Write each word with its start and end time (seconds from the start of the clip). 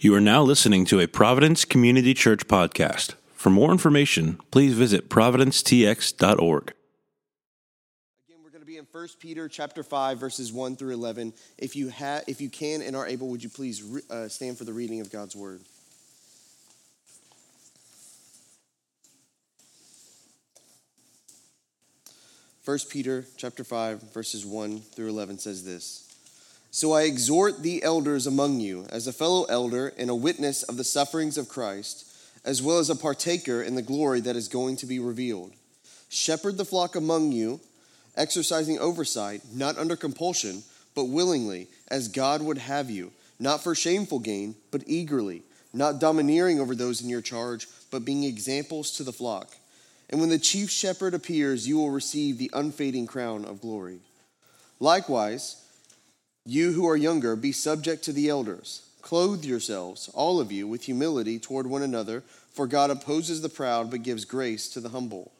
You 0.00 0.14
are 0.14 0.20
now 0.20 0.44
listening 0.44 0.84
to 0.84 1.00
a 1.00 1.08
Providence 1.08 1.64
Community 1.64 2.14
Church 2.14 2.46
podcast. 2.46 3.14
For 3.34 3.50
more 3.50 3.72
information, 3.72 4.38
please 4.52 4.74
visit 4.74 5.10
providencetx.org. 5.10 6.62
Again, 8.28 8.38
we're 8.44 8.50
going 8.50 8.60
to 8.60 8.64
be 8.64 8.76
in 8.76 8.86
1 8.92 9.08
Peter 9.18 9.48
chapter 9.48 9.82
5 9.82 10.18
verses 10.20 10.52
1 10.52 10.76
through 10.76 10.94
11. 10.94 11.32
If 11.58 11.74
you 11.74 11.90
ha- 11.90 12.20
if 12.28 12.40
you 12.40 12.48
can 12.48 12.80
and 12.80 12.94
are 12.94 13.08
able, 13.08 13.26
would 13.30 13.42
you 13.42 13.48
please 13.48 13.82
re- 13.82 14.02
uh, 14.08 14.28
stand 14.28 14.56
for 14.56 14.62
the 14.62 14.72
reading 14.72 15.00
of 15.00 15.10
God's 15.10 15.34
word? 15.34 15.62
First 22.62 22.88
Peter 22.88 23.24
chapter 23.36 23.64
5 23.64 24.14
verses 24.14 24.46
1 24.46 24.78
through 24.78 25.08
11 25.08 25.40
says 25.40 25.64
this. 25.64 26.07
So 26.78 26.92
I 26.92 27.02
exhort 27.02 27.64
the 27.64 27.82
elders 27.82 28.28
among 28.28 28.60
you, 28.60 28.86
as 28.90 29.08
a 29.08 29.12
fellow 29.12 29.42
elder 29.46 29.92
and 29.98 30.08
a 30.08 30.14
witness 30.14 30.62
of 30.62 30.76
the 30.76 30.84
sufferings 30.84 31.36
of 31.36 31.48
Christ, 31.48 32.06
as 32.44 32.62
well 32.62 32.78
as 32.78 32.88
a 32.88 32.94
partaker 32.94 33.60
in 33.60 33.74
the 33.74 33.82
glory 33.82 34.20
that 34.20 34.36
is 34.36 34.46
going 34.46 34.76
to 34.76 34.86
be 34.86 35.00
revealed. 35.00 35.50
Shepherd 36.08 36.56
the 36.56 36.64
flock 36.64 36.94
among 36.94 37.32
you, 37.32 37.58
exercising 38.16 38.78
oversight, 38.78 39.42
not 39.52 39.76
under 39.76 39.96
compulsion, 39.96 40.62
but 40.94 41.06
willingly, 41.06 41.66
as 41.88 42.06
God 42.06 42.42
would 42.42 42.58
have 42.58 42.88
you, 42.88 43.10
not 43.40 43.64
for 43.64 43.74
shameful 43.74 44.20
gain, 44.20 44.54
but 44.70 44.84
eagerly, 44.86 45.42
not 45.72 45.98
domineering 45.98 46.60
over 46.60 46.76
those 46.76 47.02
in 47.02 47.08
your 47.08 47.22
charge, 47.22 47.66
but 47.90 48.04
being 48.04 48.22
examples 48.22 48.92
to 48.92 49.02
the 49.02 49.12
flock. 49.12 49.56
And 50.10 50.20
when 50.20 50.30
the 50.30 50.38
chief 50.38 50.70
shepherd 50.70 51.12
appears, 51.12 51.66
you 51.66 51.76
will 51.76 51.90
receive 51.90 52.38
the 52.38 52.52
unfading 52.54 53.08
crown 53.08 53.44
of 53.46 53.60
glory. 53.60 53.98
Likewise, 54.78 55.64
you 56.48 56.72
who 56.72 56.88
are 56.88 56.96
younger, 56.96 57.36
be 57.36 57.52
subject 57.52 58.02
to 58.04 58.12
the 58.12 58.28
elders. 58.28 58.82
Clothe 59.02 59.44
yourselves, 59.44 60.08
all 60.14 60.40
of 60.40 60.50
you, 60.50 60.66
with 60.66 60.84
humility 60.84 61.38
toward 61.38 61.66
one 61.66 61.82
another, 61.82 62.22
for 62.52 62.66
God 62.66 62.90
opposes 62.90 63.42
the 63.42 63.48
proud, 63.48 63.90
but 63.90 64.02
gives 64.02 64.24
grace 64.24 64.68
to 64.70 64.80
the 64.80 64.88
humble. 64.88 65.30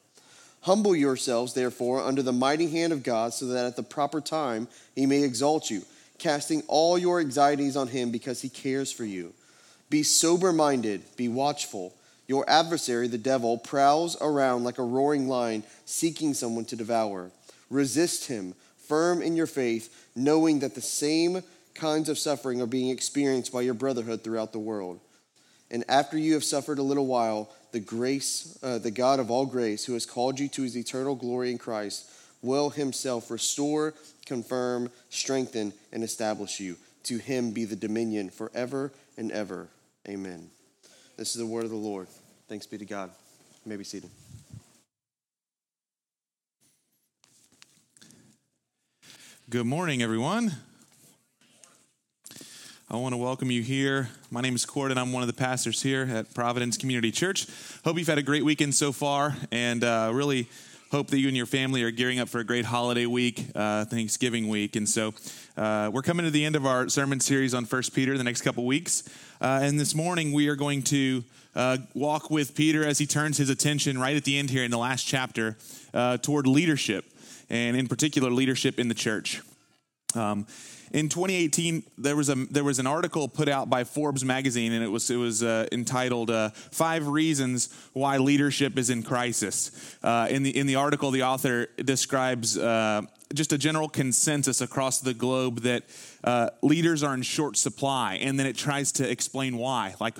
Humble 0.61 0.95
yourselves, 0.95 1.53
therefore, 1.53 2.01
under 2.01 2.21
the 2.21 2.31
mighty 2.31 2.69
hand 2.69 2.93
of 2.93 3.03
God, 3.03 3.33
so 3.33 3.47
that 3.47 3.65
at 3.65 3.75
the 3.75 3.83
proper 3.83 4.21
time 4.21 4.67
he 4.95 5.05
may 5.05 5.23
exalt 5.23 5.71
you, 5.71 5.81
casting 6.19 6.61
all 6.67 6.97
your 6.97 7.19
anxieties 7.19 7.75
on 7.75 7.87
him 7.87 8.11
because 8.11 8.41
he 8.41 8.49
cares 8.49 8.91
for 8.91 9.05
you. 9.05 9.33
Be 9.89 10.03
sober 10.03 10.53
minded, 10.53 11.01
be 11.15 11.27
watchful. 11.27 11.95
Your 12.27 12.47
adversary, 12.47 13.07
the 13.07 13.17
devil, 13.17 13.57
prowls 13.57 14.15
around 14.21 14.63
like 14.63 14.77
a 14.77 14.83
roaring 14.83 15.27
lion, 15.27 15.63
seeking 15.85 16.35
someone 16.35 16.65
to 16.65 16.75
devour. 16.75 17.31
Resist 17.71 18.27
him, 18.27 18.53
firm 18.89 19.21
in 19.21 19.37
your 19.37 19.47
faith 19.47 20.07
knowing 20.15 20.59
that 20.59 20.75
the 20.75 20.81
same 20.81 21.41
kinds 21.75 22.09
of 22.09 22.17
suffering 22.17 22.61
are 22.61 22.67
being 22.67 22.89
experienced 22.89 23.53
by 23.53 23.61
your 23.61 23.73
brotherhood 23.73 24.23
throughout 24.23 24.51
the 24.51 24.59
world. 24.59 24.99
And 25.71 25.85
after 25.87 26.17
you 26.17 26.33
have 26.33 26.43
suffered 26.43 26.79
a 26.79 26.83
little 26.83 27.05
while, 27.05 27.49
the 27.71 27.79
grace, 27.79 28.57
uh, 28.63 28.79
the 28.79 28.91
God 28.91 29.19
of 29.19 29.29
all 29.29 29.45
grace, 29.45 29.85
who 29.85 29.93
has 29.93 30.05
called 30.05 30.39
you 30.39 30.49
to 30.49 30.63
his 30.63 30.75
eternal 30.75 31.15
glory 31.15 31.51
in 31.51 31.57
Christ, 31.57 32.09
will 32.41 32.71
himself 32.71 33.29
restore, 33.29 33.93
confirm, 34.25 34.91
strengthen, 35.09 35.73
and 35.93 36.03
establish 36.03 36.59
you. 36.59 36.75
To 37.03 37.17
him 37.17 37.51
be 37.51 37.65
the 37.65 37.75
dominion 37.75 38.29
forever 38.29 38.91
and 39.17 39.31
ever. 39.31 39.67
Amen. 40.07 40.49
This 41.17 41.29
is 41.29 41.35
the 41.35 41.45
word 41.45 41.65
of 41.65 41.69
the 41.69 41.75
Lord. 41.75 42.07
Thanks 42.47 42.65
be 42.65 42.77
to 42.77 42.85
God. 42.85 43.11
You 43.65 43.69
may 43.69 43.77
be 43.77 43.83
seated. 43.83 44.09
Good 49.49 49.65
morning, 49.65 50.03
everyone. 50.03 50.51
I 52.87 52.97
want 52.97 53.13
to 53.13 53.17
welcome 53.17 53.49
you 53.49 53.63
here. 53.63 54.09
My 54.29 54.41
name 54.41 54.53
is 54.53 54.63
Kort, 54.63 54.91
and 54.91 54.99
I'm 54.99 55.11
one 55.11 55.23
of 55.23 55.27
the 55.27 55.33
pastors 55.33 55.81
here 55.81 56.03
at 56.03 56.35
Providence 56.35 56.77
Community 56.77 57.09
Church. 57.09 57.47
Hope 57.83 57.97
you've 57.97 58.07
had 58.07 58.19
a 58.19 58.23
great 58.23 58.45
weekend 58.45 58.75
so 58.75 58.91
far, 58.91 59.35
and 59.51 59.83
uh, 59.83 60.11
really 60.13 60.49
hope 60.91 61.07
that 61.07 61.17
you 61.17 61.27
and 61.29 61.35
your 61.35 61.47
family 61.47 61.81
are 61.81 61.89
gearing 61.89 62.19
up 62.19 62.29
for 62.29 62.37
a 62.37 62.43
great 62.43 62.65
holiday 62.65 63.07
week, 63.07 63.43
uh, 63.55 63.85
Thanksgiving 63.85 64.49
week. 64.49 64.75
And 64.75 64.87
so 64.87 65.15
uh, 65.57 65.89
we're 65.91 66.03
coming 66.03 66.25
to 66.25 66.31
the 66.31 66.45
end 66.45 66.55
of 66.55 66.67
our 66.67 66.87
sermon 66.87 67.19
series 67.19 67.55
on 67.55 67.65
First 67.65 67.95
Peter 67.95 68.15
the 68.19 68.23
next 68.23 68.43
couple 68.43 68.67
weeks. 68.67 69.01
Uh, 69.41 69.61
and 69.63 69.79
this 69.79 69.95
morning 69.95 70.31
we 70.31 70.47
are 70.47 70.55
going 70.55 70.83
to 70.83 71.23
uh, 71.55 71.77
walk 71.95 72.29
with 72.29 72.53
Peter 72.53 72.85
as 72.85 72.99
he 72.99 73.07
turns 73.07 73.37
his 73.37 73.49
attention 73.49 73.97
right 73.97 74.15
at 74.15 74.25
the 74.25 74.37
end 74.37 74.51
here 74.51 74.63
in 74.63 74.69
the 74.69 74.77
last 74.77 75.07
chapter 75.07 75.57
uh, 75.95 76.17
toward 76.17 76.45
leadership 76.45 77.03
and 77.49 77.75
in 77.75 77.87
particular 77.87 78.29
leadership 78.29 78.79
in 78.79 78.87
the 78.87 78.95
church. 78.95 79.41
Um, 80.15 80.47
in 80.91 81.07
2018, 81.07 81.83
there 81.99 82.15
was 82.15 82.29
a 82.29 82.35
there 82.35 82.63
was 82.63 82.79
an 82.79 82.87
article 82.87 83.27
put 83.27 83.47
out 83.47 83.69
by 83.69 83.83
Forbes 83.83 84.25
magazine, 84.25 84.73
and 84.73 84.83
it 84.83 84.87
was 84.87 85.09
it 85.11 85.17
was 85.17 85.43
uh, 85.43 85.67
entitled 85.71 86.31
uh, 86.31 86.49
Five 86.49 87.07
Reasons 87.07 87.69
Why 87.93 88.17
Leadership 88.17 88.77
is 88.77 88.89
in 88.89 89.03
Crisis." 89.03 89.97
Uh, 90.01 90.27
in 90.29 90.41
the 90.41 90.57
in 90.57 90.65
the 90.65 90.75
article, 90.75 91.11
the 91.11 91.23
author 91.23 91.67
describes 91.77 92.57
uh, 92.57 93.03
just 93.35 93.53
a 93.53 93.57
general 93.57 93.87
consensus 93.87 94.61
across 94.61 94.99
the 94.99 95.13
globe 95.13 95.59
that 95.59 95.83
uh, 96.23 96.49
leaders 96.63 97.03
are 97.03 97.13
in 97.13 97.21
short 97.21 97.55
supply, 97.55 98.15
and 98.15 98.39
then 98.39 98.47
it 98.47 98.57
tries 98.57 98.91
to 98.93 99.07
explain 99.07 99.57
why, 99.57 99.93
like 99.99 100.17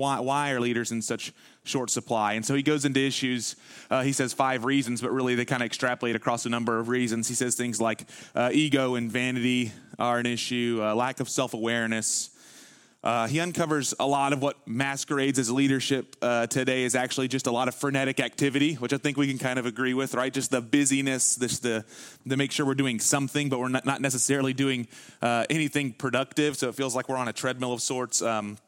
why 0.00 0.20
why 0.20 0.50
are 0.50 0.60
leaders 0.60 0.90
in 0.90 1.02
such 1.02 1.32
short 1.64 1.90
supply. 1.90 2.34
And 2.34 2.44
so 2.44 2.54
he 2.54 2.62
goes 2.62 2.84
into 2.84 3.00
issues. 3.00 3.56
Uh, 3.90 4.02
he 4.02 4.12
says 4.12 4.32
five 4.32 4.64
reasons, 4.64 5.00
but 5.00 5.10
really 5.10 5.34
they 5.34 5.44
kind 5.44 5.62
of 5.62 5.66
extrapolate 5.66 6.16
across 6.16 6.46
a 6.46 6.48
number 6.48 6.78
of 6.78 6.88
reasons. 6.88 7.28
He 7.28 7.34
says 7.34 7.54
things 7.54 7.80
like 7.80 8.06
uh, 8.34 8.50
ego 8.52 8.94
and 8.94 9.10
vanity 9.10 9.72
are 9.98 10.18
an 10.18 10.26
issue, 10.26 10.80
uh, 10.82 10.94
lack 10.94 11.20
of 11.20 11.28
self 11.28 11.54
awareness. 11.54 12.30
Uh, 13.02 13.26
he 13.26 13.40
uncovers 13.40 13.94
a 13.98 14.06
lot 14.06 14.34
of 14.34 14.42
what 14.42 14.56
masquerades 14.68 15.38
as 15.38 15.50
leadership 15.50 16.16
uh, 16.20 16.46
today 16.46 16.82
is 16.82 16.94
actually 16.94 17.28
just 17.28 17.46
a 17.46 17.50
lot 17.50 17.66
of 17.66 17.74
frenetic 17.74 18.20
activity, 18.20 18.74
which 18.74 18.92
I 18.92 18.98
think 18.98 19.16
we 19.16 19.26
can 19.26 19.38
kind 19.38 19.58
of 19.58 19.64
agree 19.64 19.94
with, 19.94 20.12
right? 20.12 20.30
Just 20.30 20.50
the 20.50 20.60
busyness, 20.60 21.34
this 21.34 21.60
the 21.60 21.86
to 22.28 22.36
make 22.36 22.52
sure 22.52 22.66
we're 22.66 22.74
doing 22.74 23.00
something, 23.00 23.48
but 23.48 23.58
we're 23.58 23.68
not, 23.68 23.86
not 23.86 24.02
necessarily 24.02 24.52
doing 24.52 24.86
uh, 25.22 25.46
anything 25.48 25.92
productive. 25.94 26.58
So 26.58 26.68
it 26.68 26.74
feels 26.74 26.94
like 26.94 27.08
we're 27.08 27.16
on 27.16 27.28
a 27.28 27.32
treadmill 27.32 27.72
of 27.72 27.80
sorts. 27.80 28.20
Um, 28.20 28.58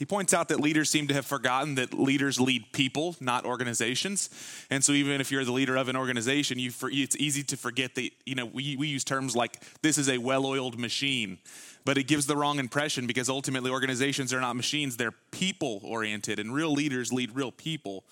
he 0.00 0.06
points 0.06 0.32
out 0.32 0.48
that 0.48 0.60
leaders 0.60 0.88
seem 0.88 1.08
to 1.08 1.14
have 1.14 1.26
forgotten 1.26 1.74
that 1.74 1.92
leaders 1.92 2.40
lead 2.40 2.72
people, 2.72 3.16
not 3.20 3.44
organizations. 3.44 4.30
And 4.70 4.82
so, 4.82 4.92
even 4.92 5.20
if 5.20 5.30
you're 5.30 5.44
the 5.44 5.52
leader 5.52 5.76
of 5.76 5.90
an 5.90 5.96
organization, 5.96 6.58
you 6.58 6.70
for, 6.70 6.88
it's 6.90 7.16
easy 7.16 7.42
to 7.42 7.56
forget 7.58 7.94
that, 7.96 8.08
you 8.24 8.34
know, 8.34 8.46
we, 8.46 8.76
we 8.76 8.88
use 8.88 9.04
terms 9.04 9.36
like 9.36 9.62
this 9.82 9.98
is 9.98 10.08
a 10.08 10.16
well 10.16 10.46
oiled 10.46 10.78
machine, 10.78 11.36
but 11.84 11.98
it 11.98 12.04
gives 12.04 12.24
the 12.24 12.34
wrong 12.34 12.58
impression 12.58 13.06
because 13.06 13.28
ultimately 13.28 13.70
organizations 13.70 14.32
are 14.32 14.40
not 14.40 14.56
machines, 14.56 14.96
they're 14.96 15.12
people 15.32 15.82
oriented, 15.84 16.38
and 16.38 16.54
real 16.54 16.72
leaders 16.72 17.12
lead 17.12 17.34
real 17.34 17.52
people. 17.52 18.04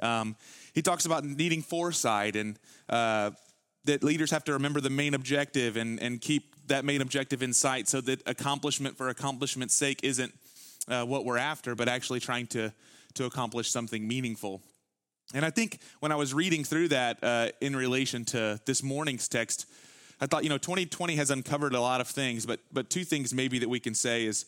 Um, 0.00 0.36
he 0.72 0.80
talks 0.80 1.04
about 1.04 1.24
needing 1.24 1.60
foresight 1.60 2.36
and 2.36 2.58
uh, 2.88 3.32
that 3.84 4.02
leaders 4.02 4.30
have 4.30 4.44
to 4.44 4.54
remember 4.54 4.80
the 4.80 4.88
main 4.88 5.12
objective 5.12 5.76
and, 5.76 6.00
and 6.00 6.22
keep 6.22 6.54
that 6.68 6.86
main 6.86 7.02
objective 7.02 7.42
in 7.42 7.52
sight 7.52 7.86
so 7.86 8.00
that 8.00 8.22
accomplishment 8.24 8.96
for 8.96 9.10
accomplishment's 9.10 9.74
sake 9.74 10.00
isn't 10.02 10.32
uh, 10.88 11.04
what 11.04 11.24
we're 11.24 11.38
after, 11.38 11.74
but 11.74 11.88
actually 11.88 12.20
trying 12.20 12.46
to, 12.48 12.72
to 13.14 13.24
accomplish 13.24 13.70
something 13.70 14.06
meaningful. 14.06 14.62
And 15.32 15.44
I 15.44 15.50
think 15.50 15.78
when 16.00 16.12
I 16.12 16.16
was 16.16 16.34
reading 16.34 16.64
through 16.64 16.88
that 16.88 17.18
uh, 17.22 17.48
in 17.60 17.74
relation 17.74 18.24
to 18.26 18.60
this 18.66 18.82
morning's 18.82 19.28
text, 19.28 19.66
I 20.20 20.26
thought, 20.26 20.44
you 20.44 20.50
know, 20.50 20.58
2020 20.58 21.16
has 21.16 21.30
uncovered 21.30 21.74
a 21.74 21.80
lot 21.80 22.00
of 22.00 22.08
things, 22.08 22.46
but 22.46 22.60
but 22.72 22.90
two 22.90 23.04
things 23.04 23.34
maybe 23.34 23.58
that 23.58 23.68
we 23.68 23.80
can 23.80 23.94
say 23.94 24.26
is 24.26 24.46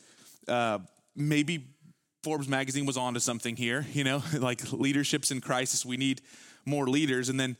uh, 0.49 0.79
maybe 1.15 1.67
Forbes 2.23 2.49
magazine 2.49 2.87
was 2.87 2.97
onto 2.97 3.21
something 3.21 3.57
here. 3.57 3.87
You 3.93 4.05
know, 4.05 4.23
like 4.39 4.73
leadership's 4.73 5.31
in 5.31 5.41
crisis. 5.41 5.85
We 5.85 5.97
need 5.97 6.23
more 6.65 6.87
leaders, 6.87 7.29
and 7.29 7.39
then 7.39 7.57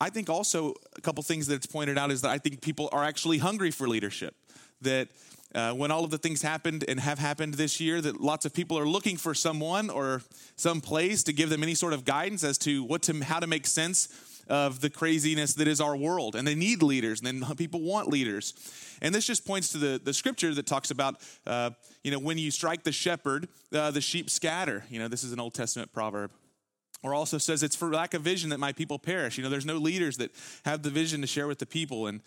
I 0.00 0.10
think 0.10 0.30
also 0.30 0.74
a 0.96 1.00
couple 1.00 1.22
things 1.22 1.46
that 1.46 1.54
it's 1.54 1.66
pointed 1.66 1.98
out 1.98 2.10
is 2.10 2.22
that 2.22 2.30
I 2.30 2.38
think 2.38 2.62
people 2.62 2.88
are 2.92 3.04
actually 3.04 3.38
hungry 3.38 3.70
for 3.70 3.88
leadership. 3.88 4.34
That 4.82 5.08
uh, 5.54 5.72
when 5.72 5.90
all 5.90 6.04
of 6.04 6.10
the 6.10 6.18
things 6.18 6.42
happened 6.42 6.84
and 6.88 7.00
have 7.00 7.18
happened 7.18 7.54
this 7.54 7.80
year, 7.80 8.00
that 8.00 8.20
lots 8.20 8.44
of 8.44 8.54
people 8.54 8.78
are 8.78 8.86
looking 8.86 9.16
for 9.16 9.34
someone 9.34 9.90
or 9.90 10.22
some 10.56 10.80
place 10.80 11.22
to 11.24 11.32
give 11.32 11.50
them 11.50 11.62
any 11.62 11.74
sort 11.74 11.92
of 11.92 12.04
guidance 12.04 12.44
as 12.44 12.56
to 12.58 12.84
what 12.84 13.02
to 13.02 13.20
how 13.24 13.40
to 13.40 13.46
make 13.46 13.66
sense 13.66 14.08
of 14.48 14.80
the 14.80 14.90
craziness 14.90 15.54
that 15.54 15.68
is 15.68 15.80
our 15.80 15.96
world. 15.96 16.34
And 16.34 16.46
they 16.46 16.54
need 16.54 16.82
leaders, 16.82 17.20
and 17.20 17.42
then 17.42 17.56
people 17.56 17.80
want 17.80 18.08
leaders. 18.08 18.52
And 19.00 19.14
this 19.14 19.26
just 19.26 19.46
points 19.46 19.70
to 19.72 19.78
the, 19.78 20.00
the 20.02 20.12
scripture 20.12 20.52
that 20.54 20.66
talks 20.66 20.90
about, 20.90 21.16
uh, 21.46 21.70
you 22.02 22.10
know, 22.10 22.18
when 22.18 22.36
you 22.36 22.50
strike 22.50 22.82
the 22.82 22.92
shepherd, 22.92 23.48
uh, 23.72 23.90
the 23.90 24.00
sheep 24.00 24.28
scatter. 24.28 24.84
You 24.90 24.98
know, 24.98 25.08
this 25.08 25.24
is 25.24 25.32
an 25.32 25.40
Old 25.40 25.54
Testament 25.54 25.92
proverb. 25.92 26.32
Or 27.02 27.14
also 27.14 27.38
says 27.38 27.62
it's 27.62 27.76
for 27.76 27.90
lack 27.90 28.12
of 28.12 28.20
vision 28.20 28.50
that 28.50 28.58
my 28.58 28.72
people 28.72 28.98
perish. 28.98 29.38
You 29.38 29.44
know, 29.44 29.48
there's 29.48 29.64
no 29.64 29.78
leaders 29.78 30.18
that 30.18 30.32
have 30.66 30.82
the 30.82 30.90
vision 30.90 31.22
to 31.22 31.26
share 31.26 31.46
with 31.46 31.58
the 31.58 31.64
people. 31.64 32.08
And, 32.08 32.20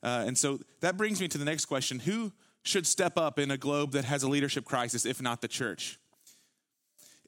uh, 0.00 0.24
and 0.26 0.38
so 0.38 0.60
that 0.80 0.96
brings 0.96 1.20
me 1.20 1.26
to 1.26 1.38
the 1.38 1.44
next 1.44 1.64
question 1.64 1.98
Who 2.00 2.32
should 2.62 2.86
step 2.86 3.16
up 3.16 3.38
in 3.38 3.50
a 3.50 3.56
globe 3.56 3.92
that 3.92 4.04
has 4.04 4.22
a 4.22 4.28
leadership 4.28 4.64
crisis, 4.64 5.04
if 5.04 5.20
not 5.20 5.40
the 5.40 5.48
church. 5.48 5.98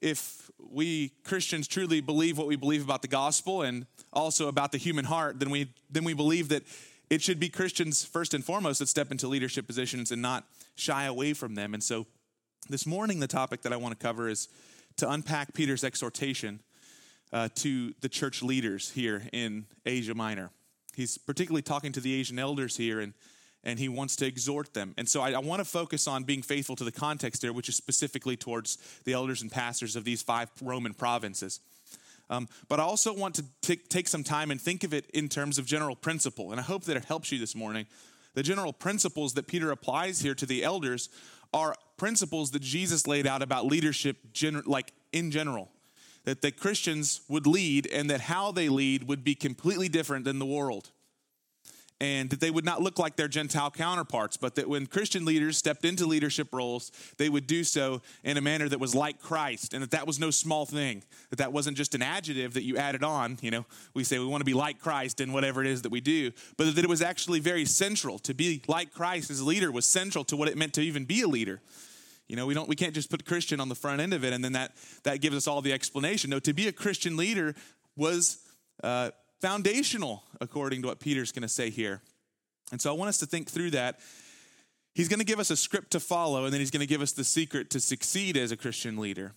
If 0.01 0.51
we 0.59 1.13
Christians 1.23 1.67
truly 1.67 2.01
believe 2.01 2.37
what 2.37 2.47
we 2.47 2.55
believe 2.55 2.83
about 2.83 3.01
the 3.01 3.07
gospel 3.07 3.61
and 3.61 3.85
also 4.11 4.47
about 4.47 4.71
the 4.71 4.77
human 4.77 5.05
heart, 5.05 5.39
then 5.39 5.49
we, 5.49 5.73
then 5.89 6.03
we 6.03 6.13
believe 6.13 6.49
that 6.49 6.63
it 7.09 7.21
should 7.21 7.39
be 7.39 7.49
Christians 7.49 8.03
first 8.03 8.33
and 8.33 8.43
foremost 8.43 8.79
that 8.79 8.87
step 8.87 9.11
into 9.11 9.27
leadership 9.27 9.67
positions 9.67 10.11
and 10.11 10.21
not 10.21 10.43
shy 10.75 11.05
away 11.05 11.33
from 11.33 11.55
them. 11.55 11.73
And 11.73 11.83
so 11.83 12.05
This 12.67 12.87
morning, 12.87 13.19
the 13.19 13.27
topic 13.27 13.61
that 13.61 13.71
I 13.71 13.75
want 13.75 13.97
to 13.97 14.03
cover 14.03 14.27
is 14.27 14.47
to 14.97 15.07
unpack 15.07 15.53
Peter's 15.53 15.83
exhortation 15.83 16.61
uh, 17.31 17.49
to 17.55 17.93
the 18.01 18.09
church 18.09 18.41
leaders 18.41 18.89
here 18.89 19.21
in 19.31 19.67
Asia 19.85 20.15
Minor. 20.15 20.49
He's 20.95 21.19
particularly 21.19 21.61
talking 21.61 21.91
to 21.91 21.99
the 21.99 22.19
Asian 22.19 22.39
elders 22.39 22.75
here, 22.75 22.99
and, 22.99 23.13
and 23.65 23.79
he 23.79 23.89
wants 23.89 24.15
to 24.17 24.25
exhort 24.25 24.73
them. 24.73 24.93
And 24.97 25.09
so 25.09 25.21
I, 25.21 25.31
I 25.31 25.39
want 25.39 25.59
to 25.59 25.65
focus 25.65 26.07
on 26.07 26.23
being 26.23 26.43
faithful 26.43 26.75
to 26.77 26.83
the 26.83 26.91
context 26.91 27.41
there, 27.41 27.51
which 27.51 27.67
is 27.67 27.75
specifically 27.75 28.37
towards 28.37 28.77
the 29.03 29.13
elders 29.13 29.41
and 29.41 29.51
pastors 29.51 29.95
of 29.95 30.03
these 30.03 30.21
five 30.21 30.49
Roman 30.61 30.93
provinces. 30.93 31.59
Um, 32.29 32.47
but 32.69 32.79
I 32.79 32.83
also 32.83 33.13
want 33.13 33.35
to 33.35 33.45
t- 33.61 33.75
take 33.75 34.07
some 34.07 34.23
time 34.23 34.51
and 34.51 34.61
think 34.61 34.83
of 34.83 34.93
it 34.93 35.09
in 35.13 35.29
terms 35.29 35.57
of 35.57 35.65
general 35.65 35.95
principle. 35.95 36.51
And 36.51 36.59
I 36.59 36.63
hope 36.63 36.83
that 36.85 36.97
it 36.97 37.05
helps 37.05 37.31
you 37.31 37.39
this 37.39 37.55
morning. 37.55 37.85
The 38.33 38.43
general 38.43 38.73
principles 38.73 39.33
that 39.33 39.47
Peter 39.47 39.71
applies 39.71 40.21
here 40.21 40.35
to 40.35 40.45
the 40.45 40.63
elders 40.63 41.09
are 41.53 41.75
principles 41.97 42.51
that 42.51 42.61
Jesus 42.61 43.07
laid 43.07 43.27
out 43.27 43.41
about 43.41 43.65
leadership, 43.65 44.17
gener- 44.33 44.65
like 44.65 44.91
in 45.11 45.31
general. 45.31 45.71
That 46.25 46.41
the 46.41 46.51
Christians 46.51 47.21
would 47.29 47.45
lead 47.45 47.87
and 47.87 48.09
that 48.09 48.21
how 48.21 48.51
they 48.51 48.69
lead 48.69 49.07
would 49.07 49.23
be 49.23 49.35
completely 49.35 49.87
different 49.87 50.25
than 50.25 50.39
the 50.39 50.45
world 50.45 50.89
and 52.05 52.29
that 52.29 52.39
they 52.39 52.51
would 52.51 52.65
not 52.65 52.81
look 52.81 52.99
like 52.99 53.15
their 53.15 53.27
Gentile 53.27 53.71
counterparts, 53.71 54.37
but 54.37 54.55
that 54.55 54.69
when 54.69 54.85
Christian 54.85 55.25
leaders 55.25 55.57
stepped 55.57 55.85
into 55.85 56.05
leadership 56.05 56.49
roles, 56.53 56.91
they 57.17 57.29
would 57.29 57.47
do 57.47 57.63
so 57.63 58.01
in 58.23 58.37
a 58.37 58.41
manner 58.41 58.69
that 58.69 58.79
was 58.79 58.93
like 58.93 59.19
Christ, 59.19 59.73
and 59.73 59.81
that 59.81 59.91
that 59.91 60.05
was 60.05 60.19
no 60.19 60.29
small 60.29 60.67
thing, 60.67 61.03
that 61.31 61.37
that 61.37 61.51
wasn't 61.51 61.77
just 61.77 61.95
an 61.95 62.03
adjective 62.03 62.53
that 62.53 62.63
you 62.63 62.77
added 62.77 63.03
on. 63.03 63.37
You 63.41 63.49
know, 63.49 63.65
we 63.95 64.03
say 64.03 64.19
we 64.19 64.25
want 64.25 64.41
to 64.41 64.45
be 64.45 64.53
like 64.53 64.79
Christ 64.79 65.19
in 65.19 65.33
whatever 65.33 65.61
it 65.61 65.67
is 65.67 65.81
that 65.81 65.91
we 65.91 65.99
do, 65.99 66.31
but 66.57 66.75
that 66.75 66.83
it 66.83 66.89
was 66.89 67.01
actually 67.01 67.39
very 67.39 67.65
central. 67.65 68.19
To 68.19 68.33
be 68.33 68.61
like 68.67 68.93
Christ 68.93 69.31
as 69.31 69.39
a 69.39 69.45
leader 69.45 69.71
was 69.71 69.85
central 69.87 70.23
to 70.25 70.37
what 70.37 70.47
it 70.47 70.57
meant 70.57 70.73
to 70.73 70.81
even 70.81 71.05
be 71.05 71.21
a 71.21 71.27
leader. 71.27 71.61
You 72.27 72.35
know, 72.35 72.45
we 72.45 72.53
don't 72.53 72.69
we 72.69 72.75
can't 72.75 72.93
just 72.93 73.09
put 73.09 73.25
Christian 73.25 73.59
on 73.59 73.69
the 73.69 73.75
front 73.75 73.99
end 73.99 74.13
of 74.13 74.23
it 74.23 74.31
and 74.33 74.43
then 74.43 74.53
that 74.53 74.73
that 75.03 75.21
gives 75.21 75.35
us 75.35 75.47
all 75.47 75.61
the 75.61 75.73
explanation. 75.73 76.29
No, 76.29 76.39
to 76.39 76.53
be 76.53 76.67
a 76.67 76.71
Christian 76.71 77.17
leader 77.17 77.55
was 77.95 78.37
uh, 78.83 79.11
foundational, 79.41 80.23
according 80.41 80.81
to 80.81 80.87
what 80.87 80.99
Peter's 80.99 81.31
going 81.31 81.43
to 81.43 81.49
say 81.49 81.69
here. 81.69 82.01
And 82.71 82.81
so 82.81 82.89
I 82.89 82.97
want 82.97 83.09
us 83.09 83.19
to 83.19 83.25
think 83.25 83.49
through 83.49 83.71
that. 83.71 83.99
He's 84.93 85.09
going 85.09 85.19
to 85.19 85.25
give 85.25 85.39
us 85.39 85.49
a 85.49 85.57
script 85.57 85.91
to 85.91 85.99
follow, 85.99 86.45
and 86.45 86.53
then 86.53 86.61
he's 86.61 86.71
going 86.71 86.79
to 86.79 86.87
give 86.87 87.01
us 87.01 87.11
the 87.11 87.23
secret 87.23 87.69
to 87.71 87.79
succeed 87.79 88.37
as 88.37 88.51
a 88.51 88.57
Christian 88.57 88.97
leader. 88.97 89.33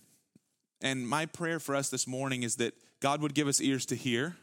And 0.81 1.07
my 1.07 1.25
prayer 1.25 1.59
for 1.59 1.75
us 1.75 1.89
this 1.89 2.07
morning 2.07 2.43
is 2.43 2.55
that 2.55 2.73
God 3.01 3.21
would 3.21 3.33
give 3.33 3.47
us 3.47 3.59
ears 3.59 3.85
to 3.87 3.95
hear, 3.95 4.37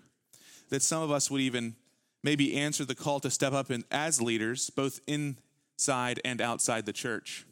that 0.69 0.83
some 0.83 1.03
of 1.03 1.11
us 1.11 1.31
would 1.31 1.41
even 1.41 1.75
maybe 2.23 2.57
answer 2.57 2.85
the 2.85 2.95
call 2.95 3.21
to 3.21 3.31
step 3.31 3.53
up 3.53 3.71
in, 3.71 3.85
as 3.91 4.21
leaders, 4.21 4.69
both 4.69 5.01
inside 5.07 6.21
and 6.25 6.41
outside 6.41 6.85
the 6.85 6.93
church. 6.93 7.47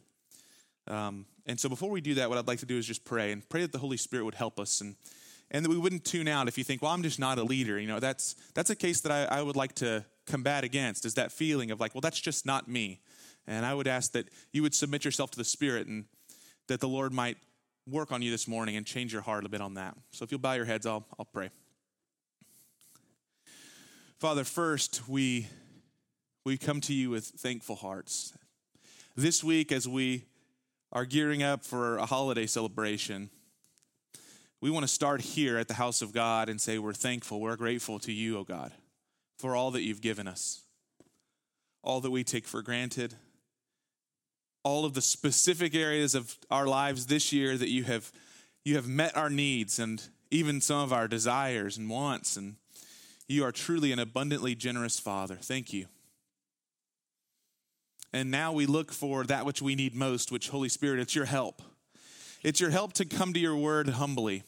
Um, 0.86 1.24
and 1.46 1.58
so 1.58 1.68
before 1.68 1.90
we 1.90 2.00
do 2.00 2.14
that, 2.14 2.28
what 2.28 2.38
I'd 2.38 2.46
like 2.46 2.58
to 2.60 2.66
do 2.66 2.76
is 2.76 2.86
just 2.86 3.04
pray 3.04 3.32
and 3.32 3.48
pray 3.48 3.62
that 3.62 3.72
the 3.72 3.78
Holy 3.78 3.96
Spirit 3.96 4.24
would 4.24 4.34
help 4.34 4.60
us 4.60 4.80
and 4.80 4.96
and 5.54 5.64
that 5.64 5.70
we 5.70 5.78
wouldn't 5.78 6.04
tune 6.04 6.26
out 6.26 6.48
if 6.48 6.58
you 6.58 6.64
think, 6.64 6.82
well, 6.82 6.90
I'm 6.90 7.04
just 7.04 7.20
not 7.20 7.38
a 7.38 7.44
leader. 7.44 7.78
You 7.78 7.86
know, 7.86 8.00
that's 8.00 8.34
that's 8.54 8.70
a 8.70 8.76
case 8.76 9.00
that 9.02 9.12
I, 9.12 9.38
I 9.38 9.40
would 9.40 9.54
like 9.54 9.76
to 9.76 10.04
combat 10.26 10.64
against 10.64 11.06
is 11.06 11.14
that 11.14 11.30
feeling 11.30 11.70
of 11.70 11.78
like, 11.78 11.94
well, 11.94 12.00
that's 12.00 12.20
just 12.20 12.44
not 12.44 12.68
me. 12.68 13.00
And 13.46 13.64
I 13.64 13.72
would 13.72 13.86
ask 13.86 14.12
that 14.12 14.28
you 14.52 14.62
would 14.62 14.74
submit 14.74 15.04
yourself 15.04 15.30
to 15.30 15.38
the 15.38 15.44
Spirit 15.44 15.86
and 15.86 16.06
that 16.66 16.80
the 16.80 16.88
Lord 16.88 17.12
might 17.12 17.36
work 17.86 18.10
on 18.10 18.20
you 18.20 18.32
this 18.32 18.48
morning 18.48 18.74
and 18.74 18.84
change 18.84 19.12
your 19.12 19.22
heart 19.22 19.46
a 19.46 19.48
bit 19.48 19.60
on 19.60 19.74
that. 19.74 19.96
So 20.10 20.24
if 20.24 20.32
you'll 20.32 20.40
bow 20.40 20.54
your 20.54 20.64
heads, 20.64 20.86
I'll, 20.86 21.06
I'll 21.18 21.26
pray. 21.26 21.50
Father, 24.18 24.42
first, 24.42 25.08
we, 25.08 25.46
we 26.44 26.56
come 26.56 26.80
to 26.80 26.94
you 26.94 27.10
with 27.10 27.26
thankful 27.26 27.76
hearts. 27.76 28.36
This 29.14 29.44
week, 29.44 29.70
as 29.70 29.86
we 29.86 30.24
are 30.90 31.04
gearing 31.04 31.42
up 31.42 31.64
for 31.64 31.98
a 31.98 32.06
holiday 32.06 32.46
celebration, 32.46 33.28
we 34.64 34.70
want 34.70 34.82
to 34.82 34.88
start 34.88 35.20
here 35.20 35.58
at 35.58 35.68
the 35.68 35.74
house 35.74 36.00
of 36.00 36.14
God 36.14 36.48
and 36.48 36.58
say, 36.58 36.78
We're 36.78 36.94
thankful, 36.94 37.38
we're 37.38 37.54
grateful 37.54 37.98
to 37.98 38.10
you, 38.10 38.38
O 38.38 38.44
God, 38.44 38.72
for 39.38 39.54
all 39.54 39.70
that 39.72 39.82
you've 39.82 40.00
given 40.00 40.26
us, 40.26 40.62
all 41.82 42.00
that 42.00 42.10
we 42.10 42.24
take 42.24 42.46
for 42.46 42.62
granted, 42.62 43.14
all 44.62 44.86
of 44.86 44.94
the 44.94 45.02
specific 45.02 45.74
areas 45.74 46.14
of 46.14 46.38
our 46.50 46.66
lives 46.66 47.04
this 47.04 47.30
year 47.30 47.58
that 47.58 47.68
you 47.68 47.84
have, 47.84 48.10
you 48.64 48.76
have 48.76 48.88
met 48.88 49.14
our 49.14 49.28
needs 49.28 49.78
and 49.78 50.02
even 50.30 50.62
some 50.62 50.80
of 50.80 50.94
our 50.94 51.08
desires 51.08 51.76
and 51.76 51.90
wants. 51.90 52.38
And 52.38 52.54
you 53.28 53.44
are 53.44 53.52
truly 53.52 53.92
an 53.92 53.98
abundantly 53.98 54.54
generous 54.54 54.98
Father. 54.98 55.36
Thank 55.36 55.74
you. 55.74 55.88
And 58.14 58.30
now 58.30 58.50
we 58.50 58.64
look 58.64 58.92
for 58.92 59.24
that 59.24 59.44
which 59.44 59.60
we 59.60 59.74
need 59.74 59.94
most, 59.94 60.32
which, 60.32 60.48
Holy 60.48 60.70
Spirit, 60.70 61.00
it's 61.00 61.14
your 61.14 61.26
help. 61.26 61.60
It's 62.42 62.62
your 62.62 62.70
help 62.70 62.94
to 62.94 63.04
come 63.04 63.34
to 63.34 63.40
your 63.40 63.56
word 63.56 63.90
humbly 63.90 64.42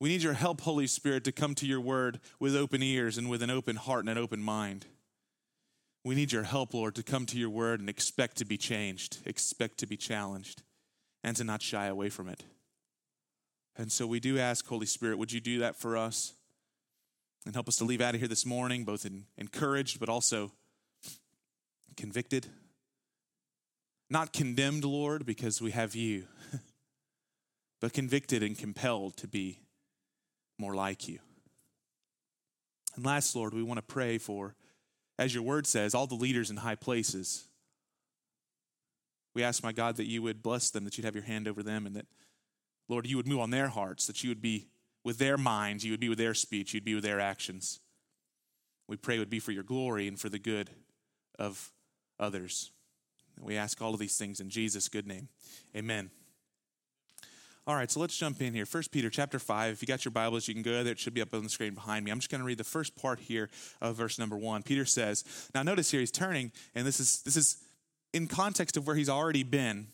we 0.00 0.08
need 0.08 0.22
your 0.22 0.34
help, 0.34 0.60
Holy 0.60 0.86
Spirit, 0.86 1.24
to 1.24 1.32
come 1.32 1.54
to 1.56 1.66
your 1.66 1.80
word 1.80 2.20
with 2.38 2.54
open 2.54 2.82
ears 2.82 3.18
and 3.18 3.28
with 3.28 3.42
an 3.42 3.50
open 3.50 3.76
heart 3.76 4.00
and 4.00 4.10
an 4.10 4.18
open 4.18 4.40
mind. 4.40 4.86
We 6.04 6.14
need 6.14 6.30
your 6.30 6.44
help, 6.44 6.72
Lord, 6.72 6.94
to 6.94 7.02
come 7.02 7.26
to 7.26 7.38
your 7.38 7.50
word 7.50 7.80
and 7.80 7.88
expect 7.88 8.36
to 8.36 8.44
be 8.44 8.56
changed, 8.56 9.18
expect 9.26 9.78
to 9.78 9.86
be 9.86 9.96
challenged, 9.96 10.62
and 11.24 11.36
to 11.36 11.44
not 11.44 11.62
shy 11.62 11.86
away 11.86 12.08
from 12.08 12.28
it. 12.28 12.44
And 13.76 13.90
so 13.90 14.06
we 14.06 14.20
do 14.20 14.38
ask, 14.38 14.66
Holy 14.66 14.86
Spirit, 14.86 15.18
would 15.18 15.32
you 15.32 15.40
do 15.40 15.58
that 15.60 15.76
for 15.76 15.96
us 15.96 16.32
and 17.44 17.54
help 17.54 17.68
us 17.68 17.76
to 17.76 17.84
leave 17.84 18.00
out 18.00 18.14
of 18.14 18.20
here 18.20 18.28
this 18.28 18.46
morning, 18.46 18.84
both 18.84 19.06
encouraged 19.36 19.98
but 19.98 20.08
also 20.08 20.52
convicted? 21.96 22.46
Not 24.08 24.32
condemned, 24.32 24.84
Lord, 24.84 25.26
because 25.26 25.60
we 25.60 25.72
have 25.72 25.94
you, 25.94 26.24
but 27.80 27.92
convicted 27.92 28.42
and 28.42 28.56
compelled 28.56 29.16
to 29.18 29.26
be 29.26 29.58
more 30.58 30.74
like 30.74 31.08
you. 31.08 31.18
And 32.96 33.06
last, 33.06 33.34
Lord, 33.36 33.54
we 33.54 33.62
want 33.62 33.78
to 33.78 33.82
pray 33.82 34.18
for, 34.18 34.54
as 35.18 35.32
your 35.32 35.42
word 35.42 35.66
says, 35.66 35.94
all 35.94 36.06
the 36.06 36.14
leaders 36.14 36.50
in 36.50 36.56
high 36.56 36.74
places. 36.74 37.46
We 39.34 39.44
ask, 39.44 39.62
my 39.62 39.72
God, 39.72 39.96
that 39.96 40.08
you 40.08 40.20
would 40.22 40.42
bless 40.42 40.70
them, 40.70 40.84
that 40.84 40.98
you'd 40.98 41.04
have 41.04 41.14
your 41.14 41.24
hand 41.24 41.46
over 41.46 41.62
them, 41.62 41.86
and 41.86 41.94
that, 41.94 42.06
Lord, 42.88 43.06
you 43.06 43.16
would 43.16 43.28
move 43.28 43.40
on 43.40 43.50
their 43.50 43.68
hearts, 43.68 44.06
that 44.06 44.24
you 44.24 44.30
would 44.30 44.42
be 44.42 44.66
with 45.04 45.18
their 45.18 45.38
minds, 45.38 45.84
you 45.84 45.92
would 45.92 46.00
be 46.00 46.08
with 46.08 46.18
their 46.18 46.34
speech, 46.34 46.74
you'd 46.74 46.84
be 46.84 46.94
with 46.94 47.04
their 47.04 47.20
actions. 47.20 47.80
We 48.88 48.96
pray 48.96 49.16
it 49.16 49.20
would 49.20 49.30
be 49.30 49.38
for 49.38 49.52
your 49.52 49.62
glory 49.62 50.08
and 50.08 50.18
for 50.18 50.28
the 50.28 50.38
good 50.38 50.70
of 51.38 51.72
others. 52.18 52.72
And 53.36 53.44
we 53.44 53.56
ask 53.56 53.80
all 53.80 53.94
of 53.94 54.00
these 54.00 54.16
things 54.16 54.40
in 54.40 54.50
Jesus' 54.50 54.88
good 54.88 55.06
name. 55.06 55.28
Amen. 55.76 56.10
All 57.68 57.74
right, 57.74 57.90
so 57.90 58.00
let's 58.00 58.16
jump 58.16 58.40
in 58.40 58.54
here. 58.54 58.64
First 58.64 58.90
Peter 58.90 59.10
chapter 59.10 59.38
5. 59.38 59.74
If 59.74 59.82
you 59.82 59.86
got 59.86 60.02
your 60.02 60.10
Bibles, 60.10 60.48
you 60.48 60.54
can 60.54 60.62
go 60.62 60.82
there. 60.82 60.94
It 60.94 60.98
should 60.98 61.12
be 61.12 61.20
up 61.20 61.34
on 61.34 61.42
the 61.42 61.50
screen 61.50 61.74
behind 61.74 62.02
me. 62.02 62.10
I'm 62.10 62.18
just 62.18 62.30
going 62.30 62.38
to 62.38 62.46
read 62.46 62.56
the 62.56 62.64
first 62.64 62.96
part 62.96 63.20
here 63.20 63.50
of 63.82 63.94
verse 63.94 64.18
number 64.18 64.38
1. 64.38 64.62
Peter 64.62 64.86
says, 64.86 65.22
Now 65.54 65.62
notice 65.62 65.90
here 65.90 66.00
he's 66.00 66.10
turning, 66.10 66.50
and 66.74 66.86
this 66.86 66.98
is 66.98 67.20
this 67.24 67.36
is 67.36 67.58
in 68.14 68.26
context 68.26 68.78
of 68.78 68.86
where 68.86 68.96
he's 68.96 69.10
already 69.10 69.42
been. 69.42 69.88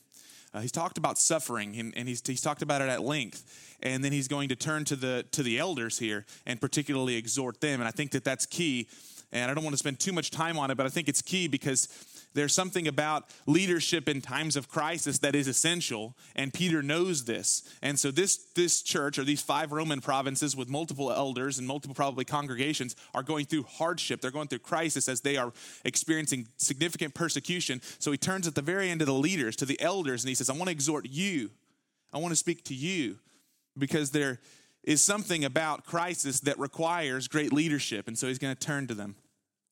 Uh, 0.54 0.61
he's 0.61 0.71
talked 0.71 0.99
about 0.99 1.19
suffering 1.19 1.76
and, 1.76 1.93
and 1.97 2.07
he's, 2.07 2.23
he's 2.25 2.40
talked 2.40 2.62
about 2.62 2.81
it 2.81 2.88
at 2.88 3.02
length 3.02 3.76
and 3.83 4.04
then 4.04 4.12
he's 4.12 4.28
going 4.28 4.49
to 4.50 4.54
turn 4.54 4.85
to 4.85 4.95
the 4.95 5.25
to 5.33 5.43
the 5.43 5.59
elders 5.59 5.99
here 5.99 6.25
and 6.47 6.61
particularly 6.61 7.16
exhort 7.16 7.61
them 7.61 7.81
and 7.81 7.88
i 7.88 7.90
think 7.90 8.12
that 8.12 8.23
that's 8.23 8.47
key 8.47 8.87
and 9.33 9.50
i 9.50 9.54
don't 9.54 9.64
want 9.64 9.75
to 9.75 9.78
spend 9.78 9.99
too 9.99 10.12
much 10.12 10.31
time 10.31 10.57
on 10.57 10.71
it 10.71 10.76
but 10.76 10.87
i 10.87 10.88
think 10.88 11.09
it's 11.09 11.21
key 11.21 11.49
because 11.49 11.88
there's 12.35 12.53
something 12.53 12.88
about 12.88 13.31
leadership 13.47 14.09
in 14.09 14.21
times 14.21 14.57
of 14.57 14.69
crisis 14.69 15.19
that 15.21 15.35
is 15.35 15.47
essential, 15.47 16.17
and 16.35 16.53
Peter 16.53 16.83
knows 16.83 17.25
this. 17.25 17.62
And 17.81 17.99
so 17.99 18.11
this, 18.11 18.37
this 18.55 18.83
church, 18.83 19.19
or 19.19 19.25
these 19.25 19.41
five 19.41 19.73
Roman 19.73 20.00
provinces 20.00 20.57
with 20.57 20.69
multiple 20.69 21.12
elders 21.12 21.59
and 21.59 21.67
multiple 21.67 21.95
probably 21.95 22.25
congregations, 22.25 22.97
are 23.14 23.23
going 23.23 23.47
through 23.47 23.62
hardship. 23.62 24.21
They're 24.21 24.31
going 24.31 24.49
through 24.49 24.59
crisis 24.61 25.09
as 25.09 25.21
they 25.21 25.37
are 25.37 25.53
experiencing 25.85 26.49
significant 26.57 27.14
persecution. 27.14 27.81
So 27.99 28.11
he 28.11 28.19
turns 28.19 28.47
at 28.47 28.55
the 28.55 28.62
very 28.62 28.91
end 28.91 29.00
to 29.00 29.07
the 29.07 29.14
leaders, 29.14 29.57
to 29.57 29.64
the 29.64 29.81
elders, 29.81 30.25
and 30.25 30.29
he 30.29 30.35
says, 30.35 30.50
I 30.50 30.55
want 30.55 30.67
to 30.67 30.73
exhort 30.73 31.07
you. 31.07 31.50
I 32.12 32.19
want 32.19 32.33
to 32.33 32.37
speak 32.37 32.64
to 32.64 32.75
you 32.75 33.19
because 33.79 34.11
there 34.11 34.41
is 34.83 35.00
something 35.03 35.45
about 35.45 35.85
crisis 35.85 36.41
that 36.41 36.59
requires 36.59 37.29
great 37.29 37.53
leadership. 37.53 38.07
And 38.07 38.19
so 38.19 38.29
he's 38.29 38.38
going 38.38 38.55
to 38.55 38.61
turn 38.61 38.87
to 38.88 38.95
them. 38.95 39.17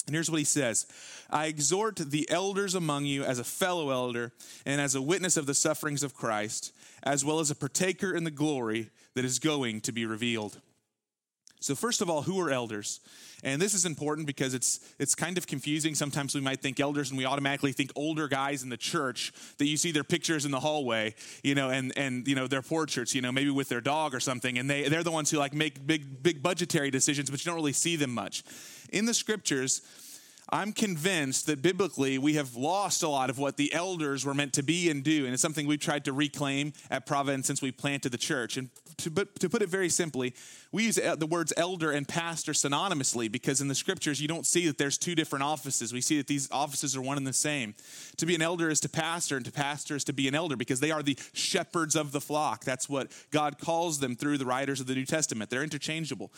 And 0.06 0.14
here's 0.14 0.30
what 0.30 0.38
he 0.38 0.44
says 0.44 0.86
I 1.30 1.46
exhort 1.46 1.96
the 1.96 2.28
elders 2.30 2.74
among 2.74 3.04
you 3.04 3.24
as 3.24 3.38
a 3.38 3.44
fellow 3.44 3.90
elder 3.90 4.32
and 4.66 4.80
as 4.80 4.94
a 4.94 5.02
witness 5.02 5.36
of 5.36 5.46
the 5.46 5.54
sufferings 5.54 6.02
of 6.02 6.14
Christ, 6.14 6.72
as 7.02 7.24
well 7.24 7.40
as 7.40 7.50
a 7.50 7.54
partaker 7.54 8.14
in 8.14 8.24
the 8.24 8.30
glory 8.30 8.90
that 9.14 9.24
is 9.24 9.38
going 9.38 9.80
to 9.82 9.92
be 9.92 10.06
revealed. 10.06 10.60
So, 11.62 11.74
first 11.74 12.00
of 12.02 12.10
all, 12.10 12.22
who 12.22 12.40
are 12.40 12.50
elders? 12.50 13.00
And 13.44 13.60
this 13.60 13.74
is 13.74 13.86
important 13.86 14.26
because 14.26 14.54
it's, 14.54 14.80
it's 14.98 15.14
kind 15.14 15.36
of 15.36 15.46
confusing. 15.46 15.94
Sometimes 15.94 16.34
we 16.34 16.40
might 16.40 16.60
think 16.60 16.78
elders 16.78 17.10
and 17.10 17.18
we 17.18 17.24
automatically 17.24 17.72
think 17.72 17.90
older 17.96 18.28
guys 18.28 18.62
in 18.62 18.68
the 18.68 18.76
church 18.76 19.32
that 19.58 19.66
you 19.66 19.76
see 19.76 19.90
their 19.90 20.04
pictures 20.04 20.44
in 20.44 20.52
the 20.52 20.60
hallway, 20.60 21.14
you 21.42 21.54
know, 21.54 21.70
and, 21.70 21.92
and 21.96 22.28
you 22.28 22.36
know, 22.36 22.46
their 22.46 22.62
portraits, 22.62 23.14
you 23.14 23.22
know, 23.22 23.32
maybe 23.32 23.50
with 23.50 23.68
their 23.68 23.80
dog 23.80 24.14
or 24.14 24.20
something. 24.20 24.58
And 24.58 24.70
they, 24.70 24.88
they're 24.88 25.02
the 25.02 25.10
ones 25.10 25.30
who 25.30 25.38
like 25.38 25.54
make 25.54 25.84
big, 25.84 26.22
big 26.22 26.42
budgetary 26.42 26.90
decisions, 26.90 27.30
but 27.30 27.44
you 27.44 27.50
don't 27.50 27.56
really 27.56 27.72
see 27.72 27.96
them 27.96 28.12
much. 28.12 28.44
In 28.92 29.06
the 29.06 29.14
scriptures, 29.14 29.82
I'm 30.54 30.74
convinced 30.74 31.46
that 31.46 31.62
biblically 31.62 32.18
we 32.18 32.34
have 32.34 32.54
lost 32.54 33.02
a 33.02 33.08
lot 33.08 33.30
of 33.30 33.38
what 33.38 33.56
the 33.56 33.72
elders 33.72 34.26
were 34.26 34.34
meant 34.34 34.52
to 34.52 34.62
be 34.62 34.90
and 34.90 35.02
do. 35.02 35.24
And 35.24 35.32
it's 35.32 35.40
something 35.40 35.66
we've 35.66 35.80
tried 35.80 36.04
to 36.04 36.12
reclaim 36.12 36.74
at 36.90 37.06
Providence 37.06 37.46
since 37.46 37.62
we 37.62 37.72
planted 37.72 38.12
the 38.12 38.18
church. 38.18 38.58
And 38.58 38.68
to, 38.98 39.10
but 39.10 39.40
to 39.40 39.48
put 39.48 39.62
it 39.62 39.70
very 39.70 39.88
simply, 39.88 40.34
we 40.70 40.84
use 40.84 40.96
the 40.96 41.26
words 41.26 41.54
elder 41.56 41.90
and 41.90 42.06
pastor 42.06 42.52
synonymously 42.52 43.32
because 43.32 43.62
in 43.62 43.68
the 43.68 43.74
scriptures 43.74 44.20
you 44.20 44.28
don't 44.28 44.44
see 44.44 44.66
that 44.66 44.76
there's 44.76 44.98
two 44.98 45.14
different 45.14 45.42
offices. 45.42 45.90
We 45.90 46.02
see 46.02 46.18
that 46.18 46.26
these 46.26 46.50
offices 46.52 46.94
are 46.94 47.02
one 47.02 47.16
and 47.16 47.26
the 47.26 47.32
same. 47.32 47.74
To 48.18 48.26
be 48.26 48.34
an 48.34 48.42
elder 48.42 48.68
is 48.68 48.80
to 48.80 48.90
pastor, 48.90 49.38
and 49.38 49.46
to 49.46 49.52
pastor 49.52 49.96
is 49.96 50.04
to 50.04 50.12
be 50.12 50.28
an 50.28 50.34
elder 50.34 50.56
because 50.56 50.80
they 50.80 50.90
are 50.90 51.02
the 51.02 51.18
shepherds 51.32 51.96
of 51.96 52.12
the 52.12 52.20
flock. 52.20 52.62
That's 52.64 52.90
what 52.90 53.10
God 53.30 53.58
calls 53.58 54.00
them 54.00 54.16
through 54.16 54.36
the 54.36 54.44
writers 54.44 54.80
of 54.80 54.86
the 54.86 54.94
New 54.94 55.06
Testament. 55.06 55.48
They're 55.48 55.62
interchangeable. 55.62 56.30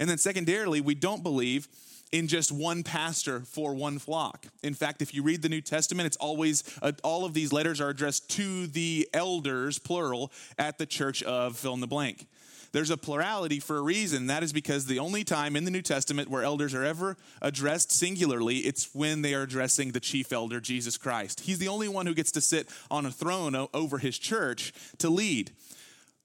And 0.00 0.10
then, 0.10 0.18
secondarily, 0.18 0.80
we 0.80 0.96
don't 0.96 1.22
believe 1.22 1.68
in 2.12 2.28
just 2.28 2.52
one 2.52 2.82
pastor 2.82 3.40
for 3.40 3.74
one 3.74 3.98
flock. 3.98 4.46
In 4.62 4.74
fact, 4.74 5.02
if 5.02 5.14
you 5.14 5.22
read 5.22 5.42
the 5.42 5.48
New 5.48 5.62
Testament, 5.62 6.06
it's 6.06 6.16
always, 6.18 6.62
uh, 6.82 6.92
all 7.02 7.24
of 7.24 7.34
these 7.34 7.52
letters 7.52 7.80
are 7.80 7.88
addressed 7.88 8.28
to 8.36 8.66
the 8.66 9.08
elders, 9.12 9.78
plural, 9.78 10.30
at 10.58 10.78
the 10.78 10.86
church 10.86 11.22
of 11.22 11.56
fill 11.56 11.74
in 11.74 11.80
the 11.80 11.86
blank. 11.86 12.26
There's 12.72 12.90
a 12.90 12.96
plurality 12.96 13.60
for 13.60 13.76
a 13.76 13.82
reason. 13.82 14.28
That 14.28 14.42
is 14.42 14.52
because 14.52 14.86
the 14.86 14.98
only 14.98 15.24
time 15.24 15.56
in 15.56 15.64
the 15.64 15.70
New 15.70 15.82
Testament 15.82 16.30
where 16.30 16.42
elders 16.42 16.74
are 16.74 16.84
ever 16.84 17.18
addressed 17.42 17.92
singularly, 17.92 18.58
it's 18.58 18.94
when 18.94 19.20
they 19.20 19.34
are 19.34 19.42
addressing 19.42 19.92
the 19.92 20.00
chief 20.00 20.32
elder, 20.32 20.58
Jesus 20.58 20.96
Christ. 20.96 21.40
He's 21.40 21.58
the 21.58 21.68
only 21.68 21.88
one 21.88 22.06
who 22.06 22.14
gets 22.14 22.32
to 22.32 22.40
sit 22.40 22.68
on 22.90 23.04
a 23.04 23.10
throne 23.10 23.54
over 23.74 23.98
his 23.98 24.18
church 24.18 24.72
to 24.98 25.10
lead 25.10 25.52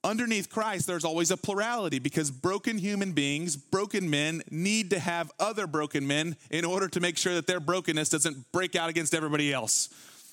underneath 0.04 0.48
Christ, 0.50 0.86
there's 0.86 1.04
always 1.04 1.30
a 1.30 1.36
plurality 1.36 1.98
because 1.98 2.30
broken 2.30 2.78
human 2.78 3.12
beings, 3.12 3.56
broken 3.56 4.08
men, 4.08 4.42
need 4.50 4.90
to 4.90 4.98
have 4.98 5.30
other 5.38 5.66
broken 5.66 6.06
men 6.06 6.36
in 6.50 6.64
order 6.64 6.88
to 6.88 7.00
make 7.00 7.18
sure 7.18 7.34
that 7.34 7.46
their 7.46 7.60
brokenness 7.60 8.08
doesn't 8.08 8.52
break 8.52 8.76
out 8.76 8.90
against 8.90 9.14
everybody 9.14 9.52
else. 9.52 9.88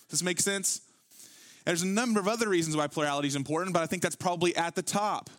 Does 0.10 0.20
this 0.20 0.24
make 0.24 0.40
sense? 0.40 0.82
There's 1.66 1.82
a 1.82 1.88
number 1.88 2.20
of 2.20 2.28
other 2.28 2.48
reasons 2.48 2.78
why 2.78 2.88
plurality 2.88 3.28
is 3.28 3.36
important, 3.36 3.74
but 3.74 3.82
I 3.82 3.88
think 3.88 4.04
that's 4.04 4.16
probably 4.16 4.56
at 4.56 4.76
the 4.76 4.84
top. 4.84 5.30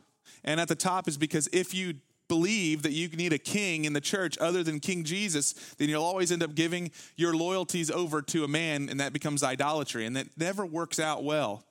And 0.45 0.61
at 0.61 0.69
the 0.69 0.75
top 0.75 1.09
is 1.09 1.17
because 1.17 1.49
if 1.53 1.73
you 1.73 1.95
believe 2.29 2.83
that 2.83 2.93
you 2.93 3.09
need 3.09 3.33
a 3.33 3.39
king 3.39 3.85
in 3.85 3.93
the 3.93 4.01
church 4.01 4.37
other 4.39 4.65
than 4.65 4.81
King 4.81 5.05
Jesus, 5.05 5.53
then 5.79 5.89
you'll 5.89 6.03
always 6.03 6.33
end 6.33 6.43
up 6.43 6.57
giving 6.57 6.91
your 7.15 7.37
loyalties 7.37 7.91
over 7.91 8.21
to 8.23 8.43
a 8.43 8.49
man, 8.49 8.89
and 8.89 8.99
that 8.99 9.13
becomes 9.13 9.45
idolatry, 9.45 10.07
and 10.07 10.17
that 10.17 10.27
never 10.37 10.67
works 10.67 10.99
out 10.99 11.23
well 11.23 11.65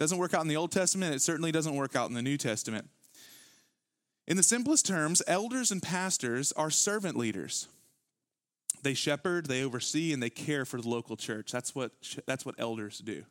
doesn't 0.00 0.18
work 0.18 0.32
out 0.32 0.40
in 0.40 0.48
the 0.48 0.56
Old 0.56 0.72
Testament, 0.72 1.14
it 1.14 1.20
certainly 1.20 1.52
doesn't 1.52 1.74
work 1.76 1.94
out 1.94 2.08
in 2.08 2.14
the 2.14 2.22
New 2.22 2.38
Testament. 2.38 2.88
In 4.26 4.38
the 4.38 4.42
simplest 4.42 4.86
terms, 4.86 5.22
elders 5.26 5.70
and 5.70 5.82
pastors 5.82 6.52
are 6.52 6.70
servant 6.70 7.16
leaders. 7.16 7.68
They 8.82 8.94
shepherd, 8.94 9.46
they 9.46 9.62
oversee, 9.62 10.12
and 10.14 10.22
they 10.22 10.30
care 10.30 10.64
for 10.64 10.80
the 10.80 10.88
local 10.88 11.16
church. 11.16 11.52
That's 11.52 11.74
what, 11.74 11.92
that's 12.26 12.46
what 12.46 12.54
elders 12.58 12.98
do. 12.98 13.24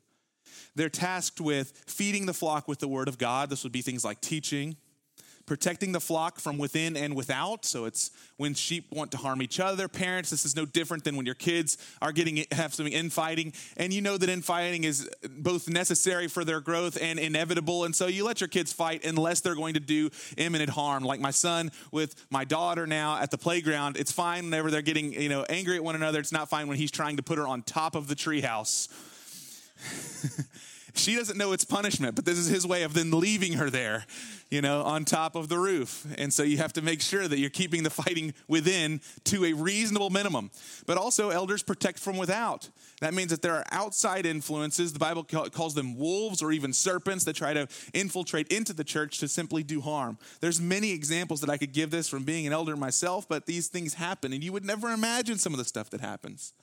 They're 0.76 0.90
tasked 0.90 1.42
with 1.42 1.72
feeding 1.88 2.28
the 2.28 2.34
flock 2.34 2.68
with 2.68 2.80
the 2.80 2.88
word 2.88 3.08
of 3.08 3.18
God. 3.18 3.50
This 3.50 3.64
would 3.64 3.72
be 3.72 3.82
things 3.82 4.06
like 4.06 4.22
teaching, 4.22 4.78
protecting 5.50 5.94
the 5.94 6.00
flock 6.00 6.40
from 6.40 6.60
within 6.60 6.96
and 6.96 7.16
without. 7.16 7.66
So 7.66 7.86
it's 7.86 8.12
when 8.38 8.54
sheep 8.54 8.86
want 8.92 9.10
to 9.14 9.18
harm 9.18 9.42
each 9.42 9.60
other. 9.60 9.88
Parents, 9.88 10.30
this 10.30 10.46
is 10.46 10.56
no 10.56 10.64
different 10.64 11.04
than 11.04 11.16
when 11.16 11.26
your 11.26 11.34
kids 11.34 11.76
are 12.04 12.12
getting 12.12 12.46
have 12.52 12.72
some 12.72 12.86
infighting, 12.86 13.54
and 13.76 13.92
you 13.92 14.00
know 14.00 14.16
that 14.16 14.30
infighting 14.30 14.84
is 14.84 15.10
both 15.28 15.68
necessary 15.68 16.28
for 16.28 16.46
their 16.46 16.60
growth 16.62 17.00
and 17.02 17.18
inevitable. 17.18 17.86
And 17.86 17.96
so 17.96 18.06
you 18.06 18.26
let 18.26 18.42
your 18.42 18.48
kids 18.48 18.72
fight 18.72 19.04
unless 19.04 19.42
they're 19.42 19.56
going 19.56 19.74
to 19.74 19.80
do 19.80 20.12
imminent 20.38 20.70
harm. 20.70 21.04
Like 21.04 21.20
my 21.20 21.32
son 21.32 21.72
with 21.92 22.14
my 22.30 22.46
daughter 22.46 22.86
now 22.86 23.18
at 23.18 23.32
the 23.32 23.38
playground, 23.40 23.98
it's 23.98 24.12
fine 24.12 24.46
whenever 24.46 24.70
they're 24.70 24.84
getting 24.84 25.14
you 25.14 25.30
know 25.30 25.46
angry 25.50 25.78
at 25.78 25.84
one 25.84 25.96
another. 25.96 26.20
It's 26.20 26.32
not 26.32 26.48
fine 26.48 26.68
when 26.68 26.78
he's 26.78 26.92
trying 26.92 27.18
to 27.18 27.24
put 27.24 27.40
her 27.40 27.48
on 27.48 27.64
top 27.64 27.96
of 27.96 28.08
the 28.08 28.16
treehouse. 28.16 28.88
She 31.00 31.16
doesn't 31.16 31.38
know 31.38 31.54
it's 31.54 31.64
punishment, 31.64 32.16
but 32.16 32.26
this 32.26 32.38
is 32.38 32.48
his 32.48 32.68
way 32.68 32.84
of 32.84 32.94
then 32.94 33.10
leaving 33.10 33.54
her 33.54 33.70
there, 33.70 34.06
you 34.52 34.62
know, 34.62 34.82
on 34.82 35.06
top 35.06 35.36
of 35.36 35.48
the 35.48 35.58
roof. 35.58 36.06
And 36.18 36.34
so 36.34 36.44
you 36.44 36.58
have 36.58 36.74
to 36.74 36.82
make 36.82 37.02
sure 37.02 37.26
that 37.26 37.40
you're 37.40 37.50
keeping 37.50 37.84
the 37.84 37.90
fighting 37.90 38.34
within 38.50 39.00
to 39.26 39.46
a 39.46 39.54
reasonable 39.54 40.10
minimum. 40.10 40.52
But 40.86 40.98
also, 40.98 41.30
elders 41.30 41.64
protect 41.64 42.00
from 42.00 42.18
without. 42.18 42.70
That 43.00 43.14
means 43.14 43.32
that 43.32 43.42
there 43.42 43.56
are 43.56 43.64
outside 43.72 44.26
influences. 44.26 44.92
The 44.92 45.00
Bible 45.00 45.24
calls 45.24 45.74
them 45.74 45.98
wolves 45.98 46.42
or 46.42 46.52
even 46.52 46.74
serpents 46.74 47.24
that 47.24 47.36
try 47.38 47.54
to 47.54 47.68
infiltrate 47.94 48.50
into 48.50 48.74
the 48.74 48.84
church 48.84 49.20
to 49.20 49.30
simply 49.30 49.64
do 49.64 49.80
harm. 49.80 50.18
There's 50.42 50.60
many 50.60 50.92
examples 50.92 51.40
that 51.42 51.50
I 51.50 51.58
could 51.58 51.72
give 51.72 51.92
this 51.92 52.10
from 52.10 52.24
being 52.24 52.46
an 52.46 52.52
elder 52.52 52.76
myself, 52.76 53.26
but 53.28 53.46
these 53.46 53.70
things 53.70 53.94
happen, 53.94 54.34
and 54.34 54.44
you 54.44 54.52
would 54.52 54.66
never 54.66 54.92
imagine 54.92 55.38
some 55.38 55.54
of 55.54 55.60
the 55.60 55.66
stuff 55.66 55.90
that 55.92 56.02
happens. 56.02 56.54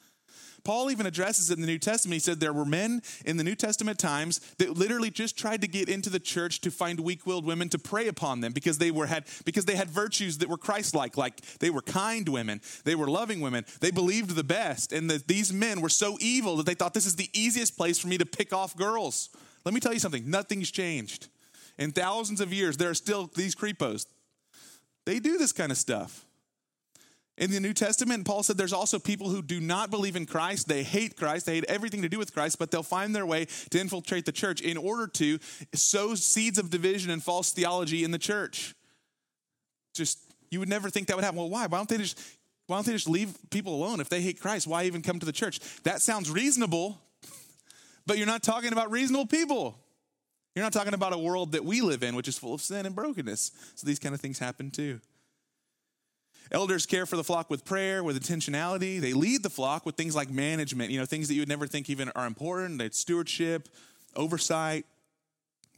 Paul 0.67 0.91
even 0.91 1.07
addresses 1.07 1.49
it 1.49 1.55
in 1.55 1.61
the 1.61 1.67
New 1.69 1.79
Testament. 1.79 2.15
He 2.15 2.19
said 2.19 2.41
there 2.41 2.53
were 2.53 2.65
men 2.65 3.01
in 3.25 3.37
the 3.37 3.45
New 3.45 3.55
Testament 3.55 4.01
times 4.01 4.41
that 4.59 4.77
literally 4.77 5.13
just 5.13 5.39
tried 5.39 5.61
to 5.61 5.69
get 5.69 5.89
into 5.89 6.11
the 6.11 6.19
church 6.19 6.61
to 6.63 6.73
find 6.73 6.99
weak-willed 6.99 7.45
women 7.45 7.69
to 7.69 7.79
prey 7.79 8.09
upon 8.09 8.41
them 8.41 8.53
because 8.53 8.79
they 8.79 8.91
were 8.91 9.07
had 9.07 9.27
because 9.45 9.65
they 9.65 9.77
had 9.77 9.89
virtues 9.89 10.39
that 10.39 10.49
were 10.49 10.59
Christ-like, 10.59 11.17
like 11.17 11.41
they 11.61 11.71
were 11.71 11.83
kind 11.83 12.29
women, 12.29 12.61
they 12.83 12.97
were 12.97 13.07
loving 13.07 13.41
women, 13.41 13.65
they 13.79 13.93
believed 13.93 14.31
the 14.31 14.43
best, 14.43 14.93
and 14.93 15.09
that 15.09 15.29
these 15.29 15.53
men 15.53 15.81
were 15.81 15.89
so 15.89 16.19
evil 16.21 16.57
that 16.57 16.67
they 16.67 16.75
thought 16.75 16.95
this 16.95 17.07
is 17.07 17.15
the 17.15 17.31
easiest 17.33 17.77
place 17.77 18.01
for 18.01 18.09
me 18.09 18.19
to 18.19 18.27
pick 18.27 18.53
off 18.53 18.77
girls. 18.77 19.31
Let 19.65 19.73
me 19.73 19.79
tell 19.79 19.93
you 19.93 20.01
something, 20.01 20.29
nothing's 20.29 20.73
changed. 20.73 21.29
In 21.79 21.93
thousands 21.93 22.41
of 22.41 22.53
years, 22.53 22.77
there 22.77 22.91
are 22.91 22.95
still 22.95 23.31
these 23.37 23.55
creepos. 23.55 24.07
They 25.05 25.21
do 25.21 25.39
this 25.39 25.53
kind 25.53 25.71
of 25.71 25.79
stuff. 25.79 26.26
In 27.39 27.51
the 27.51 27.61
New 27.61 27.75
Testament, 27.75 28.25
Paul 28.25 28.43
said 28.43 28.57
there's 28.57 28.73
also 28.73 28.99
people 28.99 29.29
who 29.29 29.43
do 29.43 29.61
not 29.61 29.91
believe 29.91 30.17
in 30.17 30.25
Christ. 30.25 30.69
They 30.69 30.83
hate 30.83 31.17
Christ. 31.17 31.45
They 31.45 31.57
hate 31.57 31.67
everything 31.67 32.01
to 32.03 32.09
do 32.09 32.19
with 32.19 32.33
Christ, 32.33 32.59
but 32.59 32.71
they'll 32.71 32.83
find 32.83 33.15
their 33.15 33.27
way 33.27 33.47
to 33.71 33.79
infiltrate 33.79 34.25
the 34.25 34.33
church 34.33 34.63
in 34.63 34.79
order 34.79 35.07
to 35.07 35.39
sow 35.75 36.15
seeds 36.15 36.59
of 36.59 36.71
division 36.71 37.11
and 37.11 37.23
false 37.23 37.53
theology 37.53 38.05
in 38.05 38.11
the 38.11 38.19
church. 38.19 38.75
Just, 39.95 40.19
you 40.51 40.61
would 40.61 40.69
never 40.69 40.89
think 40.89 41.09
that 41.09 41.17
would 41.17 41.25
happen. 41.25 41.39
Well, 41.39 41.51
why? 41.51 41.67
Why 41.67 41.77
don't 41.77 41.89
they 41.89 41.99
just, 41.99 42.19
why 42.69 42.79
don't 42.79 42.87
they 42.87 42.93
just 42.93 43.09
leave 43.09 43.37
people 43.51 43.75
alone? 43.75 44.01
If 44.01 44.09
they 44.09 44.23
hate 44.23 44.41
Christ, 44.41 44.67
why 44.67 44.85
even 44.85 45.03
come 45.03 45.19
to 45.19 45.27
the 45.27 45.33
church? 45.33 45.61
That 45.83 46.01
sounds 46.01 46.31
reasonable, 46.31 46.99
but 48.07 48.17
you're 48.17 48.27
not 48.27 48.43
talking 48.43 48.73
about 48.73 48.91
reasonable 48.91 49.27
people. 49.27 49.79
You're 50.55 50.65
not 50.65 50.73
talking 50.73 50.95
about 50.95 51.13
a 51.13 51.19
world 51.19 51.53
that 51.53 51.67
we 51.67 51.83
live 51.83 52.03
in, 52.03 52.15
which 52.15 52.29
is 52.29 52.39
full 52.39 52.55
of 52.55 52.63
sin 52.63 52.87
and 52.87 52.95
brokenness. 52.95 53.51
So 53.75 53.87
these 53.87 53.99
kind 53.99 54.15
of 54.15 54.23
things 54.23 54.39
happen 54.39 54.71
too. 54.71 55.01
Elders 56.53 56.87
care 56.87 57.07
for 57.07 57.17
the 57.17 57.25
flock 57.25 57.51
with 57.51 57.65
prayer, 57.65 58.05
with 58.05 58.21
intentionality. 58.21 59.01
They 59.01 59.13
lead 59.13 59.43
the 59.43 59.51
flock 59.51 59.85
with 59.85 59.97
things 59.97 60.15
like 60.15 60.31
management, 60.31 60.91
you 60.91 60.99
know, 60.99 61.07
things 61.07 61.29
that 61.29 61.35
you 61.35 61.41
would 61.41 61.49
never 61.49 61.67
think 61.67 61.91
even 61.91 62.11
are 62.11 62.27
important. 62.27 62.81
It's 62.81 62.99
stewardship, 62.99 63.69
oversight, 64.15 64.87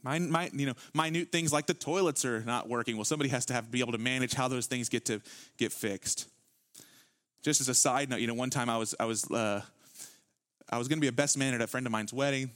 you 0.03 0.65
know, 0.65 0.73
minute 0.93 1.31
things 1.31 1.51
like 1.51 1.65
the 1.65 1.73
toilets 1.73 2.23
are 2.23 2.41
not 2.41 2.69
working. 2.69 2.95
Well, 2.95 3.05
somebody 3.05 3.29
has 3.29 3.45
to 3.47 3.53
have 3.53 3.69
be 3.71 3.79
able 3.79 3.91
to 3.93 3.97
manage 3.97 4.33
how 4.33 4.47
those 4.47 4.67
things 4.67 4.89
get 4.89 5.05
to 5.05 5.21
get 5.57 5.71
fixed. 5.71 6.27
Just 7.41 7.61
as 7.61 7.69
a 7.69 7.73
side 7.73 8.09
note, 8.09 8.19
you 8.19 8.27
know, 8.27 8.33
one 8.33 8.49
time 8.49 8.69
I 8.69 8.77
was 8.77 8.95
I 8.99 9.05
was 9.05 9.29
uh, 9.31 9.61
I 10.69 10.77
was 10.77 10.87
going 10.87 10.97
to 10.97 11.01
be 11.01 11.07
a 11.07 11.13
best 11.13 11.37
man 11.37 11.53
at 11.53 11.61
a 11.61 11.67
friend 11.67 11.85
of 11.85 11.91
mine's 11.91 12.13
wedding 12.13 12.51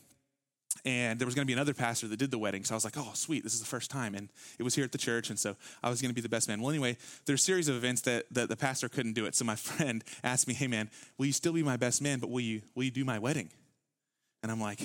and 0.85 1.19
there 1.19 1.25
was 1.25 1.35
going 1.35 1.45
to 1.45 1.47
be 1.47 1.53
another 1.53 1.73
pastor 1.73 2.07
that 2.07 2.17
did 2.17 2.31
the 2.31 2.37
wedding. 2.37 2.63
So 2.63 2.73
I 2.73 2.77
was 2.77 2.83
like, 2.83 2.97
oh, 2.97 3.11
sweet, 3.13 3.43
this 3.43 3.53
is 3.53 3.59
the 3.59 3.65
first 3.65 3.89
time. 3.89 4.15
And 4.15 4.29
it 4.59 4.63
was 4.63 4.75
here 4.75 4.83
at 4.83 4.91
the 4.91 4.97
church, 4.97 5.29
and 5.29 5.39
so 5.39 5.55
I 5.81 5.89
was 5.89 6.01
going 6.01 6.09
to 6.09 6.15
be 6.15 6.21
the 6.21 6.29
best 6.29 6.47
man. 6.47 6.61
Well, 6.61 6.71
anyway, 6.71 6.97
there's 7.25 7.41
a 7.41 7.43
series 7.43 7.67
of 7.69 7.75
events 7.75 8.01
that, 8.01 8.25
that 8.31 8.49
the 8.49 8.57
pastor 8.57 8.89
couldn't 8.89 9.13
do 9.13 9.25
it. 9.25 9.35
So 9.35 9.45
my 9.45 9.55
friend 9.57 10.03
asked 10.23 10.47
me, 10.47 10.53
hey, 10.53 10.67
man, 10.67 10.89
will 11.17 11.25
you 11.25 11.33
still 11.33 11.53
be 11.53 11.63
my 11.63 11.77
best 11.77 12.01
man, 12.01 12.19
but 12.19 12.29
will 12.29 12.41
you, 12.41 12.61
will 12.75 12.83
you 12.83 12.91
do 12.91 13.05
my 13.05 13.19
wedding? 13.19 13.49
And 14.41 14.51
I'm 14.51 14.59
like, 14.59 14.79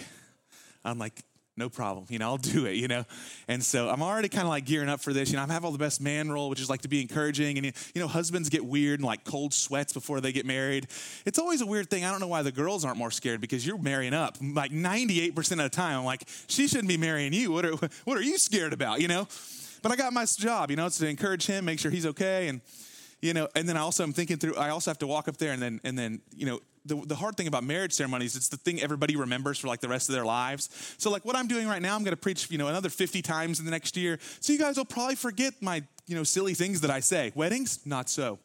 I'm 0.85 0.99
like, 0.99 1.23
no 1.58 1.68
problem. 1.68 2.06
You 2.08 2.18
know, 2.18 2.28
I'll 2.28 2.36
do 2.38 2.66
it, 2.66 2.76
you 2.76 2.88
know? 2.88 3.04
And 3.48 3.62
so 3.62 3.88
I'm 3.88 4.02
already 4.02 4.28
kind 4.28 4.44
of 4.44 4.48
like 4.48 4.64
gearing 4.64 4.88
up 4.88 5.00
for 5.00 5.12
this. 5.12 5.30
You 5.30 5.36
know, 5.36 5.44
I 5.44 5.52
have 5.52 5.64
all 5.64 5.72
the 5.72 5.78
best 5.78 6.00
man 6.00 6.30
role, 6.30 6.48
which 6.48 6.60
is 6.60 6.70
like 6.70 6.82
to 6.82 6.88
be 6.88 7.02
encouraging. 7.02 7.58
And, 7.58 7.66
you 7.66 8.00
know, 8.00 8.08
husbands 8.08 8.48
get 8.48 8.64
weird 8.64 9.00
and 9.00 9.06
like 9.06 9.24
cold 9.24 9.52
sweats 9.52 9.92
before 9.92 10.20
they 10.20 10.32
get 10.32 10.46
married. 10.46 10.86
It's 11.26 11.38
always 11.38 11.60
a 11.60 11.66
weird 11.66 11.90
thing. 11.90 12.04
I 12.04 12.10
don't 12.10 12.20
know 12.20 12.28
why 12.28 12.42
the 12.42 12.52
girls 12.52 12.84
aren't 12.84 12.98
more 12.98 13.10
scared 13.10 13.40
because 13.40 13.66
you're 13.66 13.78
marrying 13.78 14.14
up. 14.14 14.38
Like 14.40 14.72
98% 14.72 15.36
of 15.52 15.58
the 15.58 15.68
time, 15.68 15.98
I'm 15.98 16.04
like, 16.04 16.24
she 16.46 16.68
shouldn't 16.68 16.88
be 16.88 16.96
marrying 16.96 17.32
you. 17.32 17.52
What 17.52 17.64
are, 17.64 17.74
what 18.04 18.16
are 18.16 18.22
you 18.22 18.38
scared 18.38 18.72
about, 18.72 19.00
you 19.00 19.08
know? 19.08 19.26
But 19.82 19.92
I 19.92 19.96
got 19.96 20.12
my 20.12 20.24
job, 20.24 20.70
you 20.70 20.76
know, 20.76 20.86
it's 20.86 20.98
to 20.98 21.08
encourage 21.08 21.46
him, 21.46 21.64
make 21.64 21.78
sure 21.78 21.90
he's 21.90 22.06
okay. 22.06 22.48
And, 22.48 22.60
you 23.20 23.32
know, 23.32 23.48
and 23.54 23.68
then 23.68 23.76
I 23.76 23.80
also 23.80 24.02
am 24.02 24.12
thinking 24.12 24.37
through, 24.37 24.56
I 24.56 24.70
also 24.70 24.90
have 24.90 24.98
to 24.98 25.06
walk 25.06 25.28
up 25.28 25.37
there 25.37 25.52
and 25.52 25.60
then, 25.60 25.80
and 25.84 25.98
then, 25.98 26.20
you 26.37 26.46
know, 26.46 26.60
the, 26.84 26.96
the 27.06 27.14
hard 27.14 27.37
thing 27.37 27.48
about 27.48 27.64
marriage 27.64 27.92
ceremonies, 27.92 28.37
it's 28.37 28.48
the 28.48 28.56
thing 28.56 28.80
everybody 28.80 29.16
remembers 29.16 29.58
for 29.58 29.66
like 29.66 29.80
the 29.80 29.88
rest 29.88 30.08
of 30.08 30.14
their 30.14 30.25
lives. 30.25 30.94
So 30.98 31.10
like 31.10 31.25
what 31.25 31.37
I'm 31.37 31.48
doing 31.48 31.66
right 31.66 31.82
now, 31.82 31.94
I'm 31.94 32.02
going 32.02 32.12
to 32.12 32.20
preach, 32.20 32.50
you 32.50 32.58
know, 32.58 32.68
another 32.68 32.88
50 32.88 33.20
times 33.22 33.58
in 33.58 33.64
the 33.64 33.70
next 33.70 33.96
year. 33.96 34.18
So 34.40 34.52
you 34.52 34.58
guys 34.58 34.76
will 34.76 34.84
probably 34.84 35.16
forget 35.16 35.54
my, 35.60 35.82
you 36.06 36.16
know, 36.16 36.25
silly 36.25 36.54
things 36.54 36.80
that 36.80 36.90
I 36.90 37.00
say. 37.00 37.32
Weddings, 37.34 37.80
not 37.84 38.08
so. 38.08 38.38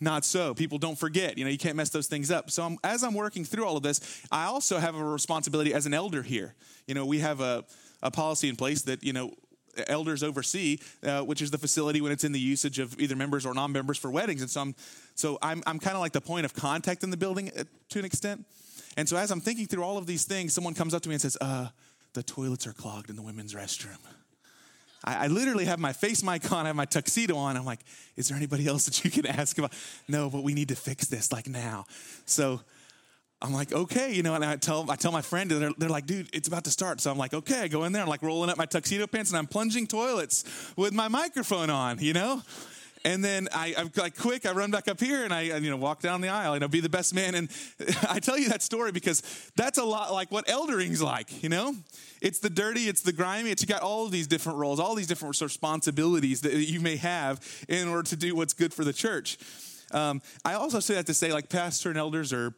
Not 0.00 0.24
so. 0.24 0.54
People 0.54 0.78
don't 0.78 0.98
forget. 0.98 1.38
You 1.38 1.44
know, 1.44 1.50
you 1.50 1.58
can't 1.58 1.76
mess 1.76 1.90
those 1.90 2.06
things 2.06 2.30
up. 2.30 2.50
So 2.50 2.64
I'm, 2.64 2.78
as 2.84 3.02
I'm 3.02 3.14
working 3.14 3.44
through 3.44 3.64
all 3.64 3.76
of 3.76 3.82
this, 3.82 4.22
I 4.30 4.44
also 4.44 4.78
have 4.78 4.94
a 4.94 5.04
responsibility 5.04 5.72
as 5.74 5.86
an 5.86 5.94
elder 5.94 6.22
here. 6.22 6.54
You 6.86 6.94
know, 6.94 7.06
we 7.06 7.18
have 7.20 7.40
a, 7.40 7.64
a 8.02 8.10
policy 8.10 8.48
in 8.48 8.56
place 8.56 8.82
that, 8.82 9.02
you 9.02 9.12
know, 9.12 9.32
elders 9.86 10.22
oversee, 10.22 10.78
uh, 11.02 11.20
which 11.20 11.42
is 11.42 11.50
the 11.50 11.58
facility 11.58 12.00
when 12.00 12.12
it's 12.12 12.24
in 12.24 12.32
the 12.32 12.40
usage 12.40 12.78
of 12.78 12.98
either 13.00 13.16
members 13.16 13.46
or 13.46 13.54
non-members 13.54 13.98
for 13.98 14.10
weddings. 14.10 14.40
And 14.40 14.50
so 14.50 14.60
I'm, 14.60 14.74
so 15.14 15.38
I'm, 15.42 15.62
I'm 15.66 15.78
kind 15.78 15.94
of 15.94 16.00
like 16.00 16.12
the 16.12 16.20
point 16.20 16.44
of 16.44 16.54
contact 16.54 17.04
in 17.04 17.10
the 17.10 17.16
building 17.16 17.50
uh, 17.56 17.64
to 17.90 17.98
an 17.98 18.04
extent. 18.04 18.44
And 18.96 19.08
so 19.08 19.16
as 19.16 19.30
I'm 19.30 19.40
thinking 19.40 19.66
through 19.66 19.84
all 19.84 19.98
of 19.98 20.06
these 20.06 20.24
things, 20.24 20.52
someone 20.52 20.74
comes 20.74 20.94
up 20.94 21.02
to 21.02 21.08
me 21.08 21.14
and 21.14 21.22
says, 21.22 21.36
uh, 21.40 21.68
the 22.14 22.22
toilets 22.22 22.66
are 22.66 22.72
clogged 22.72 23.10
in 23.10 23.16
the 23.16 23.22
women's 23.22 23.54
restroom. 23.54 23.98
I, 25.04 25.24
I, 25.24 25.26
literally 25.28 25.66
have 25.66 25.78
my 25.78 25.92
face 25.92 26.22
mic 26.22 26.50
on, 26.50 26.64
I 26.64 26.68
have 26.68 26.76
my 26.76 26.84
tuxedo 26.84 27.36
on. 27.36 27.56
I'm 27.56 27.64
like, 27.64 27.80
is 28.16 28.28
there 28.28 28.36
anybody 28.36 28.66
else 28.66 28.86
that 28.86 29.04
you 29.04 29.10
can 29.10 29.26
ask 29.26 29.56
about? 29.58 29.72
No, 30.08 30.28
but 30.28 30.42
we 30.42 30.54
need 30.54 30.68
to 30.68 30.74
fix 30.74 31.06
this 31.06 31.32
like 31.32 31.46
now. 31.46 31.84
So 32.26 32.60
I'm 33.40 33.52
like, 33.52 33.72
okay, 33.72 34.12
you 34.12 34.22
know, 34.22 34.34
and 34.34 34.44
I 34.44 34.56
tell 34.56 34.90
I 34.90 34.96
tell 34.96 35.12
my 35.12 35.22
friend, 35.22 35.52
and 35.52 35.62
they're, 35.62 35.72
they're 35.78 35.88
like, 35.88 36.06
dude, 36.06 36.28
it's 36.32 36.48
about 36.48 36.64
to 36.64 36.70
start. 36.70 37.00
So 37.00 37.10
I'm 37.10 37.18
like, 37.18 37.34
okay, 37.34 37.60
I 37.60 37.68
go 37.68 37.84
in 37.84 37.92
there, 37.92 38.02
I'm 38.02 38.08
like 38.08 38.22
rolling 38.22 38.50
up 38.50 38.58
my 38.58 38.66
tuxedo 38.66 39.06
pants, 39.06 39.30
and 39.30 39.38
I'm 39.38 39.46
plunging 39.46 39.86
toilets 39.86 40.44
with 40.76 40.92
my 40.92 41.08
microphone 41.08 41.70
on, 41.70 42.00
you 42.00 42.12
know. 42.12 42.42
And 43.04 43.24
then 43.24 43.48
I, 43.52 43.74
I'm 43.78 43.90
like 43.96 44.16
quick, 44.16 44.44
I 44.44 44.52
run 44.52 44.70
back 44.70 44.88
up 44.88 45.00
here 45.00 45.24
and 45.24 45.32
I, 45.32 45.42
you 45.42 45.70
know, 45.70 45.76
walk 45.76 46.00
down 46.00 46.20
the 46.20 46.28
aisle 46.28 46.54
and 46.54 46.64
I'll 46.64 46.68
be 46.68 46.80
the 46.80 46.88
best 46.88 47.14
man. 47.14 47.34
And 47.34 47.48
I 48.08 48.18
tell 48.18 48.36
you 48.36 48.48
that 48.48 48.62
story 48.62 48.92
because 48.92 49.22
that's 49.56 49.78
a 49.78 49.84
lot 49.84 50.12
like 50.12 50.32
what 50.32 50.46
eldering's 50.48 51.00
like, 51.00 51.42
you 51.42 51.48
know? 51.48 51.74
It's 52.20 52.40
the 52.40 52.50
dirty, 52.50 52.88
it's 52.88 53.02
the 53.02 53.12
grimy, 53.12 53.50
it's 53.50 53.62
you 53.62 53.68
got 53.68 53.82
all 53.82 54.04
of 54.04 54.10
these 54.10 54.26
different 54.26 54.58
roles, 54.58 54.80
all 54.80 54.94
these 54.94 55.06
different 55.06 55.40
responsibilities 55.40 56.40
that 56.40 56.54
you 56.54 56.80
may 56.80 56.96
have 56.96 57.40
in 57.68 57.86
order 57.88 58.02
to 58.10 58.16
do 58.16 58.34
what's 58.34 58.52
good 58.52 58.74
for 58.74 58.84
the 58.84 58.92
church. 58.92 59.38
Um, 59.92 60.20
I 60.44 60.54
also 60.54 60.80
say 60.80 60.94
that 60.94 61.06
to 61.06 61.14
say, 61.14 61.32
like, 61.32 61.48
pastor 61.48 61.88
and 61.88 61.98
elders 61.98 62.32
are 62.32 62.52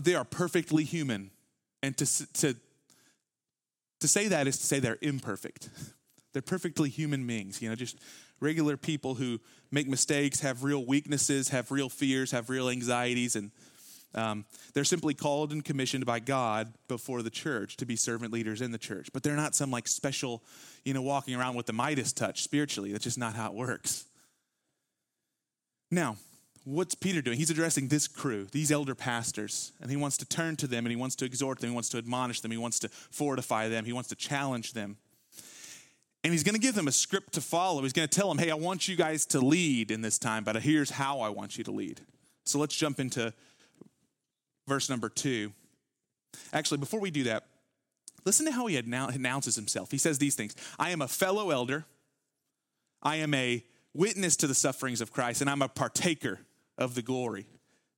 they 0.00 0.14
are 0.14 0.24
perfectly 0.24 0.84
human. 0.84 1.30
And 1.82 1.96
to, 1.98 2.32
to, 2.34 2.56
to 4.00 4.08
say 4.08 4.28
that 4.28 4.46
is 4.46 4.58
to 4.58 4.66
say 4.66 4.78
they're 4.78 4.98
imperfect. 5.00 5.68
They're 6.32 6.40
perfectly 6.40 6.88
human 6.88 7.26
beings, 7.26 7.60
you 7.60 7.68
know, 7.68 7.74
just 7.74 7.98
regular 8.40 8.78
people 8.78 9.16
who 9.16 9.38
make 9.70 9.86
mistakes, 9.86 10.40
have 10.40 10.64
real 10.64 10.82
weaknesses, 10.82 11.50
have 11.50 11.70
real 11.70 11.90
fears, 11.90 12.30
have 12.30 12.48
real 12.48 12.70
anxieties, 12.70 13.36
and 13.36 13.50
um, 14.14 14.44
they're 14.74 14.84
simply 14.84 15.14
called 15.14 15.52
and 15.52 15.64
commissioned 15.64 16.04
by 16.04 16.20
God 16.20 16.72
before 16.88 17.22
the 17.22 17.30
church 17.30 17.76
to 17.78 17.86
be 17.86 17.96
servant 17.96 18.32
leaders 18.32 18.60
in 18.60 18.70
the 18.72 18.78
church. 18.78 19.10
But 19.12 19.22
they're 19.22 19.36
not 19.36 19.54
some 19.54 19.70
like 19.70 19.88
special, 19.88 20.42
you 20.84 20.92
know, 20.92 21.02
walking 21.02 21.34
around 21.34 21.54
with 21.54 21.66
the 21.66 21.72
Midas 21.72 22.12
touch 22.12 22.42
spiritually. 22.42 22.92
That's 22.92 23.04
just 23.04 23.18
not 23.18 23.34
how 23.34 23.48
it 23.48 23.54
works. 23.54 24.04
Now, 25.90 26.16
what's 26.64 26.94
Peter 26.94 27.20
doing? 27.22 27.38
He's 27.38 27.50
addressing 27.50 27.88
this 27.88 28.06
crew, 28.08 28.46
these 28.52 28.70
elder 28.70 28.94
pastors, 28.94 29.72
and 29.80 29.90
he 29.90 29.96
wants 29.96 30.16
to 30.18 30.24
turn 30.24 30.56
to 30.56 30.66
them 30.66 30.84
and 30.84 30.90
he 30.90 30.96
wants 30.96 31.16
to 31.16 31.24
exhort 31.24 31.60
them, 31.60 31.70
he 31.70 31.74
wants 31.74 31.88
to 31.90 31.98
admonish 31.98 32.40
them, 32.40 32.50
he 32.50 32.56
wants 32.56 32.78
to 32.80 32.88
fortify 32.88 33.68
them, 33.68 33.84
he 33.84 33.92
wants 33.92 34.08
to 34.10 34.16
challenge 34.16 34.72
them. 34.72 34.96
And 36.24 36.32
he's 36.32 36.44
going 36.44 36.54
to 36.54 36.60
give 36.60 36.76
them 36.76 36.86
a 36.86 36.92
script 36.92 37.32
to 37.32 37.40
follow. 37.40 37.82
He's 37.82 37.92
going 37.92 38.08
to 38.08 38.14
tell 38.14 38.28
them, 38.28 38.38
hey, 38.38 38.50
I 38.50 38.54
want 38.54 38.86
you 38.86 38.94
guys 38.94 39.26
to 39.26 39.40
lead 39.40 39.90
in 39.90 40.02
this 40.02 40.18
time, 40.18 40.44
but 40.44 40.54
here's 40.56 40.90
how 40.90 41.20
I 41.20 41.30
want 41.30 41.58
you 41.58 41.64
to 41.64 41.72
lead. 41.72 42.00
So 42.44 42.60
let's 42.60 42.76
jump 42.76 43.00
into 43.00 43.34
verse 44.68 44.88
number 44.88 45.08
two. 45.08 45.52
Actually, 46.52 46.78
before 46.78 47.00
we 47.00 47.10
do 47.10 47.24
that, 47.24 47.46
listen 48.24 48.46
to 48.46 48.52
how 48.52 48.66
he 48.66 48.76
announces 48.76 49.56
himself. 49.56 49.90
He 49.90 49.98
says 49.98 50.18
these 50.18 50.36
things 50.36 50.54
I 50.78 50.90
am 50.90 51.02
a 51.02 51.08
fellow 51.08 51.50
elder, 51.50 51.86
I 53.02 53.16
am 53.16 53.34
a 53.34 53.64
witness 53.92 54.36
to 54.36 54.46
the 54.46 54.54
sufferings 54.54 55.00
of 55.00 55.12
Christ, 55.12 55.40
and 55.40 55.50
I'm 55.50 55.60
a 55.60 55.68
partaker 55.68 56.38
of 56.78 56.94
the 56.94 57.02
glory. 57.02 57.46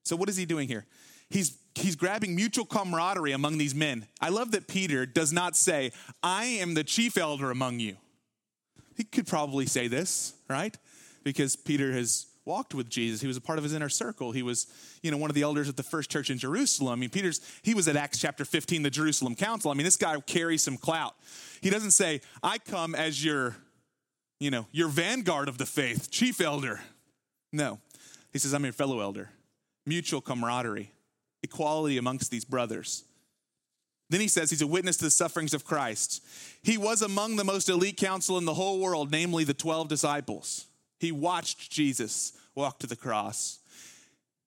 So, 0.04 0.16
what 0.16 0.28
is 0.28 0.36
he 0.36 0.44
doing 0.44 0.68
here? 0.68 0.86
He's, 1.30 1.56
he's 1.74 1.96
grabbing 1.96 2.36
mutual 2.36 2.66
camaraderie 2.66 3.32
among 3.32 3.58
these 3.58 3.74
men. 3.74 4.06
I 4.20 4.28
love 4.28 4.52
that 4.52 4.68
Peter 4.68 5.06
does 5.06 5.32
not 5.32 5.56
say, 5.56 5.92
I 6.22 6.44
am 6.44 6.74
the 6.74 6.84
chief 6.84 7.16
elder 7.16 7.50
among 7.50 7.80
you. 7.80 7.96
He 8.96 9.04
could 9.04 9.26
probably 9.26 9.66
say 9.66 9.88
this, 9.88 10.34
right? 10.48 10.76
Because 11.24 11.56
Peter 11.56 11.92
has 11.92 12.26
walked 12.44 12.74
with 12.74 12.88
Jesus. 12.88 13.20
He 13.20 13.26
was 13.26 13.36
a 13.36 13.40
part 13.40 13.58
of 13.58 13.64
his 13.64 13.72
inner 13.72 13.88
circle. 13.88 14.32
He 14.32 14.42
was, 14.42 14.66
you 15.02 15.10
know, 15.10 15.16
one 15.16 15.30
of 15.30 15.34
the 15.34 15.42
elders 15.42 15.68
at 15.68 15.76
the 15.76 15.82
first 15.82 16.10
church 16.10 16.30
in 16.30 16.38
Jerusalem. 16.38 16.92
I 16.92 16.96
mean, 16.96 17.10
Peter's, 17.10 17.40
he 17.62 17.74
was 17.74 17.88
at 17.88 17.96
Acts 17.96 18.18
chapter 18.18 18.44
15, 18.44 18.82
the 18.82 18.90
Jerusalem 18.90 19.34
Council. 19.34 19.70
I 19.70 19.74
mean, 19.74 19.84
this 19.84 19.96
guy 19.96 20.20
carries 20.20 20.62
some 20.62 20.76
clout. 20.76 21.14
He 21.62 21.70
doesn't 21.70 21.92
say, 21.92 22.20
I 22.42 22.58
come 22.58 22.94
as 22.94 23.24
your, 23.24 23.56
you 24.38 24.50
know, 24.50 24.66
your 24.72 24.88
vanguard 24.88 25.48
of 25.48 25.58
the 25.58 25.66
faith, 25.66 26.10
chief 26.10 26.40
elder. 26.40 26.80
No. 27.52 27.78
He 28.34 28.38
says, 28.40 28.52
I'm 28.52 28.64
your 28.64 28.74
fellow 28.74 29.00
elder. 29.00 29.30
Mutual 29.86 30.20
camaraderie, 30.20 30.90
equality 31.42 31.96
amongst 31.96 32.30
these 32.30 32.44
brothers. 32.44 33.04
Then 34.10 34.20
he 34.20 34.28
says 34.28 34.50
he's 34.50 34.60
a 34.60 34.66
witness 34.66 34.98
to 34.98 35.04
the 35.04 35.10
sufferings 35.10 35.54
of 35.54 35.64
Christ. 35.64 36.22
He 36.62 36.76
was 36.76 37.00
among 37.00 37.36
the 37.36 37.44
most 37.44 37.68
elite 37.68 37.96
council 37.96 38.36
in 38.36 38.44
the 38.44 38.54
whole 38.54 38.80
world, 38.80 39.10
namely 39.10 39.44
the 39.44 39.54
12 39.54 39.88
disciples. 39.88 40.66
He 40.98 41.12
watched 41.12 41.70
Jesus 41.70 42.32
walk 42.54 42.80
to 42.80 42.86
the 42.86 42.96
cross. 42.96 43.60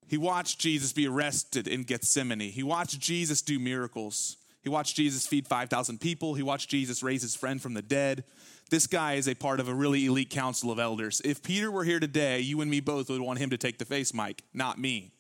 He 0.08 0.18
watched 0.18 0.60
Jesus 0.60 0.94
be 0.94 1.08
arrested 1.08 1.68
in 1.68 1.84
Gethsemane. 1.84 2.40
He 2.40 2.64
watched 2.64 3.00
Jesus 3.00 3.42
do 3.42 3.58
miracles. 3.58 4.38
He 4.62 4.70
watched 4.70 4.96
Jesus 4.96 5.26
feed 5.26 5.48
5,000 5.48 6.00
people. 6.00 6.34
He 6.34 6.44
watched 6.44 6.70
Jesus 6.70 7.04
raise 7.04 7.22
his 7.22 7.36
friend 7.36 7.62
from 7.62 7.74
the 7.74 7.82
dead. 7.82 8.26
This 8.70 8.88
guy 8.88 9.14
is 9.14 9.28
a 9.28 9.36
part 9.36 9.60
of 9.60 9.70
a 9.70 9.74
really 9.74 10.06
elite 10.06 10.30
council 10.30 10.72
of 10.72 10.80
elders. 10.80 11.22
If 11.24 11.42
Peter 11.42 11.72
were 11.72 11.84
here 11.84 12.00
today, 12.00 12.42
you 12.42 12.60
and 12.62 12.70
me 12.70 12.80
both 12.80 13.10
would 13.10 13.22
want 13.22 13.40
him 13.40 13.50
to 13.52 13.58
take 13.58 13.78
the 13.78 13.86
face 13.86 14.14
mic, 14.14 14.44
not 14.54 14.78
me. 14.78 15.12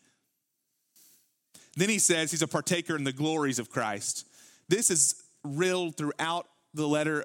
Then 1.75 1.89
he 1.89 1.99
says 1.99 2.31
he's 2.31 2.41
a 2.41 2.47
partaker 2.47 2.95
in 2.95 3.03
the 3.03 3.13
glories 3.13 3.60
of 3.60 3.69
Christ. 3.69 4.27
This 4.67 4.91
is 4.91 5.23
rilled 5.43 5.95
throughout 5.95 6.47
the 6.73 6.88
letter 6.88 7.23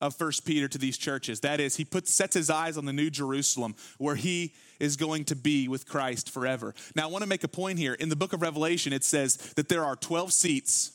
of 0.00 0.14
First 0.14 0.46
Peter 0.46 0.68
to 0.68 0.78
these 0.78 0.96
churches. 0.96 1.40
That 1.40 1.60
is, 1.60 1.76
he 1.76 1.84
puts 1.84 2.12
sets 2.12 2.34
his 2.34 2.50
eyes 2.50 2.78
on 2.78 2.84
the 2.84 2.92
new 2.92 3.10
Jerusalem 3.10 3.74
where 3.98 4.14
he 4.14 4.54
is 4.80 4.96
going 4.96 5.24
to 5.26 5.36
be 5.36 5.68
with 5.68 5.88
Christ 5.88 6.30
forever. 6.30 6.74
Now, 6.94 7.04
I 7.04 7.06
want 7.10 7.22
to 7.22 7.28
make 7.28 7.44
a 7.44 7.48
point 7.48 7.78
here. 7.78 7.94
In 7.94 8.08
the 8.08 8.16
book 8.16 8.32
of 8.32 8.42
Revelation, 8.42 8.92
it 8.92 9.04
says 9.04 9.36
that 9.56 9.68
there 9.68 9.84
are 9.84 9.96
12 9.96 10.32
seats 10.32 10.92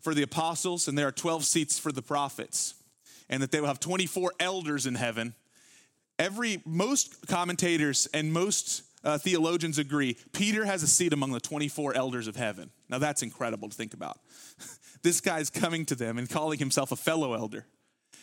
for 0.00 0.14
the 0.14 0.22
apostles 0.22 0.88
and 0.88 0.96
there 0.96 1.06
are 1.06 1.12
12 1.12 1.44
seats 1.44 1.78
for 1.78 1.92
the 1.92 2.02
prophets 2.02 2.74
and 3.32 3.42
that 3.42 3.50
they 3.50 3.60
will 3.60 3.68
have 3.68 3.80
24 3.80 4.34
elders 4.38 4.84
in 4.84 4.94
heaven. 4.94 5.34
Every 6.18 6.62
most 6.66 7.26
commentators 7.26 8.06
and 8.12 8.30
most 8.30 8.82
uh, 9.02 9.16
theologians 9.16 9.78
agree 9.78 10.18
Peter 10.32 10.66
has 10.66 10.82
a 10.82 10.86
seat 10.86 11.14
among 11.14 11.32
the 11.32 11.40
24 11.40 11.94
elders 11.94 12.28
of 12.28 12.36
heaven. 12.36 12.70
Now 12.90 12.98
that's 12.98 13.22
incredible 13.22 13.70
to 13.70 13.74
think 13.74 13.94
about. 13.94 14.18
this 15.02 15.22
guy's 15.22 15.48
coming 15.48 15.86
to 15.86 15.94
them 15.94 16.18
and 16.18 16.28
calling 16.28 16.58
himself 16.58 16.92
a 16.92 16.96
fellow 16.96 17.32
elder, 17.32 17.66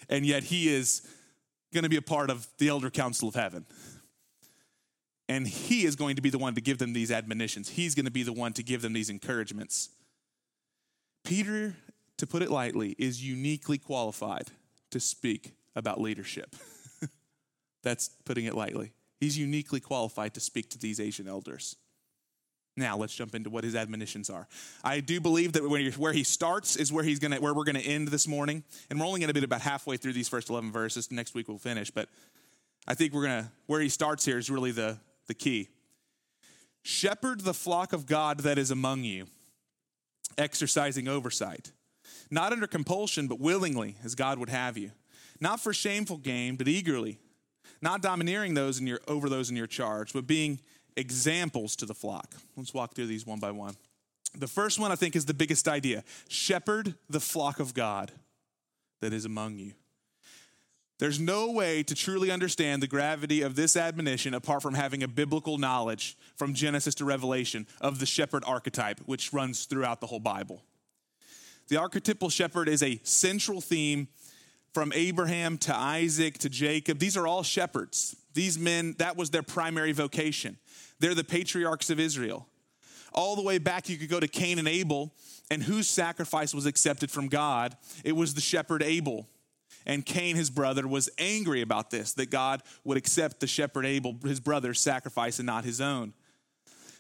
and 0.10 0.28
yet 0.28 0.44
he 0.44 0.70
is 0.70 1.02
going 1.74 1.84
to 1.84 1.90
be 1.90 1.98
a 1.98 2.04
part 2.04 2.30
of 2.30 2.48
the 2.60 2.70
elder 2.70 2.92
council 2.92 3.28
of 3.28 3.36
heaven. 3.36 3.66
And 5.28 5.48
he 5.48 5.86
is 5.86 5.96
going 5.96 6.18
to 6.18 6.22
be 6.22 6.30
the 6.30 6.40
one 6.40 6.54
to 6.54 6.62
give 6.62 6.78
them 6.78 6.94
these 6.94 7.12
admonitions. 7.12 7.70
He's 7.70 7.96
going 7.96 8.06
to 8.06 8.12
be 8.12 8.24
the 8.24 8.34
one 8.34 8.54
to 8.54 8.64
give 8.64 8.84
them 8.84 8.94
these 8.94 9.10
encouragements. 9.10 9.90
Peter, 11.24 11.76
to 12.18 12.28
put 12.28 12.42
it 12.44 12.50
lightly, 12.52 12.96
is 12.98 13.24
uniquely 13.24 13.80
qualified 13.80 14.50
to 14.92 15.00
speak 15.00 15.54
about 15.76 16.00
leadership. 16.00 16.56
That's 17.84 18.10
putting 18.26 18.46
it 18.46 18.56
lightly. 18.56 18.94
He's 19.20 19.38
uniquely 19.38 19.80
qualified 19.80 20.34
to 20.36 20.40
speak 20.40 20.70
to 20.72 20.80
these 20.80 21.00
Asian 21.00 21.28
elders. 21.28 21.76
Now 22.78 22.98
let's 22.98 23.14
jump 23.14 23.36
into 23.36 23.50
what 23.50 23.66
his 23.66 23.76
admonitions 23.76 24.30
are. 24.30 24.48
I 24.84 25.02
do 25.02 25.20
believe 25.20 25.54
that 25.54 25.68
where 25.98 26.14
he 26.14 26.24
starts 26.24 26.78
is 26.78 26.94
where 26.94 27.04
he's 27.04 27.20
gonna 27.20 27.38
where 27.42 27.54
we're 27.54 27.66
gonna 27.66 27.80
end 27.80 28.08
this 28.08 28.28
morning, 28.28 28.64
and 28.90 29.00
we're 29.00 29.06
only 29.06 29.20
gonna 29.20 29.34
be 29.34 29.44
about 29.44 29.62
halfway 29.62 29.98
through 29.98 30.14
these 30.14 30.30
first 30.30 30.50
eleven 30.50 30.72
verses. 30.72 31.12
Next 31.12 31.36
week 31.36 31.50
we'll 31.50 31.58
finish, 31.58 31.92
but 31.92 32.08
I 32.88 32.94
think 32.94 33.14
we're 33.14 33.24
gonna 33.24 33.52
where 33.66 33.82
he 33.82 33.90
starts 33.90 34.24
here 34.24 34.38
is 34.38 34.50
really 34.50 34.72
the 34.72 34.98
the 35.28 35.34
key. 35.34 35.68
Shepherd 36.82 37.42
the 37.42 37.54
flock 37.54 37.92
of 37.92 38.06
God 38.06 38.42
that 38.42 38.58
is 38.58 38.72
among 38.72 39.04
you, 39.04 39.26
exercising 40.38 41.10
oversight 41.10 41.74
not 42.32 42.52
under 42.52 42.68
compulsion, 42.68 43.28
but 43.28 43.40
willingly, 43.40 43.96
as 44.04 44.16
God 44.16 44.40
would 44.40 44.50
have 44.50 44.78
you. 44.78 44.92
Not 45.40 45.60
for 45.60 45.74
shameful 45.74 46.18
gain, 46.18 46.56
but 46.56 46.68
eagerly. 46.68 47.20
Not 47.82 48.02
domineering 48.02 48.54
those 48.54 48.80
in 48.80 48.88
your, 48.88 49.00
over 49.08 49.30
those 49.30 49.50
in 49.50 49.56
your 49.56 49.68
charge, 49.68 50.14
but 50.14 50.28
being 50.28 50.60
examples 50.98 51.76
to 51.78 51.86
the 51.86 51.94
flock. 51.94 52.36
Let's 52.58 52.74
walk 52.74 52.94
through 52.94 53.08
these 53.08 53.26
one 53.26 53.40
by 53.40 53.52
one. 53.52 53.76
The 54.38 54.48
first 54.48 54.80
one 54.80 54.92
I 54.92 54.96
think 54.96 55.16
is 55.16 55.26
the 55.26 55.34
biggest 55.34 55.68
idea 55.68 56.04
shepherd 56.28 56.96
the 57.10 57.20
flock 57.20 57.60
of 57.60 57.74
God 57.74 58.12
that 59.02 59.14
is 59.14 59.26
among 59.26 59.58
you. 59.58 59.74
There's 61.00 61.20
no 61.20 61.50
way 61.52 61.82
to 61.84 61.96
truly 61.96 62.30
understand 62.30 62.84
the 62.84 62.88
gravity 62.88 63.42
of 63.42 63.56
this 63.56 63.78
admonition 63.78 64.34
apart 64.34 64.62
from 64.62 64.74
having 64.74 65.02
a 65.02 65.08
biblical 65.08 65.58
knowledge 65.58 66.18
from 66.36 66.54
Genesis 66.54 66.94
to 66.96 67.06
Revelation 67.06 67.66
of 67.80 68.00
the 68.00 68.06
shepherd 68.06 68.44
archetype, 68.46 69.00
which 69.06 69.32
runs 69.32 69.64
throughout 69.64 70.02
the 70.02 70.08
whole 70.08 70.20
Bible. 70.20 70.62
The 71.70 71.78
archetypal 71.78 72.30
shepherd 72.30 72.68
is 72.68 72.82
a 72.82 73.00
central 73.04 73.62
theme 73.62 74.08
from 74.74 74.92
Abraham 74.94 75.58
to 75.60 75.76
Isaac 75.76 76.40
to 76.40 76.50
Jacob. 76.50 77.00
These 77.00 77.16
are 77.16 77.28
all 77.28 77.44
shepherds. 77.44 78.16
These 78.34 78.58
men, 78.58 78.96
that 78.98 79.16
was 79.16 79.30
their 79.30 79.44
primary 79.44 79.92
vocation. 79.92 80.58
They're 81.00 81.16
the 81.16 81.24
patriarchs 81.24 81.90
of 81.90 82.00
Israel. 82.00 82.48
All 83.14 83.36
the 83.36 83.44
way 83.44 83.60
back, 83.60 83.88
you 83.88 83.98
could 83.98 84.10
go 84.10 84.20
to 84.20 84.28
Cain 84.28 84.60
and 84.60 84.68
Abel, 84.68 85.14
and 85.50 85.64
whose 85.64 85.88
sacrifice 85.88 86.54
was 86.54 86.66
accepted 86.66 87.10
from 87.10 87.28
God? 87.28 87.76
It 88.04 88.16
was 88.16 88.34
the 88.34 88.42
shepherd 88.42 88.84
Abel. 88.84 89.28
And 89.86 90.06
Cain, 90.06 90.36
his 90.36 90.50
brother, 90.50 90.88
was 90.88 91.10
angry 91.18 91.62
about 91.62 91.90
this, 91.90 92.14
that 92.14 92.30
God 92.30 92.62
would 92.84 92.98
accept 92.98 93.40
the 93.40 93.48
shepherd 93.48 93.86
Abel, 93.86 94.16
his 94.24 94.40
brother's 94.40 94.80
sacrifice, 94.80 95.40
and 95.40 95.46
not 95.46 95.66
his 95.66 95.82
own. 95.82 96.14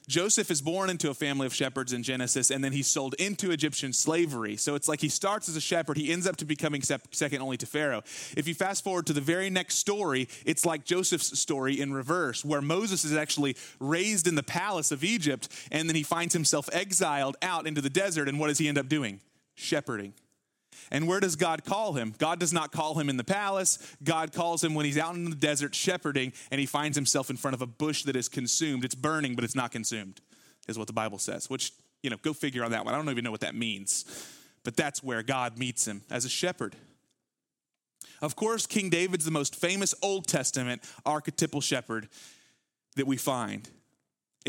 Joseph 0.10 0.50
is 0.50 0.60
born 0.60 0.90
into 0.90 1.12
a 1.12 1.14
family 1.14 1.46
of 1.46 1.54
shepherds 1.54 1.94
in 1.94 2.02
Genesis, 2.02 2.50
and 2.50 2.64
then 2.64 2.72
he's 2.72 2.88
sold 2.88 3.14
into 3.20 3.52
Egyptian 3.52 3.94
slavery. 3.94 4.58
So 4.58 4.74
it's 4.74 4.88
like 4.88 5.02
he 5.02 5.08
starts 5.08 5.48
as 5.48 5.56
a 5.56 5.62
shepherd, 5.62 5.98
he 5.98 6.12
ends 6.12 6.26
up 6.26 6.36
to 6.38 6.46
becoming 6.46 6.82
second 6.82 7.42
only 7.42 7.58
to 7.58 7.68
Pharaoh. 7.68 8.02
If 8.36 8.48
you 8.48 8.56
fast 8.56 8.84
forward 8.84 9.06
to 9.06 9.14
the 9.14 9.22
very 9.22 9.52
next 9.52 9.76
story, 9.76 10.28
it's 10.46 10.66
like 10.66 10.84
Joseph's 10.84 11.40
story 11.40 11.80
in 11.80 11.94
reverse, 11.94 12.44
where 12.44 12.62
Moses 12.62 13.06
is 13.06 13.16
actually 13.16 13.56
raised 13.80 14.28
in 14.28 14.34
the 14.34 14.42
palace 14.42 14.92
of 14.92 15.04
Egypt, 15.04 15.48
and 15.72 15.88
then 15.88 15.96
he 15.96 16.02
finds 16.02 16.34
himself 16.34 16.68
exiled 16.74 17.38
out 17.44 17.68
into 17.68 17.80
the 17.80 17.90
desert. 17.90 18.28
And 18.28 18.40
what 18.40 18.48
does 18.48 18.58
he 18.58 18.68
end 18.68 18.80
up 18.80 18.90
doing? 18.90 19.22
Shepherding. 19.54 20.14
And 20.92 21.08
where 21.08 21.20
does 21.20 21.36
God 21.36 21.64
call 21.64 21.94
him? 21.94 22.14
God 22.18 22.40
does 22.40 22.52
not 22.52 22.72
call 22.72 22.98
him 23.00 23.10
in 23.10 23.18
the 23.18 23.24
palace. 23.24 23.78
God 24.04 24.34
calls 24.34 24.64
him 24.64 24.74
when 24.74 24.86
he's 24.86 24.98
out 24.98 25.16
in 25.16 25.30
the 25.30 25.36
desert 25.36 25.76
shepherding 25.76 26.34
and 26.52 26.60
he 26.60 26.66
finds 26.66 26.98
himself 26.98 27.30
in 27.30 27.38
front 27.38 27.54
of 27.54 27.62
a 27.62 27.68
bush 27.68 28.04
that 28.04 28.16
is 28.16 28.28
consumed. 28.28 28.84
It's 28.84 28.96
burning, 28.96 29.36
but 29.36 29.44
it's 29.44 29.56
not 29.56 29.72
consumed, 29.72 30.22
is 30.68 30.78
what 30.78 30.88
the 30.88 30.94
Bible 30.94 31.20
says, 31.20 31.50
which, 31.50 31.74
you 32.02 32.10
know, 32.10 32.18
go 32.22 32.34
figure 32.34 32.64
on 32.64 32.72
that 32.72 32.86
one. 32.86 32.94
I 32.94 32.98
don't 32.98 33.10
even 33.10 33.24
know 33.24 33.32
what 33.32 33.42
that 33.42 33.56
means. 33.56 34.06
But 34.64 34.76
that's 34.76 35.04
where 35.04 35.24
God 35.24 35.58
meets 35.58 35.88
him 35.88 36.02
as 36.10 36.26
a 36.26 36.30
shepherd. 36.30 36.76
Of 38.22 38.36
course, 38.36 38.68
King 38.68 38.90
David's 38.90 39.26
the 39.26 39.32
most 39.32 39.56
famous 39.56 39.96
Old 40.02 40.28
Testament 40.28 40.82
archetypal 41.06 41.62
shepherd 41.62 42.10
that 42.96 43.08
we 43.08 43.18
find. 43.18 43.70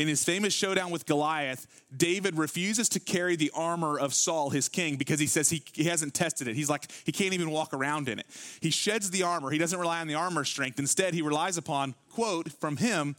In 0.01 0.07
his 0.07 0.23
famous 0.23 0.51
showdown 0.51 0.89
with 0.89 1.05
Goliath, 1.05 1.67
David 1.95 2.35
refuses 2.35 2.89
to 2.89 2.99
carry 2.99 3.35
the 3.35 3.51
armor 3.53 3.99
of 3.99 4.15
Saul, 4.15 4.49
his 4.49 4.67
king, 4.67 4.95
because 4.95 5.19
he 5.19 5.27
says 5.27 5.51
he, 5.51 5.61
he 5.73 5.83
hasn't 5.83 6.15
tested 6.15 6.47
it. 6.47 6.55
He's 6.55 6.71
like, 6.71 6.91
he 7.03 7.11
can't 7.11 7.35
even 7.35 7.51
walk 7.51 7.71
around 7.71 8.09
in 8.09 8.17
it. 8.17 8.25
He 8.61 8.71
sheds 8.71 9.11
the 9.11 9.21
armor. 9.21 9.51
He 9.51 9.59
doesn't 9.59 9.77
rely 9.77 10.01
on 10.01 10.07
the 10.07 10.15
armor 10.15 10.43
strength. 10.43 10.79
Instead, 10.79 11.13
he 11.13 11.21
relies 11.21 11.55
upon, 11.55 11.93
quote, 12.09 12.51
from 12.53 12.77
him, 12.77 13.15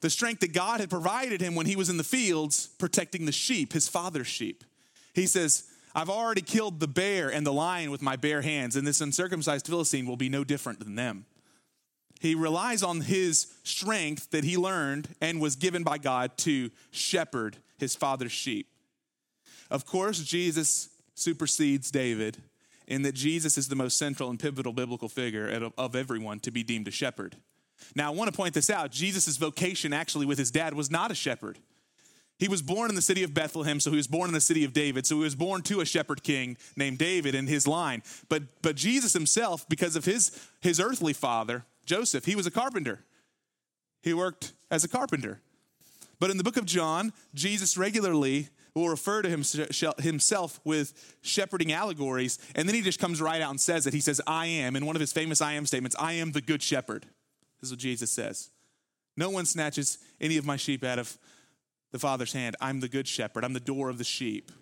the 0.00 0.08
strength 0.08 0.40
that 0.40 0.54
God 0.54 0.80
had 0.80 0.88
provided 0.88 1.42
him 1.42 1.54
when 1.54 1.66
he 1.66 1.76
was 1.76 1.90
in 1.90 1.98
the 1.98 2.02
fields 2.02 2.68
protecting 2.78 3.26
the 3.26 3.32
sheep, 3.32 3.74
his 3.74 3.86
father's 3.86 4.26
sheep. 4.26 4.64
He 5.12 5.26
says, 5.26 5.64
I've 5.94 6.08
already 6.08 6.40
killed 6.40 6.80
the 6.80 6.88
bear 6.88 7.28
and 7.28 7.46
the 7.46 7.52
lion 7.52 7.90
with 7.90 8.00
my 8.00 8.16
bare 8.16 8.40
hands, 8.40 8.74
and 8.74 8.86
this 8.86 9.02
uncircumcised 9.02 9.66
Philistine 9.66 10.06
will 10.06 10.16
be 10.16 10.30
no 10.30 10.44
different 10.44 10.78
than 10.78 10.94
them. 10.94 11.26
He 12.20 12.34
relies 12.34 12.82
on 12.82 13.02
his 13.02 13.46
strength 13.62 14.30
that 14.30 14.44
he 14.44 14.56
learned 14.56 15.08
and 15.20 15.40
was 15.40 15.56
given 15.56 15.82
by 15.82 15.98
God 15.98 16.36
to 16.38 16.70
shepherd 16.90 17.58
his 17.78 17.94
father's 17.94 18.32
sheep. 18.32 18.68
Of 19.70 19.84
course, 19.84 20.20
Jesus 20.20 20.88
supersedes 21.14 21.90
David 21.90 22.38
in 22.86 23.02
that 23.02 23.14
Jesus 23.14 23.58
is 23.58 23.68
the 23.68 23.74
most 23.74 23.98
central 23.98 24.30
and 24.30 24.38
pivotal 24.38 24.72
biblical 24.72 25.08
figure 25.08 25.70
of 25.76 25.96
everyone 25.96 26.40
to 26.40 26.50
be 26.50 26.62
deemed 26.62 26.88
a 26.88 26.92
shepherd. 26.92 27.36
Now, 27.94 28.12
I 28.12 28.14
want 28.14 28.30
to 28.30 28.36
point 28.36 28.54
this 28.54 28.70
out. 28.70 28.90
Jesus' 28.90 29.36
vocation, 29.36 29.92
actually, 29.92 30.24
with 30.26 30.38
his 30.38 30.50
dad, 30.50 30.74
was 30.74 30.90
not 30.90 31.10
a 31.10 31.14
shepherd. 31.14 31.58
He 32.38 32.48
was 32.48 32.62
born 32.62 32.90
in 32.90 32.96
the 32.96 33.02
city 33.02 33.22
of 33.22 33.32
Bethlehem, 33.32 33.80
so 33.80 33.90
he 33.90 33.96
was 33.96 34.06
born 34.06 34.28
in 34.28 34.34
the 34.34 34.40
city 34.40 34.64
of 34.64 34.72
David. 34.72 35.06
So 35.06 35.16
he 35.16 35.22
was 35.22 35.34
born 35.34 35.62
to 35.62 35.80
a 35.80 35.86
shepherd 35.86 36.22
king 36.22 36.56
named 36.76 36.98
David 36.98 37.34
in 37.34 37.46
his 37.46 37.66
line. 37.66 38.02
But, 38.28 38.42
but 38.62 38.76
Jesus 38.76 39.14
himself, 39.14 39.66
because 39.68 39.96
of 39.96 40.04
his, 40.04 40.38
his 40.60 40.78
earthly 40.78 41.14
father, 41.14 41.64
Joseph, 41.86 42.26
he 42.26 42.36
was 42.36 42.46
a 42.46 42.50
carpenter. 42.50 43.04
He 44.02 44.12
worked 44.12 44.52
as 44.70 44.84
a 44.84 44.88
carpenter. 44.88 45.40
But 46.18 46.30
in 46.30 46.36
the 46.36 46.44
book 46.44 46.56
of 46.56 46.66
John, 46.66 47.12
Jesus 47.34 47.76
regularly 47.78 48.48
will 48.74 48.88
refer 48.88 49.22
to 49.22 49.28
himself 49.28 50.60
with 50.64 51.16
shepherding 51.22 51.72
allegories, 51.72 52.38
and 52.54 52.68
then 52.68 52.74
he 52.74 52.82
just 52.82 52.98
comes 52.98 53.22
right 53.22 53.40
out 53.40 53.50
and 53.50 53.60
says 53.60 53.86
it. 53.86 53.94
He 53.94 54.00
says, 54.00 54.20
I 54.26 54.46
am, 54.46 54.76
in 54.76 54.84
one 54.84 54.96
of 54.96 55.00
his 55.00 55.12
famous 55.12 55.40
I 55.40 55.54
am 55.54 55.64
statements, 55.64 55.96
I 55.98 56.12
am 56.14 56.32
the 56.32 56.42
good 56.42 56.62
shepherd. 56.62 57.06
This 57.60 57.68
is 57.68 57.72
what 57.72 57.80
Jesus 57.80 58.10
says. 58.10 58.50
No 59.16 59.30
one 59.30 59.46
snatches 59.46 59.98
any 60.20 60.36
of 60.36 60.44
my 60.44 60.56
sheep 60.56 60.84
out 60.84 60.98
of 60.98 61.16
the 61.92 61.98
Father's 61.98 62.34
hand. 62.34 62.54
I'm 62.60 62.80
the 62.80 62.88
good 62.88 63.08
shepherd, 63.08 63.44
I'm 63.44 63.54
the 63.54 63.60
door 63.60 63.88
of 63.88 63.96
the 63.96 64.04
sheep. 64.04 64.52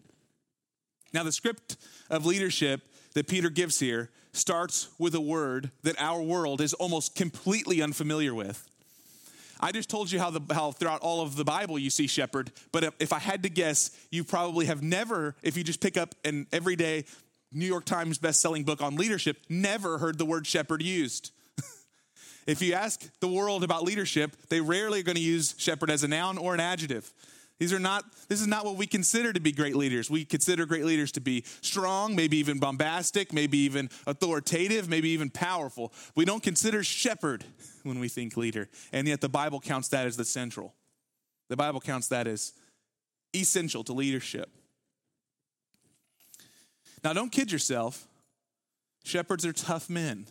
Now, 1.14 1.22
the 1.22 1.30
script 1.30 1.76
of 2.10 2.26
leadership 2.26 2.82
that 3.14 3.28
Peter 3.28 3.48
gives 3.48 3.78
here 3.78 4.10
starts 4.32 4.88
with 4.98 5.14
a 5.14 5.20
word 5.20 5.70
that 5.84 5.94
our 6.00 6.20
world 6.20 6.60
is 6.60 6.74
almost 6.74 7.14
completely 7.14 7.80
unfamiliar 7.80 8.34
with. 8.34 8.68
I 9.60 9.70
just 9.70 9.88
told 9.88 10.10
you 10.10 10.18
how, 10.18 10.30
the, 10.30 10.40
how 10.52 10.72
throughout 10.72 11.02
all 11.02 11.20
of 11.20 11.36
the 11.36 11.44
Bible 11.44 11.78
you 11.78 11.88
see 11.88 12.08
shepherd, 12.08 12.50
but 12.72 12.82
if, 12.82 12.94
if 12.98 13.12
I 13.12 13.20
had 13.20 13.44
to 13.44 13.48
guess, 13.48 13.96
you 14.10 14.24
probably 14.24 14.66
have 14.66 14.82
never, 14.82 15.36
if 15.40 15.56
you 15.56 15.62
just 15.62 15.80
pick 15.80 15.96
up 15.96 16.16
an 16.24 16.48
everyday 16.52 17.04
New 17.52 17.64
York 17.64 17.84
Times 17.84 18.18
best-selling 18.18 18.64
book 18.64 18.82
on 18.82 18.96
leadership, 18.96 19.36
never 19.48 19.98
heard 19.98 20.18
the 20.18 20.26
word 20.26 20.48
shepherd 20.48 20.82
used. 20.82 21.30
if 22.48 22.60
you 22.60 22.72
ask 22.72 23.08
the 23.20 23.28
world 23.28 23.62
about 23.62 23.84
leadership, 23.84 24.36
they 24.48 24.60
rarely 24.60 24.98
are 24.98 25.04
going 25.04 25.14
to 25.14 25.22
use 25.22 25.54
shepherd 25.58 25.92
as 25.92 26.02
a 26.02 26.08
noun 26.08 26.38
or 26.38 26.54
an 26.54 26.60
adjective. 26.60 27.12
These 27.60 27.72
are 27.72 27.78
not, 27.78 28.04
this 28.28 28.40
is 28.40 28.48
not 28.48 28.64
what 28.64 28.76
we 28.76 28.86
consider 28.86 29.32
to 29.32 29.40
be 29.40 29.52
great 29.52 29.76
leaders. 29.76 30.10
We 30.10 30.24
consider 30.24 30.66
great 30.66 30.84
leaders 30.84 31.12
to 31.12 31.20
be 31.20 31.44
strong, 31.60 32.16
maybe 32.16 32.36
even 32.38 32.58
bombastic, 32.58 33.32
maybe 33.32 33.58
even 33.58 33.90
authoritative, 34.06 34.88
maybe 34.88 35.10
even 35.10 35.30
powerful. 35.30 35.92
We 36.16 36.24
don't 36.24 36.42
consider 36.42 36.82
shepherd 36.82 37.44
when 37.84 38.00
we 38.00 38.08
think 38.08 38.36
leader. 38.36 38.68
And 38.92 39.06
yet 39.06 39.20
the 39.20 39.28
Bible 39.28 39.60
counts 39.60 39.88
that 39.88 40.06
as 40.06 40.16
the 40.16 40.24
central. 40.24 40.74
The 41.48 41.56
Bible 41.56 41.80
counts 41.80 42.08
that 42.08 42.26
as 42.26 42.54
essential 43.34 43.84
to 43.84 43.92
leadership. 43.92 44.50
Now, 47.04 47.12
don't 47.12 47.30
kid 47.30 47.52
yourself. 47.52 48.08
Shepherds 49.04 49.44
are 49.44 49.52
tough 49.52 49.90
men. 49.90 50.26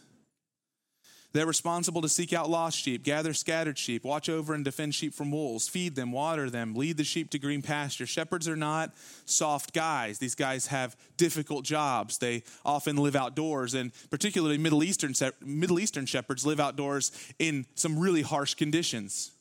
They're 1.33 1.47
responsible 1.47 2.03
to 2.03 2.09
seek 2.09 2.31
out 2.31 2.47
lost 2.47 2.77
sheep, 2.77 3.03
gather 3.03 3.33
scattered 3.33 3.79
sheep, 3.79 4.03
watch 4.03 4.29
over 4.29 4.53
and 4.53 4.63
defend 4.63 4.93
sheep 4.93 5.15
from 5.15 5.31
wolves, 5.31 5.67
feed 5.67 5.95
them, 5.95 6.11
water 6.11 6.47
them, 6.47 6.75
lead 6.75 6.97
the 6.97 7.03
sheep 7.03 7.31
to 7.31 7.39
green 7.39 7.63
pasture. 7.63 8.05
Shepherds 8.05 8.47
are 8.47 8.55
not 8.55 8.93
soft 9.25 9.73
guys. 9.73 10.19
These 10.19 10.35
guys 10.35 10.67
have 10.67 10.95
difficult 11.17 11.65
jobs. 11.65 12.19
They 12.19 12.43
often 12.63 12.97
live 12.97 13.15
outdoors, 13.15 13.73
and 13.73 13.91
particularly 14.11 14.59
Middle 14.59 14.83
Eastern, 14.83 15.15
Middle 15.43 15.79
Eastern 15.79 16.05
shepherds 16.05 16.45
live 16.45 16.59
outdoors 16.59 17.11
in 17.39 17.65
some 17.73 17.97
really 17.97 18.21
harsh 18.21 18.53
conditions 18.53 19.31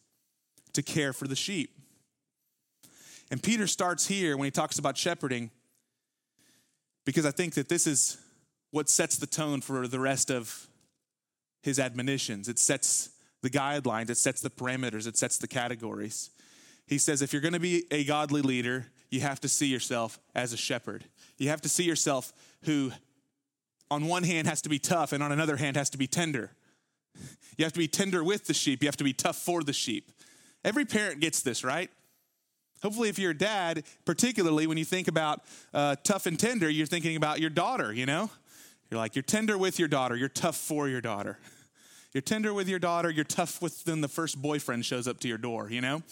to 0.72 0.83
care 0.83 1.12
for 1.12 1.28
the 1.28 1.37
sheep. 1.37 1.76
And 3.31 3.42
Peter 3.42 3.66
starts 3.66 4.07
here 4.07 4.38
when 4.38 4.46
he 4.46 4.50
talks 4.50 4.78
about 4.78 4.96
shepherding 4.96 5.50
because 7.05 7.26
I 7.26 7.33
think 7.33 7.52
that 7.55 7.68
this 7.68 7.87
is 7.87 8.16
what 8.70 8.88
sets 8.88 9.18
the 9.18 9.26
tone 9.26 9.61
for 9.61 9.87
the 9.87 10.00
rest 10.00 10.31
of 10.31 10.68
his 11.62 11.79
admonitions. 11.79 12.48
It 12.48 12.59
sets 12.59 13.11
the 13.40 13.51
guidelines, 13.51 14.11
it 14.11 14.18
sets 14.18 14.40
the 14.40 14.51
parameters, 14.51 15.07
it 15.07 15.16
sets 15.16 15.38
the 15.38 15.48
categories. 15.48 16.31
He 16.87 16.98
says, 16.98 17.22
if 17.22 17.33
you're 17.33 17.42
going 17.42 17.55
to 17.55 17.61
be 17.61 17.85
a 17.90 18.05
godly 18.05 18.42
leader, 18.42 18.87
you 19.11 19.20
have 19.20 19.40
to 19.40 19.48
see 19.48 19.66
yourself 19.66 20.18
as 20.35 20.53
a 20.53 20.57
shepherd. 20.57 21.05
You 21.38 21.48
have 21.48 21.61
to 21.62 21.68
see 21.68 21.85
yourself 21.85 22.33
who, 22.64 22.92
on 23.90 24.07
one 24.07 24.25
hand, 24.25 24.46
has 24.46 24.62
to 24.62 24.68
be 24.68 24.79
tough, 24.79 25.12
and 25.12 25.22
on 25.22 25.33
another 25.33 25.57
hand, 25.57 25.77
has 25.77 25.90
to 25.90 25.98
be 25.98 26.07
tender. 26.07 26.51
You 27.57 27.64
have 27.64 27.72
to 27.72 27.79
be 27.79 27.88
tender 27.88 28.25
with 28.25 28.46
the 28.46 28.55
sheep, 28.55 28.83
you 28.83 28.88
have 28.88 28.96
to 28.96 29.05
be 29.05 29.12
tough 29.12 29.37
for 29.37 29.62
the 29.62 29.72
sheep. 29.72 30.11
Every 30.64 30.85
parent 30.85 31.20
gets 31.20 31.42
this, 31.42 31.64
right? 31.64 31.90
Hopefully, 32.83 33.09
if 33.09 33.18
you're 33.18 33.31
a 33.31 33.38
dad, 33.38 33.85
particularly 34.05 34.66
when 34.66 34.77
you 34.77 34.85
think 34.85 35.09
about 35.09 35.42
uh, 35.72 35.96
tough 36.03 36.27
and 36.27 36.38
tender, 36.38 36.68
you're 36.68 36.87
thinking 36.87 37.16
about 37.16 37.40
your 37.40 37.51
daughter, 37.51 37.92
you 37.92 38.07
know? 38.07 38.31
You're 38.90 38.98
like, 38.98 39.14
you're 39.14 39.22
tender 39.22 39.57
with 39.57 39.79
your 39.79 39.88
daughter, 39.88 40.16
you're 40.16 40.29
tough 40.29 40.57
for 40.57 40.88
your 40.88 41.01
daughter. 41.01 41.38
You're 42.12 42.22
tender 42.22 42.53
with 42.53 42.68
your 42.68 42.79
daughter, 42.79 43.11
you're 43.11 43.25
tough 43.25 43.62
with 43.62 43.83
when 43.87 44.01
the 44.01 44.09
first 44.09 44.40
boyfriend 44.40 44.85
shows 44.85 45.09
up 45.09 45.20
to 45.20 45.29
your 45.29 45.38
door, 45.38 45.70
you 45.70 45.81
know? 45.81 46.03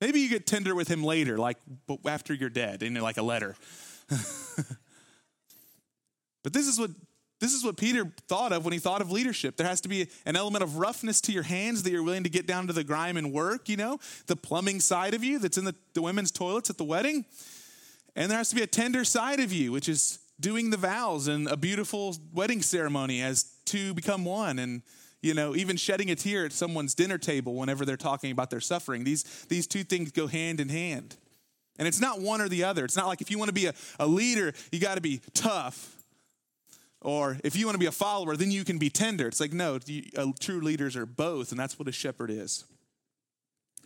Maybe 0.00 0.20
you 0.20 0.28
get 0.28 0.46
tender 0.46 0.74
with 0.74 0.88
him 0.88 1.02
later, 1.02 1.38
like 1.38 1.56
after 2.06 2.34
you're 2.34 2.50
dead, 2.50 2.82
in 2.82 2.94
like 2.94 3.16
a 3.16 3.22
letter. 3.22 3.56
but 4.08 4.18
this 6.52 6.68
is 6.68 6.78
what 6.78 6.90
this 7.40 7.52
is 7.52 7.64
what 7.64 7.76
Peter 7.76 8.10
thought 8.26 8.52
of 8.52 8.64
when 8.64 8.72
he 8.72 8.80
thought 8.80 9.00
of 9.00 9.12
leadership. 9.12 9.56
There 9.56 9.66
has 9.66 9.80
to 9.82 9.88
be 9.88 10.08
an 10.26 10.34
element 10.34 10.64
of 10.64 10.76
roughness 10.76 11.20
to 11.22 11.32
your 11.32 11.44
hands 11.44 11.84
that 11.84 11.92
you're 11.92 12.02
willing 12.02 12.24
to 12.24 12.28
get 12.28 12.48
down 12.48 12.66
to 12.66 12.72
the 12.72 12.82
grime 12.82 13.16
and 13.16 13.32
work, 13.32 13.68
you 13.68 13.76
know, 13.76 14.00
the 14.26 14.34
plumbing 14.34 14.80
side 14.80 15.14
of 15.14 15.22
you 15.22 15.38
that's 15.38 15.56
in 15.56 15.64
the, 15.64 15.74
the 15.94 16.02
women's 16.02 16.32
toilets 16.32 16.68
at 16.68 16.78
the 16.78 16.84
wedding. 16.84 17.24
And 18.16 18.28
there 18.28 18.38
has 18.38 18.48
to 18.48 18.56
be 18.56 18.62
a 18.62 18.66
tender 18.66 19.04
side 19.04 19.38
of 19.38 19.52
you, 19.52 19.70
which 19.70 19.88
is 19.88 20.18
doing 20.40 20.70
the 20.70 20.76
vows 20.76 21.28
and 21.28 21.48
a 21.48 21.56
beautiful 21.56 22.16
wedding 22.32 22.62
ceremony 22.62 23.22
as 23.22 23.52
two 23.64 23.92
become 23.94 24.24
one 24.24 24.58
and 24.58 24.82
you 25.20 25.34
know 25.34 25.56
even 25.56 25.76
shedding 25.76 26.10
a 26.10 26.14
tear 26.14 26.44
at 26.44 26.52
someone's 26.52 26.94
dinner 26.94 27.18
table 27.18 27.54
whenever 27.54 27.84
they're 27.84 27.96
talking 27.96 28.30
about 28.30 28.50
their 28.50 28.60
suffering. 28.60 29.04
These 29.04 29.24
these 29.48 29.66
two 29.66 29.84
things 29.84 30.12
go 30.12 30.26
hand 30.26 30.60
in 30.60 30.68
hand. 30.68 31.16
And 31.78 31.86
it's 31.86 32.00
not 32.00 32.20
one 32.20 32.40
or 32.40 32.48
the 32.48 32.64
other. 32.64 32.84
It's 32.84 32.96
not 32.96 33.06
like 33.06 33.20
if 33.20 33.30
you 33.30 33.38
want 33.38 33.50
to 33.50 33.54
be 33.54 33.66
a, 33.66 33.74
a 33.98 34.06
leader 34.06 34.52
you 34.72 34.80
got 34.80 34.94
to 34.96 35.00
be 35.00 35.20
tough. 35.34 35.94
Or 37.00 37.38
if 37.44 37.54
you 37.54 37.64
want 37.64 37.76
to 37.76 37.80
be 37.80 37.86
a 37.86 37.92
follower 37.92 38.36
then 38.36 38.50
you 38.50 38.64
can 38.64 38.78
be 38.78 38.90
tender. 38.90 39.28
It's 39.28 39.40
like 39.40 39.52
no 39.52 39.78
you, 39.86 40.04
uh, 40.16 40.32
true 40.38 40.60
leaders 40.60 40.96
are 40.96 41.06
both 41.06 41.50
and 41.50 41.58
that's 41.58 41.78
what 41.78 41.88
a 41.88 41.92
shepherd 41.92 42.30
is. 42.30 42.64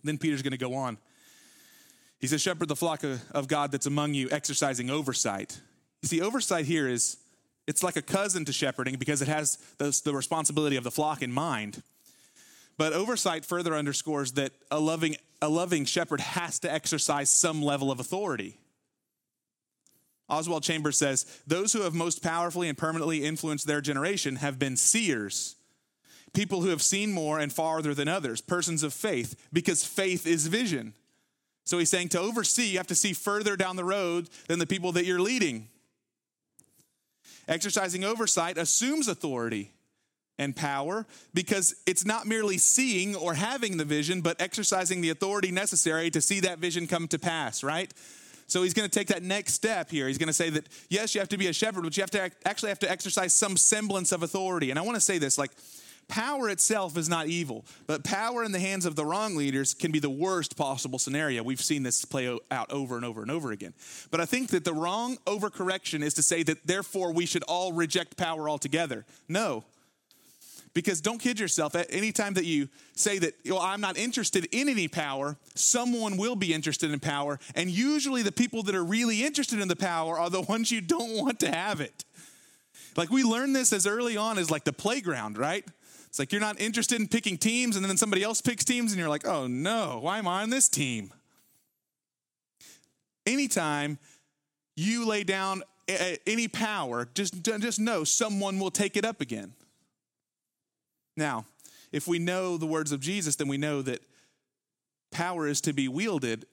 Then 0.03 0.17
peter's 0.17 0.41
going 0.41 0.51
to 0.51 0.57
go 0.57 0.75
on. 0.75 0.97
He 2.19 2.27
says 2.27 2.41
shepherd 2.41 2.69
the 2.69 2.75
flock 2.75 3.03
of, 3.03 3.21
of 3.31 3.47
god 3.47 3.71
that's 3.71 3.87
among 3.87 4.13
you 4.13 4.29
exercising 4.31 4.89
oversight 4.89 5.59
you 6.03 6.07
see, 6.09 6.21
oversight 6.21 6.65
here 6.65 6.87
is 6.87 7.17
It's 7.65 7.83
like 7.83 7.95
a 7.95 8.01
cousin 8.01 8.45
to 8.45 8.53
shepherding 8.53 8.95
because 8.95 9.21
it 9.21 9.27
has 9.27 9.57
the, 9.77 9.99
the 10.03 10.13
responsibility 10.13 10.75
of 10.75 10.83
the 10.83 10.91
flock 10.91 11.21
in 11.21 11.31
mind. 11.31 11.81
But 12.77 12.93
oversight 12.93 13.45
further 13.45 13.73
underscores 13.75 14.33
that 14.33 14.51
a 14.69 14.79
loving, 14.79 15.15
a 15.41 15.47
loving 15.47 15.85
shepherd 15.85 16.19
has 16.19 16.59
to 16.59 16.71
exercise 16.71 17.29
some 17.29 17.61
level 17.61 17.91
of 17.91 17.99
authority. 17.99 18.57
Oswald 20.27 20.63
Chambers 20.63 20.97
says 20.97 21.25
those 21.45 21.73
who 21.73 21.81
have 21.81 21.93
most 21.93 22.23
powerfully 22.23 22.67
and 22.67 22.77
permanently 22.77 23.23
influenced 23.23 23.67
their 23.67 23.81
generation 23.81 24.37
have 24.37 24.57
been 24.57 24.75
seers, 24.75 25.55
people 26.33 26.61
who 26.61 26.69
have 26.69 26.81
seen 26.81 27.11
more 27.11 27.39
and 27.39 27.53
farther 27.53 27.93
than 27.93 28.07
others, 28.07 28.41
persons 28.41 28.83
of 28.83 28.93
faith, 28.93 29.35
because 29.53 29.85
faith 29.85 30.25
is 30.25 30.47
vision. 30.47 30.93
So 31.65 31.77
he's 31.77 31.89
saying 31.89 32.09
to 32.09 32.19
oversee, 32.19 32.71
you 32.71 32.77
have 32.77 32.87
to 32.87 32.95
see 32.95 33.13
further 33.13 33.55
down 33.55 33.75
the 33.75 33.85
road 33.85 34.29
than 34.47 34.59
the 34.59 34.67
people 34.67 34.91
that 34.93 35.05
you're 35.05 35.21
leading. 35.21 35.69
Exercising 37.47 38.03
oversight 38.03 38.57
assumes 38.57 39.07
authority 39.07 39.71
and 40.37 40.55
power 40.55 41.05
because 41.33 41.75
it's 41.85 42.05
not 42.05 42.25
merely 42.25 42.57
seeing 42.57 43.15
or 43.15 43.33
having 43.33 43.77
the 43.77 43.85
vision, 43.85 44.21
but 44.21 44.41
exercising 44.41 45.01
the 45.01 45.09
authority 45.09 45.51
necessary 45.51 46.09
to 46.09 46.21
see 46.21 46.39
that 46.39 46.59
vision 46.59 46.87
come 46.87 47.07
to 47.07 47.19
pass, 47.19 47.63
right? 47.63 47.93
So 48.47 48.63
he's 48.63 48.73
going 48.73 48.89
to 48.89 48.99
take 48.99 49.07
that 49.07 49.23
next 49.23 49.53
step 49.53 49.89
here. 49.89 50.07
He's 50.07 50.17
going 50.17 50.27
to 50.27 50.33
say 50.33 50.49
that 50.51 50.67
yes, 50.89 51.15
you 51.15 51.21
have 51.21 51.29
to 51.29 51.37
be 51.37 51.47
a 51.47 51.53
shepherd, 51.53 51.83
but 51.83 51.95
you 51.97 52.01
have 52.01 52.11
to 52.11 52.31
actually 52.45 52.69
have 52.69 52.79
to 52.79 52.91
exercise 52.91 53.33
some 53.33 53.57
semblance 53.57 54.11
of 54.11 54.23
authority. 54.23 54.69
And 54.69 54.79
I 54.79 54.81
want 54.83 54.95
to 54.95 55.01
say 55.01 55.17
this 55.17 55.37
like 55.37 55.51
power 56.07 56.49
itself 56.49 56.97
is 56.97 57.09
not 57.09 57.27
evil, 57.27 57.65
but 57.87 58.03
power 58.03 58.43
in 58.43 58.51
the 58.51 58.59
hands 58.59 58.85
of 58.85 58.95
the 58.95 59.05
wrong 59.05 59.35
leaders 59.35 59.73
can 59.73 59.91
be 59.91 59.99
the 59.99 60.09
worst 60.09 60.55
possible 60.55 60.99
scenario. 60.99 61.43
We've 61.43 61.61
seen 61.61 61.83
this 61.83 62.05
play 62.05 62.37
out 62.51 62.71
over 62.71 62.95
and 62.95 63.05
over 63.05 63.21
and 63.21 63.31
over 63.31 63.51
again. 63.51 63.73
But 64.11 64.21
I 64.21 64.25
think 64.25 64.49
that 64.49 64.65
the 64.65 64.73
wrong 64.73 65.17
overcorrection 65.25 66.01
is 66.03 66.13
to 66.15 66.23
say 66.23 66.43
that 66.43 66.65
therefore 66.65 67.13
we 67.13 67.25
should 67.25 67.43
all 67.43 67.73
reject 67.73 68.17
power 68.17 68.49
altogether. 68.49 69.05
No. 69.27 69.63
Because 70.73 71.01
don't 71.01 71.19
kid 71.19 71.39
yourself, 71.39 71.75
at 71.75 71.85
any 71.91 72.11
time 72.11 72.33
that 72.33 72.45
you 72.45 72.67
say 72.95 73.19
that, 73.19 73.35
well, 73.45 73.59
I'm 73.59 73.79
not 73.79 73.95
interested 73.95 74.45
in 74.51 74.69
any 74.69 74.87
power, 74.87 75.37
someone 75.53 76.17
will 76.17 76.35
be 76.35 76.51
interested 76.51 76.91
in 76.91 76.99
power. 76.99 77.39
And 77.53 77.69
usually 77.69 78.23
the 78.23 78.31
people 78.31 78.63
that 78.63 78.73
are 78.73 78.83
really 78.83 79.23
interested 79.23 79.59
in 79.59 79.67
the 79.67 79.75
power 79.75 80.17
are 80.17 80.31
the 80.31 80.41
ones 80.49 80.71
you 80.71 80.81
don't 80.81 81.15
want 81.15 81.39
to 81.41 81.51
have 81.51 81.79
it. 81.79 82.03
Like 82.95 83.09
we 83.09 83.23
learned 83.23 83.55
this 83.55 83.73
as 83.73 83.85
early 83.85 84.17
on 84.17 84.37
as 84.37 84.49
like 84.49 84.63
the 84.63 84.73
playground, 84.73 85.37
right? 85.37 85.65
It's 86.13 86.19
like 86.19 86.31
you're 86.31 86.39
not 86.39 86.61
interested 86.61 87.01
in 87.01 87.07
picking 87.07 87.39
teams, 87.39 87.75
and 87.75 87.83
then 87.83 87.97
somebody 87.97 88.21
else 88.21 88.39
picks 88.39 88.63
teams, 88.63 88.91
and 88.91 88.99
you're 88.99 89.09
like, 89.09 89.25
oh 89.25 89.47
no, 89.47 89.97
why 89.99 90.19
am 90.19 90.27
I 90.27 90.43
on 90.43 90.51
this 90.51 90.69
team? 90.69 91.11
Anytime 93.25 93.97
you 94.75 95.07
lay 95.07 95.23
down 95.23 95.63
any 95.87 96.47
power, 96.47 97.09
just, 97.15 97.41
just 97.41 97.79
know 97.79 98.03
someone 98.03 98.59
will 98.59 98.69
take 98.69 98.95
it 98.95 99.05
up 99.05 99.21
again. 99.21 99.53
Now, 101.17 101.47
if 101.91 102.07
we 102.07 102.19
know 102.19 102.57
the 102.57 102.67
words 102.67 102.91
of 102.91 102.99
Jesus, 102.99 103.35
then 103.35 103.47
we 103.47 103.57
know 103.57 103.81
that 103.81 104.03
power 105.11 105.47
is 105.47 105.61
to 105.61 105.73
be 105.73 105.87
wielded 105.87 106.45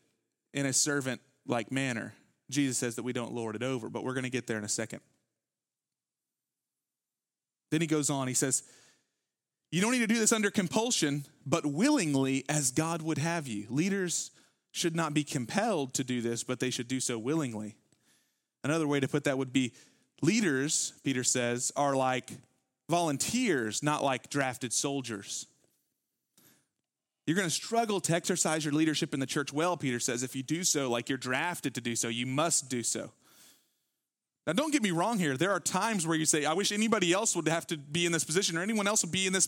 in 0.54 0.64
a 0.64 0.72
servant 0.72 1.20
like 1.46 1.70
manner. 1.70 2.14
Jesus 2.48 2.78
says 2.78 2.94
that 2.94 3.02
we 3.02 3.12
don't 3.12 3.34
lord 3.34 3.56
it 3.56 3.62
over, 3.62 3.90
but 3.90 4.04
we're 4.04 4.14
going 4.14 4.24
to 4.24 4.30
get 4.30 4.46
there 4.46 4.56
in 4.56 4.64
a 4.64 4.70
second. 4.70 5.00
Then 7.70 7.82
he 7.82 7.86
goes 7.86 8.08
on, 8.08 8.26
he 8.26 8.32
says, 8.32 8.62
You 9.70 9.80
don't 9.80 9.92
need 9.92 10.00
to 10.00 10.06
do 10.06 10.18
this 10.18 10.32
under 10.32 10.50
compulsion, 10.50 11.24
but 11.46 11.64
willingly 11.64 12.44
as 12.48 12.70
God 12.70 13.02
would 13.02 13.18
have 13.18 13.46
you. 13.46 13.66
Leaders 13.70 14.32
should 14.72 14.96
not 14.96 15.14
be 15.14 15.24
compelled 15.24 15.94
to 15.94 16.04
do 16.04 16.20
this, 16.20 16.42
but 16.42 16.60
they 16.60 16.70
should 16.70 16.88
do 16.88 17.00
so 17.00 17.18
willingly. 17.18 17.76
Another 18.64 18.86
way 18.86 19.00
to 19.00 19.08
put 19.08 19.24
that 19.24 19.38
would 19.38 19.52
be 19.52 19.72
leaders, 20.22 20.92
Peter 21.04 21.24
says, 21.24 21.72
are 21.76 21.94
like 21.94 22.30
volunteers, 22.88 23.82
not 23.82 24.02
like 24.02 24.28
drafted 24.28 24.72
soldiers. 24.72 25.46
You're 27.26 27.36
going 27.36 27.48
to 27.48 27.54
struggle 27.54 28.00
to 28.00 28.14
exercise 28.14 28.64
your 28.64 28.74
leadership 28.74 29.14
in 29.14 29.20
the 29.20 29.26
church 29.26 29.52
well, 29.52 29.76
Peter 29.76 30.00
says, 30.00 30.24
if 30.24 30.34
you 30.34 30.42
do 30.42 30.64
so 30.64 30.90
like 30.90 31.08
you're 31.08 31.18
drafted 31.18 31.76
to 31.76 31.80
do 31.80 31.94
so. 31.94 32.08
You 32.08 32.26
must 32.26 32.68
do 32.68 32.82
so. 32.82 33.12
Now, 34.46 34.54
don't 34.54 34.72
get 34.72 34.82
me 34.82 34.90
wrong 34.90 35.18
here. 35.18 35.36
There 35.36 35.52
are 35.52 35.60
times 35.60 36.06
where 36.06 36.16
you 36.16 36.24
say, 36.24 36.44
I 36.44 36.54
wish 36.54 36.72
anybody 36.72 37.12
else 37.12 37.36
would 37.36 37.46
have 37.46 37.66
to 37.68 37.76
be 37.76 38.06
in 38.06 38.12
this 38.12 38.24
position 38.24 38.56
or 38.56 38.62
anyone 38.62 38.88
else 38.88 39.04
would 39.04 39.12
be 39.12 39.26
in 39.26 39.32
this 39.32 39.46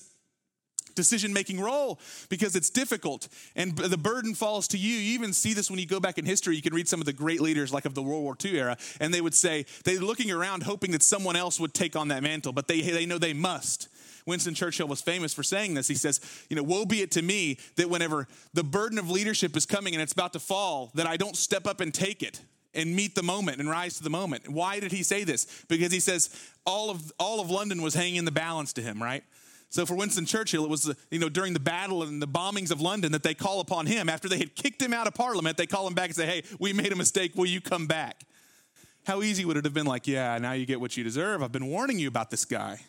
decision 0.94 1.32
making 1.32 1.60
role 1.60 1.98
because 2.28 2.56
it's 2.56 2.70
difficult 2.70 3.28
and 3.56 3.76
the 3.76 3.98
burden 3.98 4.34
falls 4.34 4.68
to 4.68 4.78
you. 4.78 4.94
You 4.94 5.14
even 5.14 5.32
see 5.32 5.54
this 5.54 5.70
when 5.70 5.78
you 5.78 5.86
go 5.86 6.00
back 6.00 6.18
in 6.18 6.24
history. 6.24 6.56
You 6.56 6.62
can 6.62 6.74
read 6.74 6.88
some 6.88 7.00
of 7.00 7.06
the 7.06 7.12
great 7.12 7.40
leaders, 7.40 7.72
like 7.72 7.84
of 7.84 7.94
the 7.94 8.02
World 8.02 8.22
War 8.22 8.36
II 8.42 8.58
era, 8.58 8.76
and 9.00 9.12
they 9.12 9.20
would 9.20 9.34
say 9.34 9.66
they're 9.84 10.00
looking 10.00 10.30
around 10.30 10.62
hoping 10.62 10.92
that 10.92 11.02
someone 11.02 11.36
else 11.36 11.58
would 11.60 11.74
take 11.74 11.96
on 11.96 12.08
that 12.08 12.22
mantle, 12.22 12.52
but 12.52 12.68
they, 12.68 12.80
they 12.80 13.06
know 13.06 13.18
they 13.18 13.32
must. 13.32 13.88
Winston 14.26 14.54
Churchill 14.54 14.86
was 14.86 15.02
famous 15.02 15.34
for 15.34 15.42
saying 15.42 15.74
this. 15.74 15.88
He 15.88 15.94
says, 15.94 16.20
You 16.48 16.56
know, 16.56 16.62
woe 16.62 16.84
be 16.84 17.02
it 17.02 17.10
to 17.12 17.22
me 17.22 17.58
that 17.76 17.90
whenever 17.90 18.28
the 18.54 18.62
burden 18.64 18.98
of 18.98 19.10
leadership 19.10 19.56
is 19.56 19.66
coming 19.66 19.94
and 19.94 20.02
it's 20.02 20.12
about 20.12 20.32
to 20.34 20.38
fall, 20.38 20.90
that 20.94 21.06
I 21.06 21.16
don't 21.16 21.36
step 21.36 21.66
up 21.66 21.80
and 21.80 21.92
take 21.92 22.22
it 22.22 22.40
and 22.74 22.94
meet 22.94 23.14
the 23.14 23.22
moment 23.22 23.60
and 23.60 23.68
rise 23.68 23.96
to 23.98 24.02
the 24.02 24.10
moment. 24.10 24.48
Why 24.48 24.80
did 24.80 24.92
he 24.92 25.02
say 25.02 25.24
this? 25.24 25.64
Because 25.68 25.92
he 25.92 26.00
says 26.00 26.30
all 26.64 26.90
of 26.90 27.12
all 27.18 27.40
of 27.40 27.50
London 27.50 27.82
was 27.82 27.94
hanging 27.94 28.16
in 28.16 28.24
the 28.24 28.30
balance 28.30 28.72
to 28.74 28.82
him, 28.82 29.02
right? 29.02 29.24
So 29.72 29.86
for 29.86 29.94
Winston 29.94 30.26
Churchill, 30.26 30.64
it 30.64 30.70
was 30.70 30.94
you 31.10 31.18
know 31.18 31.30
during 31.30 31.54
the 31.54 31.60
battle 31.60 32.02
and 32.02 32.20
the 32.20 32.28
bombings 32.28 32.70
of 32.70 32.82
London 32.82 33.10
that 33.12 33.22
they 33.22 33.32
call 33.32 33.58
upon 33.58 33.86
him 33.86 34.10
after 34.10 34.28
they 34.28 34.36
had 34.36 34.54
kicked 34.54 34.82
him 34.82 34.92
out 34.92 35.06
of 35.06 35.14
Parliament. 35.14 35.56
They 35.56 35.66
call 35.66 35.86
him 35.86 35.94
back 35.94 36.10
and 36.10 36.14
say, 36.14 36.26
"Hey, 36.26 36.42
we 36.60 36.74
made 36.74 36.92
a 36.92 36.96
mistake. 36.96 37.32
Will 37.34 37.46
you 37.46 37.62
come 37.62 37.86
back?" 37.86 38.22
How 39.06 39.22
easy 39.22 39.46
would 39.46 39.56
it 39.56 39.64
have 39.64 39.72
been? 39.72 39.86
Like, 39.86 40.06
yeah, 40.06 40.36
now 40.36 40.52
you 40.52 40.66
get 40.66 40.78
what 40.78 40.94
you 40.98 41.02
deserve. 41.02 41.42
I've 41.42 41.52
been 41.52 41.66
warning 41.66 41.98
you 41.98 42.06
about 42.06 42.30
this 42.30 42.44
guy. 42.44 42.80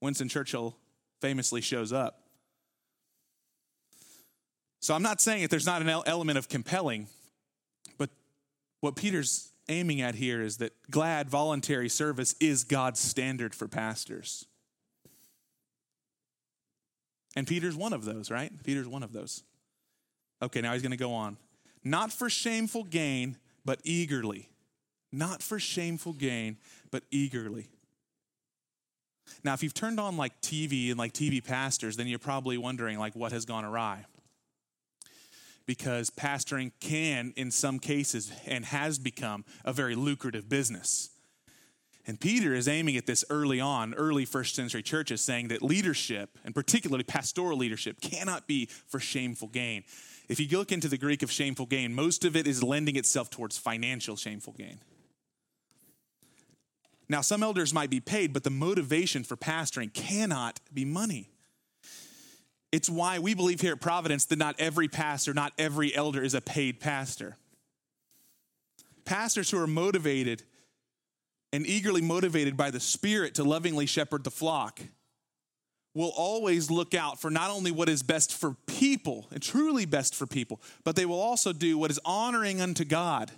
Winston 0.00 0.28
Churchill 0.28 0.76
famously 1.20 1.60
shows 1.60 1.92
up. 1.92 2.24
So 4.80 4.94
I'm 4.94 5.02
not 5.02 5.20
saying 5.20 5.42
that 5.42 5.50
there's 5.50 5.64
not 5.64 5.80
an 5.80 5.88
element 5.88 6.36
of 6.36 6.48
compelling, 6.48 7.06
but 7.96 8.10
what 8.80 8.96
Peter's 8.96 9.52
aiming 9.68 10.00
at 10.00 10.16
here 10.16 10.42
is 10.42 10.56
that 10.56 10.72
glad 10.90 11.30
voluntary 11.30 11.88
service 11.88 12.34
is 12.40 12.64
God's 12.64 12.98
standard 12.98 13.54
for 13.54 13.68
pastors. 13.68 14.46
And 17.34 17.46
Peter's 17.46 17.76
one 17.76 17.92
of 17.92 18.04
those, 18.04 18.30
right? 18.30 18.52
Peter's 18.64 18.88
one 18.88 19.02
of 19.02 19.12
those. 19.12 19.42
Okay, 20.42 20.60
now 20.60 20.72
he's 20.72 20.82
going 20.82 20.90
to 20.90 20.96
go 20.96 21.12
on. 21.14 21.36
Not 21.84 22.12
for 22.12 22.28
shameful 22.28 22.84
gain, 22.84 23.36
but 23.64 23.80
eagerly. 23.84 24.48
Not 25.10 25.42
for 25.42 25.58
shameful 25.58 26.12
gain, 26.12 26.56
but 26.90 27.04
eagerly. 27.10 27.68
Now, 29.44 29.54
if 29.54 29.62
you've 29.62 29.74
turned 29.74 30.00
on 30.00 30.16
like 30.16 30.40
TV 30.40 30.90
and 30.90 30.98
like 30.98 31.12
TV 31.12 31.44
pastors, 31.44 31.96
then 31.96 32.06
you're 32.06 32.18
probably 32.18 32.58
wondering 32.58 32.98
like 32.98 33.14
what 33.14 33.32
has 33.32 33.44
gone 33.44 33.64
awry. 33.64 34.04
Because 35.64 36.10
pastoring 36.10 36.72
can, 36.80 37.32
in 37.36 37.50
some 37.50 37.78
cases, 37.78 38.32
and 38.46 38.64
has 38.64 38.98
become 38.98 39.44
a 39.64 39.72
very 39.72 39.94
lucrative 39.94 40.48
business. 40.48 41.10
And 42.06 42.18
Peter 42.18 42.52
is 42.52 42.66
aiming 42.66 42.96
at 42.96 43.06
this 43.06 43.24
early 43.30 43.60
on, 43.60 43.94
early 43.94 44.24
first 44.24 44.56
century 44.56 44.82
churches, 44.82 45.20
saying 45.20 45.48
that 45.48 45.62
leadership, 45.62 46.36
and 46.44 46.54
particularly 46.54 47.04
pastoral 47.04 47.56
leadership, 47.56 48.00
cannot 48.00 48.48
be 48.48 48.66
for 48.88 48.98
shameful 48.98 49.48
gain. 49.48 49.84
If 50.28 50.40
you 50.40 50.58
look 50.58 50.72
into 50.72 50.88
the 50.88 50.98
Greek 50.98 51.22
of 51.22 51.30
shameful 51.30 51.66
gain, 51.66 51.94
most 51.94 52.24
of 52.24 52.34
it 52.34 52.46
is 52.46 52.62
lending 52.62 52.96
itself 52.96 53.30
towards 53.30 53.56
financial 53.56 54.16
shameful 54.16 54.52
gain. 54.54 54.80
Now, 57.08 57.20
some 57.20 57.42
elders 57.42 57.74
might 57.74 57.90
be 57.90 58.00
paid, 58.00 58.32
but 58.32 58.42
the 58.42 58.50
motivation 58.50 59.22
for 59.22 59.36
pastoring 59.36 59.92
cannot 59.92 60.60
be 60.72 60.84
money. 60.84 61.28
It's 62.72 62.88
why 62.88 63.18
we 63.18 63.34
believe 63.34 63.60
here 63.60 63.74
at 63.74 63.80
Providence 63.80 64.24
that 64.26 64.38
not 64.38 64.56
every 64.58 64.88
pastor, 64.88 65.34
not 65.34 65.52
every 65.58 65.94
elder 65.94 66.22
is 66.22 66.32
a 66.32 66.40
paid 66.40 66.80
pastor. 66.80 67.36
Pastors 69.04 69.50
who 69.50 69.58
are 69.58 69.66
motivated 69.66 70.44
and 71.52 71.66
eagerly 71.66 72.00
motivated 72.00 72.56
by 72.56 72.70
the 72.70 72.80
Spirit 72.80 73.34
to 73.34 73.44
lovingly 73.44 73.86
shepherd 73.86 74.24
the 74.24 74.30
flock 74.30 74.80
will 75.94 76.12
always 76.16 76.70
look 76.70 76.94
out 76.94 77.20
for 77.20 77.30
not 77.30 77.50
only 77.50 77.70
what 77.70 77.88
is 77.88 78.02
best 78.02 78.34
for 78.34 78.56
people 78.66 79.26
and 79.30 79.42
truly 79.42 79.84
best 79.84 80.14
for 80.14 80.26
people, 80.26 80.60
but 80.84 80.96
they 80.96 81.04
will 81.04 81.20
also 81.20 81.52
do 81.52 81.76
what 81.76 81.90
is 81.90 82.00
honoring 82.04 82.60
unto 82.60 82.84
God. 82.84 83.30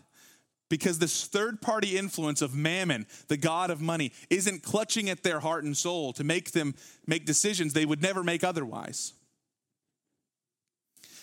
Because 0.71 0.99
this 0.99 1.27
third 1.27 1.61
party 1.61 1.97
influence 1.97 2.41
of 2.41 2.55
mammon, 2.55 3.07
the 3.29 3.37
God 3.37 3.71
of 3.71 3.81
money, 3.81 4.13
isn't 4.31 4.63
clutching 4.63 5.11
at 5.11 5.23
their 5.23 5.41
heart 5.41 5.65
and 5.65 5.77
soul 5.77 6.13
to 6.15 6.25
make 6.25 6.53
them 6.53 6.75
make 7.07 7.27
decisions 7.27 7.73
they 7.73 7.85
would 7.85 8.01
never 8.01 8.23
make 8.23 8.43
otherwise. 8.43 9.13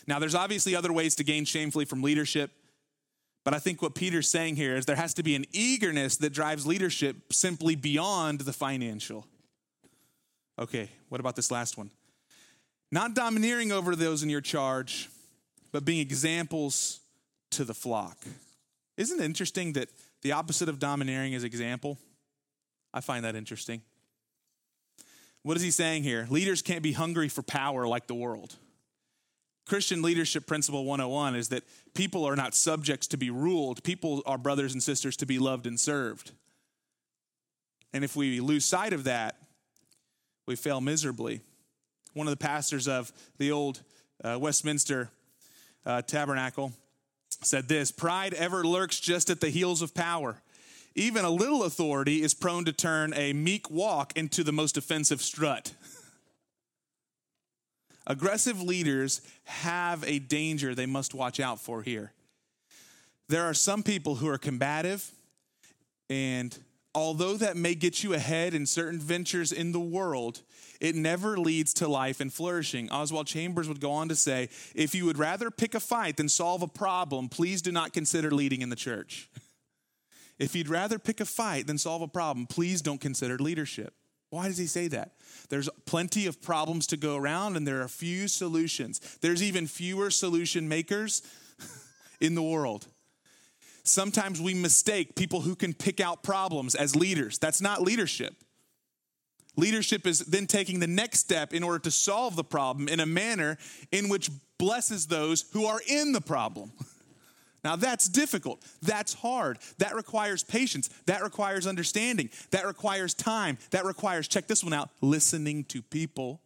Now, 0.06 0.20
there's 0.20 0.36
obviously 0.36 0.76
other 0.76 0.94
ways 0.94 1.16
to 1.16 1.24
gain 1.24 1.46
shamefully 1.46 1.86
from 1.86 2.02
leadership. 2.02 2.52
But 3.44 3.54
I 3.54 3.60
think 3.60 3.82
what 3.82 3.96
Peter's 3.96 4.30
saying 4.30 4.56
here 4.56 4.76
is 4.76 4.86
there 4.86 4.96
has 4.96 5.14
to 5.16 5.24
be 5.24 5.36
an 5.36 5.46
eagerness 5.52 6.18
that 6.18 6.32
drives 6.32 6.68
leadership 6.68 7.34
simply 7.34 7.76
beyond 7.76 8.42
the 8.42 8.54
financial. 8.54 9.26
Okay, 10.60 10.90
what 11.10 11.20
about 11.20 11.36
this 11.36 11.50
last 11.50 11.78
one? 11.78 11.90
Not 12.92 13.16
domineering 13.16 13.72
over 13.72 13.96
those 13.96 14.22
in 14.22 14.30
your 14.30 14.42
charge, 14.42 15.10
but 15.72 15.86
being 15.86 16.02
examples 16.02 17.00
to 17.52 17.64
the 17.64 17.74
flock. 17.74 18.18
Isn't 18.98 19.20
it 19.20 19.26
interesting 19.26 19.74
that 19.74 19.90
the 20.22 20.34
opposite 20.34 20.70
of 20.70 20.78
domineering 20.78 21.34
is 21.34 21.44
example? 21.44 21.98
I 22.94 23.02
find 23.02 23.26
that 23.26 23.36
interesting. 23.36 23.82
What 25.44 25.58
is 25.58 25.64
he 25.64 25.72
saying 25.72 26.04
here? 26.04 26.28
Leaders 26.30 26.62
can't 26.62 26.84
be 26.84 26.92
hungry 26.92 27.30
for 27.30 27.42
power 27.42 27.88
like 27.88 28.06
the 28.06 28.14
world. 28.14 28.56
Christian 29.66 30.02
Leadership 30.02 30.48
Principle 30.48 30.86
101 30.86 31.36
is 31.36 31.50
that 31.50 31.64
people 31.94 32.26
are 32.26 32.36
not 32.36 32.56
subjects 32.56 33.08
to 33.08 33.18
be 33.18 33.30
ruled, 33.30 33.84
people 33.84 34.24
are 34.26 34.38
brothers 34.38 34.74
and 34.74 34.82
sisters 34.82 35.16
to 35.18 35.26
be 35.26 35.40
loved 35.40 35.68
and 35.68 35.80
served. 35.80 36.32
And 37.94 38.04
if 38.04 38.16
we 38.16 38.40
lose 38.40 38.66
sight 38.66 38.94
of 38.94 39.04
that, 39.04 39.38
we 40.48 40.56
fail 40.56 40.82
miserably. 40.82 41.42
One 42.14 42.28
of 42.28 42.32
the 42.32 42.38
pastors 42.38 42.88
of 42.88 43.12
the 43.38 43.52
old 43.52 43.82
uh, 44.24 44.38
Westminster 44.40 45.10
uh, 45.86 46.02
Tabernacle 46.02 46.74
said 47.44 47.68
this 47.68 47.92
Pride 47.92 48.34
ever 48.34 48.64
lurks 48.64 49.00
just 49.00 49.30
at 49.30 49.42
the 49.42 49.50
heels 49.50 49.82
of 49.82 49.94
power. 49.94 50.42
Even 50.94 51.24
a 51.24 51.30
little 51.30 51.64
authority 51.64 52.22
is 52.22 52.34
prone 52.34 52.66
to 52.66 52.74
turn 52.74 53.14
a 53.16 53.32
meek 53.32 53.70
walk 53.70 54.12
into 54.18 54.44
the 54.44 54.52
most 54.52 54.78
offensive 54.78 55.22
strut. 55.22 55.74
Aggressive 58.08 58.62
leaders 58.62 59.22
have 59.44 60.04
a 60.06 60.20
danger 60.20 60.74
they 60.74 60.86
must 60.86 61.14
watch 61.14 61.40
out 61.40 61.60
for 61.60 61.82
here. 61.82 62.14
There 63.30 63.44
are 63.44 63.54
some 63.54 63.84
people 63.84 64.16
who 64.16 64.28
are 64.28 64.38
combative, 64.38 65.10
and 66.10 66.58
although 66.94 67.38
that 67.38 67.56
may 67.56 67.76
get 67.76 68.04
you 68.04 68.14
ahead 68.14 68.54
in 68.54 68.66
certain 68.66 69.00
ventures 69.00 69.52
in 69.52 69.72
the 69.72 69.80
world, 69.80 70.42
it 70.82 70.96
never 70.96 71.38
leads 71.38 71.74
to 71.76 71.88
life 71.88 72.20
and 72.20 72.34
flourishing. 72.34 72.90
Oswald 72.90 73.28
Chambers 73.28 73.68
would 73.68 73.80
go 73.80 73.92
on 73.92 74.10
to 74.10 74.16
say 74.16 74.50
if 74.76 74.96
you 74.96 75.06
would 75.06 75.18
rather 75.18 75.52
pick 75.52 75.76
a 75.76 75.80
fight 75.80 76.18
than 76.18 76.28
solve 76.28 76.64
a 76.64 76.68
problem, 76.68 77.30
please 77.30 77.62
do 77.62 77.72
not 77.72 77.94
consider 77.94 78.32
leading 78.32 78.62
in 78.62 78.70
the 78.70 78.76
church. 78.76 79.30
If 80.40 80.56
you'd 80.56 80.70
rather 80.70 80.98
pick 80.98 81.20
a 81.20 81.26
fight 81.26 81.68
than 81.68 81.78
solve 81.78 82.02
a 82.02 82.08
problem, 82.08 82.48
please 82.48 82.82
don't 82.82 83.00
consider 83.00 83.38
leadership. 83.38 83.94
Why 84.32 84.48
does 84.48 84.58
he 84.58 84.66
say 84.66 84.88
that? 84.88 85.12
There's 85.50 85.70
plenty 85.86 86.26
of 86.26 86.42
problems 86.42 86.88
to 86.88 86.98
go 86.98 87.18
around, 87.18 87.58
and 87.58 87.68
there 87.68 87.82
are 87.82 87.88
few 87.90 88.30
solutions. 88.30 89.00
There's 89.20 89.44
even 89.44 89.68
fewer 89.68 90.10
solution 90.10 90.70
makers 90.70 91.22
in 92.22 92.34
the 92.34 92.42
world. 92.42 92.88
Sometimes 93.84 94.40
we 94.40 94.54
mistake 94.54 95.18
people 95.18 95.42
who 95.42 95.54
can 95.54 95.74
pick 95.74 96.00
out 96.00 96.24
problems 96.24 96.76
as 96.76 96.96
leaders. 96.96 97.38
That's 97.40 97.62
not 97.62 97.82
leadership. 97.82 98.34
Leadership 99.58 100.08
is 100.08 100.20
then 100.20 100.48
taking 100.48 100.80
the 100.80 100.88
next 100.88 101.20
step 101.20 101.54
in 101.54 101.62
order 101.62 101.80
to 101.80 101.92
solve 101.92 102.38
the 102.38 102.44
problem 102.44 102.88
in 102.88 103.02
a 103.02 103.06
manner 103.06 103.58
in 103.92 104.08
which 104.08 104.30
blesses 104.58 105.08
those 105.08 105.44
who 105.52 105.66
are 105.66 105.82
in 105.90 106.14
the 106.14 106.22
problem. 106.22 106.72
Now, 107.64 107.76
that's 107.76 108.10
difficult. 108.10 108.64
That's 108.82 109.14
hard. 109.14 109.60
That 109.78 109.96
requires 109.96 110.44
patience. 110.44 110.90
That 111.06 111.22
requires 111.22 111.68
understanding. 111.68 112.30
That 112.50 112.66
requires 112.66 113.14
time. 113.14 113.58
That 113.70 113.86
requires, 113.86 114.28
check 114.28 114.48
this 114.48 114.64
one 114.64 114.74
out, 114.74 114.90
listening 115.02 115.66
to 115.66 115.82
people. 115.84 116.42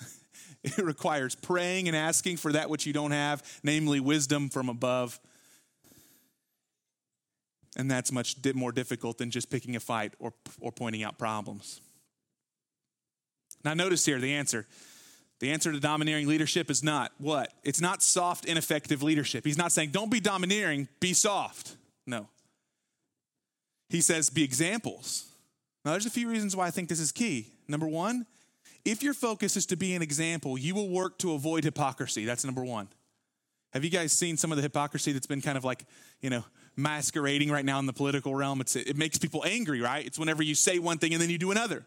it 0.64 0.78
requires 0.78 1.36
praying 1.36 1.86
and 1.86 1.96
asking 1.96 2.38
for 2.38 2.52
that 2.52 2.68
which 2.68 2.84
you 2.84 2.92
don't 2.92 3.12
have, 3.12 3.60
namely 3.62 4.00
wisdom 4.00 4.48
from 4.48 4.68
above. 4.68 5.20
And 7.76 7.88
that's 7.88 8.10
much 8.10 8.36
more 8.54 8.72
difficult 8.72 9.18
than 9.18 9.30
just 9.30 9.50
picking 9.50 9.76
a 9.76 9.80
fight 9.80 10.14
or, 10.18 10.32
or 10.60 10.72
pointing 10.72 11.04
out 11.04 11.16
problems. 11.16 11.80
Now, 13.64 13.74
notice 13.74 14.04
here 14.04 14.18
the 14.18 14.34
answer 14.34 14.66
the 15.40 15.50
answer 15.50 15.72
to 15.72 15.80
domineering 15.80 16.28
leadership 16.28 16.70
is 16.70 16.84
not 16.84 17.12
what? 17.18 17.52
It's 17.64 17.80
not 17.80 18.02
soft, 18.02 18.44
ineffective 18.44 19.02
leadership. 19.02 19.44
He's 19.44 19.58
not 19.58 19.72
saying, 19.72 19.90
don't 19.90 20.10
be 20.10 20.20
domineering, 20.20 20.88
be 21.00 21.14
soft. 21.14 21.76
No. 22.06 22.28
He 23.88 24.00
says, 24.02 24.30
be 24.30 24.44
examples. 24.44 25.26
Now, 25.84 25.92
there's 25.92 26.06
a 26.06 26.10
few 26.10 26.28
reasons 26.28 26.54
why 26.54 26.66
I 26.66 26.70
think 26.70 26.88
this 26.88 27.00
is 27.00 27.10
key. 27.10 27.52
Number 27.68 27.88
one, 27.88 28.26
if 28.84 29.02
your 29.02 29.14
focus 29.14 29.56
is 29.56 29.66
to 29.66 29.76
be 29.76 29.94
an 29.94 30.02
example, 30.02 30.58
you 30.58 30.74
will 30.74 30.88
work 30.88 31.18
to 31.18 31.32
avoid 31.32 31.64
hypocrisy. 31.64 32.24
That's 32.24 32.44
number 32.44 32.64
one. 32.64 32.88
Have 33.72 33.84
you 33.84 33.90
guys 33.90 34.12
seen 34.12 34.36
some 34.36 34.52
of 34.52 34.56
the 34.56 34.62
hypocrisy 34.62 35.12
that's 35.12 35.26
been 35.26 35.40
kind 35.40 35.56
of 35.56 35.64
like, 35.64 35.84
you 36.20 36.28
know, 36.28 36.44
masquerading 36.76 37.50
right 37.50 37.64
now 37.64 37.78
in 37.78 37.86
the 37.86 37.92
political 37.92 38.34
realm? 38.34 38.60
It's, 38.60 38.76
it 38.76 38.96
makes 38.96 39.16
people 39.16 39.42
angry, 39.46 39.80
right? 39.80 40.04
It's 40.04 40.18
whenever 40.18 40.42
you 40.42 40.54
say 40.54 40.78
one 40.78 40.98
thing 40.98 41.12
and 41.12 41.22
then 41.22 41.30
you 41.30 41.38
do 41.38 41.50
another. 41.50 41.84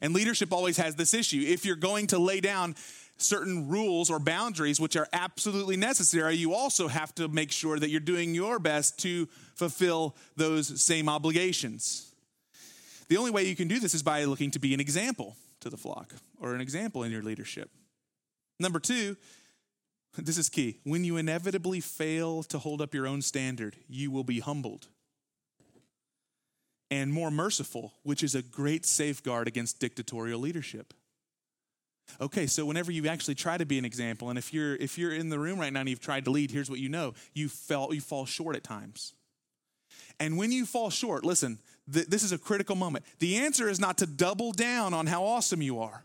And 0.00 0.14
leadership 0.14 0.52
always 0.52 0.76
has 0.76 0.94
this 0.96 1.14
issue. 1.14 1.44
If 1.46 1.64
you're 1.64 1.76
going 1.76 2.08
to 2.08 2.18
lay 2.18 2.40
down 2.40 2.74
certain 3.16 3.68
rules 3.68 4.10
or 4.10 4.18
boundaries 4.18 4.80
which 4.80 4.96
are 4.96 5.08
absolutely 5.12 5.76
necessary, 5.76 6.36
you 6.36 6.54
also 6.54 6.88
have 6.88 7.14
to 7.16 7.28
make 7.28 7.50
sure 7.50 7.78
that 7.78 7.90
you're 7.90 8.00
doing 8.00 8.34
your 8.34 8.58
best 8.58 8.98
to 9.00 9.26
fulfill 9.54 10.16
those 10.36 10.80
same 10.80 11.08
obligations. 11.08 12.12
The 13.08 13.16
only 13.16 13.30
way 13.30 13.44
you 13.44 13.56
can 13.56 13.68
do 13.68 13.80
this 13.80 13.94
is 13.94 14.02
by 14.02 14.24
looking 14.24 14.50
to 14.52 14.58
be 14.58 14.74
an 14.74 14.80
example 14.80 15.36
to 15.60 15.70
the 15.70 15.76
flock 15.76 16.14
or 16.40 16.54
an 16.54 16.60
example 16.60 17.02
in 17.02 17.10
your 17.10 17.22
leadership. 17.22 17.70
Number 18.60 18.78
two, 18.78 19.16
this 20.16 20.38
is 20.38 20.48
key. 20.48 20.78
When 20.84 21.04
you 21.04 21.16
inevitably 21.16 21.80
fail 21.80 22.42
to 22.44 22.58
hold 22.58 22.80
up 22.80 22.94
your 22.94 23.06
own 23.06 23.22
standard, 23.22 23.76
you 23.88 24.10
will 24.10 24.24
be 24.24 24.40
humbled 24.40 24.88
and 26.90 27.12
more 27.12 27.30
merciful, 27.30 27.92
which 28.02 28.22
is 28.22 28.34
a 28.34 28.42
great 28.42 28.86
safeguard 28.86 29.48
against 29.48 29.78
dictatorial 29.78 30.40
leadership. 30.40 30.94
Okay, 32.20 32.46
so 32.46 32.64
whenever 32.64 32.90
you 32.90 33.06
actually 33.06 33.34
try 33.34 33.58
to 33.58 33.66
be 33.66 33.78
an 33.78 33.84
example, 33.84 34.30
and 34.30 34.38
if 34.38 34.52
you're 34.52 34.76
if 34.76 34.96
you're 34.96 35.12
in 35.12 35.28
the 35.28 35.38
room 35.38 35.58
right 35.58 35.72
now 35.72 35.80
and 35.80 35.88
you've 35.88 36.00
tried 36.00 36.24
to 36.24 36.30
lead, 36.30 36.50
here's 36.50 36.70
what 36.70 36.78
you 36.78 36.88
know: 36.88 37.14
you 37.34 37.48
fell 37.48 37.92
you 37.92 38.00
fall 38.00 38.24
short 38.24 38.56
at 38.56 38.64
times. 38.64 39.14
And 40.18 40.36
when 40.36 40.50
you 40.50 40.66
fall 40.66 40.90
short, 40.90 41.24
listen, 41.24 41.58
th- 41.92 42.06
this 42.06 42.22
is 42.22 42.32
a 42.32 42.38
critical 42.38 42.74
moment. 42.74 43.04
The 43.18 43.36
answer 43.36 43.68
is 43.68 43.78
not 43.78 43.98
to 43.98 44.06
double 44.06 44.52
down 44.52 44.94
on 44.94 45.06
how 45.06 45.24
awesome 45.24 45.62
you 45.62 45.80
are, 45.80 46.02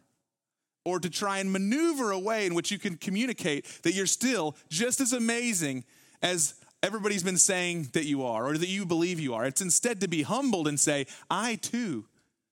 or 0.85 0.99
to 0.99 1.09
try 1.09 1.39
and 1.39 1.51
maneuver 1.51 2.11
a 2.11 2.19
way 2.19 2.45
in 2.45 2.53
which 2.53 2.69
you 2.71 2.77
can 2.77 2.97
communicate 2.97 3.65
that 3.83 3.93
you're 3.93 4.05
still 4.05 4.55
just 4.69 4.99
as 4.99 5.13
amazing 5.13 5.85
as 6.21 6.55
everybody's 6.83 7.23
been 7.23 7.37
saying 7.37 7.89
that 7.93 8.05
you 8.05 8.23
are 8.23 8.45
or 8.45 8.57
that 8.57 8.67
you 8.67 8.85
believe 8.85 9.19
you 9.19 9.33
are. 9.33 9.45
It's 9.45 9.61
instead 9.61 10.01
to 10.01 10.07
be 10.07 10.21
humbled 10.21 10.67
and 10.67 10.79
say, 10.79 11.07
I 11.31 11.55
too 11.55 12.05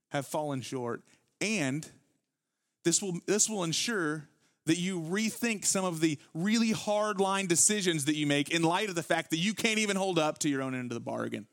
have 0.09 0.25
fallen 0.25 0.61
short. 0.61 1.03
And 1.41 1.87
this 2.83 3.01
will, 3.01 3.19
this 3.27 3.49
will 3.49 3.63
ensure 3.63 4.27
that 4.65 4.77
you 4.77 5.01
rethink 5.01 5.65
some 5.65 5.83
of 5.83 5.99
the 5.99 6.17
really 6.33 6.71
hard 6.71 7.19
line 7.19 7.47
decisions 7.47 8.05
that 8.05 8.15
you 8.15 8.25
make 8.25 8.49
in 8.49 8.63
light 8.63 8.89
of 8.89 8.95
the 8.95 9.03
fact 9.03 9.31
that 9.31 9.37
you 9.37 9.53
can't 9.53 9.79
even 9.79 9.97
hold 9.97 10.17
up 10.17 10.39
to 10.39 10.49
your 10.49 10.61
own 10.61 10.73
end 10.73 10.91
of 10.91 10.95
the 10.95 11.01
bargain. 11.01 11.45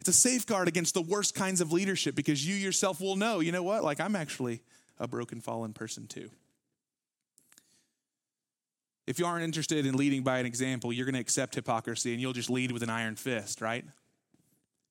It's 0.00 0.08
a 0.08 0.12
safeguard 0.12 0.68
against 0.68 0.94
the 0.94 1.02
worst 1.02 1.34
kinds 1.34 1.60
of 1.60 1.72
leadership 1.72 2.14
because 2.14 2.46
you 2.46 2.54
yourself 2.54 3.00
will 3.00 3.16
know, 3.16 3.40
you 3.40 3.52
know 3.52 3.62
what? 3.62 3.84
Like, 3.84 4.00
I'm 4.00 4.16
actually 4.16 4.62
a 4.98 5.06
broken, 5.06 5.40
fallen 5.40 5.72
person 5.72 6.06
too. 6.06 6.30
If 9.06 9.18
you 9.18 9.26
aren't 9.26 9.44
interested 9.44 9.84
in 9.84 9.96
leading 9.96 10.22
by 10.22 10.38
an 10.38 10.46
example, 10.46 10.92
you're 10.92 11.06
going 11.06 11.14
to 11.14 11.20
accept 11.20 11.54
hypocrisy 11.54 12.12
and 12.12 12.20
you'll 12.20 12.32
just 12.32 12.50
lead 12.50 12.70
with 12.70 12.82
an 12.82 12.90
iron 12.90 13.16
fist, 13.16 13.60
right? 13.60 13.84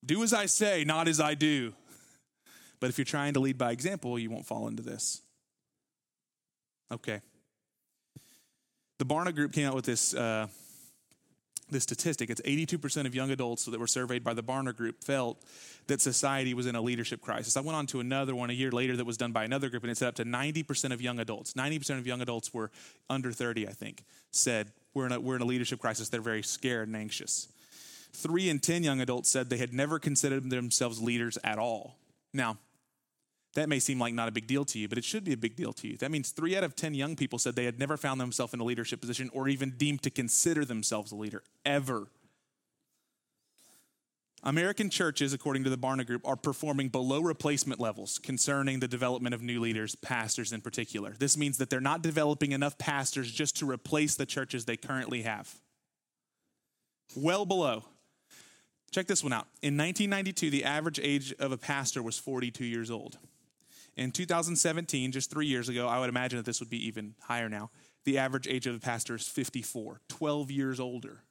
Do 0.06 0.24
as 0.24 0.34
I 0.34 0.48
say, 0.48 0.84
not 0.84 1.08
as 1.08 1.20
I 1.20 1.34
do. 1.34 1.74
But 2.80 2.90
if 2.90 2.98
you're 2.98 3.06
trying 3.06 3.34
to 3.34 3.40
lead 3.40 3.58
by 3.58 3.72
example, 3.72 4.18
you 4.18 4.30
won't 4.30 4.46
fall 4.46 4.68
into 4.68 4.84
this. 4.84 5.22
Okay. 6.92 7.22
The 9.00 9.06
Barna 9.06 9.34
Group 9.34 9.54
came 9.54 9.68
out 9.68 9.76
with 9.76 9.86
this 9.86 10.14
uh, 10.14 10.48
this 11.72 11.84
statistic. 11.84 12.30
It's 12.30 12.42
82% 12.42 13.06
of 13.06 13.16
young 13.16 13.32
adults 13.32 13.66
that 13.66 13.80
were 13.80 13.88
surveyed 13.88 14.24
by 14.24 14.34
the 14.34 14.44
Barna 14.44 14.76
Group 14.76 15.04
felt 15.04 15.42
that 15.88 16.02
society 16.02 16.54
was 16.54 16.68
in 16.68 16.76
a 16.76 16.82
leadership 16.82 17.22
crisis. 17.22 17.58
I 17.58 17.62
went 17.62 17.76
on 17.76 17.88
to 17.88 18.00
another 18.00 18.36
one 18.36 18.50
a 18.50 18.54
year 18.54 18.72
later 18.72 18.96
that 18.98 19.06
was 19.06 19.18
done 19.18 19.32
by 19.32 19.44
another 19.44 19.70
group, 19.70 19.84
and 19.84 19.92
it 19.92 19.98
said 19.98 20.10
up 20.10 20.16
to 20.16 20.26
90% 20.26 20.94
of 20.94 21.02
young 21.02 21.20
adults, 21.20 21.54
90% 21.54 21.98
of 21.98 22.06
young 22.06 22.22
adults 22.22 22.54
were 22.54 22.72
under 23.10 23.32
30, 23.32 23.68
I 23.68 23.72
think, 23.72 24.04
said 24.32 24.72
we're 24.94 25.06
in 25.06 25.12
a, 25.12 25.20
we're 25.20 25.36
in 25.38 25.42
a 25.42 25.46
leadership 25.46 25.80
crisis. 25.80 26.10
They're 26.10 26.22
very 26.22 26.44
scared 26.44 26.88
and 26.88 26.98
anxious. 26.98 27.48
Three 28.14 28.50
in 28.50 28.60
10 28.60 28.84
young 28.84 29.00
adults 29.00 29.30
said 29.30 29.50
they 29.50 29.58
had 29.58 29.74
never 29.74 29.98
considered 29.98 30.50
themselves 30.50 31.02
leaders 31.02 31.38
at 31.44 31.58
all. 31.58 31.96
Now, 32.34 32.58
that 33.54 33.68
may 33.68 33.80
seem 33.80 34.00
like 34.00 34.14
not 34.14 34.30
a 34.30 34.32
big 34.32 34.48
deal 34.48 34.64
to 34.66 34.80
you, 34.80 34.88
but 34.88 34.98
it 34.98 35.04
should 35.04 35.24
be 35.24 35.34
a 35.34 35.38
big 35.38 35.56
deal 35.56 35.74
to 35.74 35.88
you. 35.88 35.98
That 35.98 36.12
means 36.12 36.32
three 36.32 36.56
out 36.56 36.64
of 36.64 36.76
10 36.76 36.94
young 36.94 37.16
people 37.16 37.38
said 37.38 37.56
they 37.56 37.66
had 37.66 37.80
never 37.80 37.98
found 37.98 38.22
themselves 38.22 38.54
in 38.54 38.60
a 38.60 38.64
leadership 38.64 39.02
position 39.02 39.30
or 39.34 39.48
even 39.48 39.72
deemed 39.72 40.04
to 40.04 40.10
consider 40.10 40.64
themselves 40.64 41.12
a 41.12 41.16
leader, 41.16 41.44
ever. 41.66 42.08
American 44.44 44.90
churches, 44.90 45.34
according 45.34 45.64
to 45.66 45.70
the 45.70 45.78
Barna 45.78 46.06
Group, 46.06 46.28
are 46.28 46.36
performing 46.36 46.90
below 46.90 47.22
replacement 47.22 47.80
levels 47.80 48.18
concerning 48.18 48.80
the 48.80 48.88
development 48.88 49.36
of 49.36 49.42
new 49.42 49.60
leaders, 49.60 49.94
pastors 49.96 50.52
in 50.52 50.62
particular. 50.62 51.14
This 51.20 51.38
means 51.38 51.58
that 51.58 51.70
they're 51.70 51.80
not 51.80 52.02
developing 52.02 52.52
enough 52.54 52.78
pastors 52.78 53.32
just 53.32 53.58
to 53.58 53.70
replace 53.70 54.16
the 54.16 54.26
churches 54.26 54.66
they 54.66 54.78
currently 54.78 55.22
have. 55.24 55.54
Well 57.16 57.46
below. 57.46 57.84
Check 58.90 59.08
this 59.08 59.24
one 59.24 59.32
out. 59.32 59.48
In 59.62 59.78
1992, 59.78 60.50
the 60.50 60.64
average 60.64 61.00
age 61.02 61.34
of 61.40 61.52
a 61.52 61.58
pastor 61.58 62.02
was 62.02 62.18
42 62.18 62.66
years 62.66 62.90
old. 62.90 63.18
In 63.98 64.12
2017, 64.12 65.12
just 65.12 65.30
three 65.30 65.48
years 65.48 65.68
ago, 65.70 65.88
I 65.88 66.00
would 66.00 66.10
imagine 66.10 66.38
that 66.38 66.46
this 66.46 66.60
would 66.60 66.70
be 66.70 66.86
even 66.88 67.16
higher 67.22 67.50
now. 67.50 67.72
The 68.06 68.18
average 68.18 68.48
age 68.48 68.66
of 68.66 68.76
a 68.76 68.80
pastor 68.80 69.16
is 69.16 69.28
54, 69.28 70.02
12 70.08 70.50
years 70.52 70.80
older. 70.80 71.24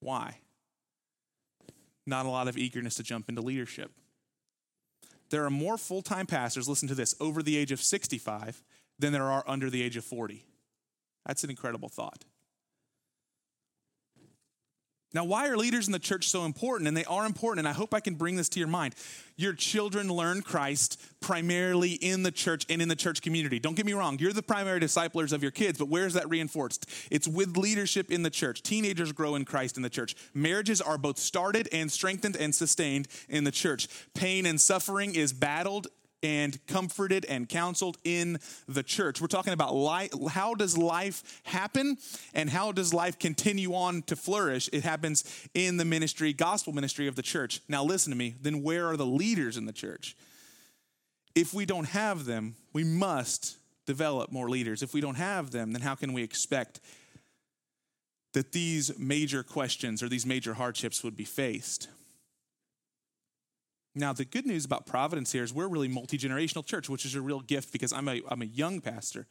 Why? 0.00 0.38
Not 2.06 2.26
a 2.26 2.30
lot 2.30 2.48
of 2.48 2.58
eagerness 2.58 2.96
to 2.96 3.02
jump 3.02 3.28
into 3.28 3.42
leadership. 3.42 3.92
there 5.30 5.44
are 5.44 5.50
more 5.50 5.76
full 5.76 6.02
time 6.02 6.26
pastors, 6.26 6.68
listen 6.68 6.88
to 6.88 6.94
this, 6.94 7.14
over 7.20 7.42
the 7.42 7.56
age 7.56 7.72
of 7.72 7.82
65 7.82 8.62
than 8.98 9.12
there 9.12 9.30
are 9.30 9.44
under 9.46 9.68
the 9.70 9.82
age 9.82 9.96
of 9.96 10.04
40. 10.04 10.44
That's 11.26 11.44
an 11.44 11.50
incredible 11.50 11.88
thought. 11.88 12.24
Now, 15.14 15.24
why 15.24 15.48
are 15.48 15.56
leaders 15.56 15.86
in 15.86 15.92
the 15.92 16.00
church 16.00 16.28
so 16.28 16.44
important? 16.44 16.88
And 16.88 16.96
they 16.96 17.04
are 17.04 17.24
important, 17.24 17.60
and 17.60 17.68
I 17.68 17.72
hope 17.72 17.94
I 17.94 18.00
can 18.00 18.16
bring 18.16 18.34
this 18.34 18.48
to 18.50 18.58
your 18.58 18.68
mind. 18.68 18.96
Your 19.36 19.52
children 19.52 20.08
learn 20.08 20.42
Christ 20.42 21.00
primarily 21.20 21.92
in 21.92 22.24
the 22.24 22.32
church 22.32 22.66
and 22.68 22.82
in 22.82 22.88
the 22.88 22.96
church 22.96 23.22
community. 23.22 23.58
Don't 23.58 23.74
get 23.74 23.86
me 23.86 23.92
wrong, 23.92 24.18
you're 24.18 24.32
the 24.32 24.42
primary 24.42 24.80
disciplers 24.80 25.32
of 25.32 25.42
your 25.42 25.52
kids, 25.52 25.78
but 25.78 25.88
where's 25.88 26.14
that 26.14 26.28
reinforced? 26.28 26.90
It's 27.10 27.28
with 27.28 27.56
leadership 27.56 28.10
in 28.10 28.22
the 28.22 28.30
church. 28.30 28.62
Teenagers 28.62 29.12
grow 29.12 29.36
in 29.36 29.44
Christ 29.44 29.76
in 29.76 29.82
the 29.82 29.90
church. 29.90 30.14
Marriages 30.34 30.80
are 30.80 30.98
both 30.98 31.18
started 31.18 31.68
and 31.72 31.90
strengthened 31.90 32.36
and 32.36 32.54
sustained 32.54 33.08
in 33.28 33.44
the 33.44 33.52
church. 33.52 33.88
Pain 34.14 34.46
and 34.46 34.60
suffering 34.60 35.14
is 35.14 35.32
battled 35.32 35.86
and 36.24 36.58
comforted 36.66 37.26
and 37.26 37.48
counseled 37.48 37.98
in 38.02 38.38
the 38.66 38.82
church. 38.82 39.20
We're 39.20 39.26
talking 39.26 39.52
about 39.52 39.74
life, 39.74 40.10
how 40.30 40.54
does 40.54 40.76
life 40.78 41.42
happen 41.44 41.98
and 42.32 42.48
how 42.48 42.72
does 42.72 42.94
life 42.94 43.18
continue 43.18 43.74
on 43.74 44.02
to 44.04 44.16
flourish? 44.16 44.70
It 44.72 44.84
happens 44.84 45.24
in 45.52 45.76
the 45.76 45.84
ministry, 45.84 46.32
gospel 46.32 46.72
ministry 46.72 47.06
of 47.06 47.14
the 47.14 47.22
church. 47.22 47.60
Now, 47.68 47.84
listen 47.84 48.10
to 48.10 48.16
me. 48.16 48.34
Then, 48.40 48.62
where 48.62 48.88
are 48.88 48.96
the 48.96 49.06
leaders 49.06 49.58
in 49.58 49.66
the 49.66 49.72
church? 49.72 50.16
If 51.34 51.52
we 51.52 51.66
don't 51.66 51.88
have 51.88 52.24
them, 52.24 52.54
we 52.72 52.84
must 52.84 53.58
develop 53.86 54.32
more 54.32 54.48
leaders. 54.48 54.82
If 54.82 54.94
we 54.94 55.02
don't 55.02 55.16
have 55.16 55.50
them, 55.50 55.72
then 55.72 55.82
how 55.82 55.94
can 55.94 56.14
we 56.14 56.22
expect 56.22 56.80
that 58.32 58.52
these 58.52 58.98
major 58.98 59.42
questions 59.42 60.02
or 60.02 60.08
these 60.08 60.24
major 60.24 60.54
hardships 60.54 61.04
would 61.04 61.16
be 61.16 61.24
faced? 61.24 61.88
Now, 63.94 64.12
the 64.12 64.24
good 64.24 64.44
news 64.44 64.64
about 64.64 64.86
Providence 64.86 65.30
here 65.32 65.44
is 65.44 65.52
we're 65.52 65.68
really 65.68 65.88
multi 65.88 66.18
generational 66.18 66.66
church, 66.66 66.88
which 66.88 67.04
is 67.04 67.14
a 67.14 67.20
real 67.20 67.40
gift 67.40 67.72
because 67.72 67.92
I'm 67.92 68.08
a, 68.08 68.20
I'm 68.28 68.42
a 68.42 68.46
young 68.46 68.80
pastor. 68.80 69.26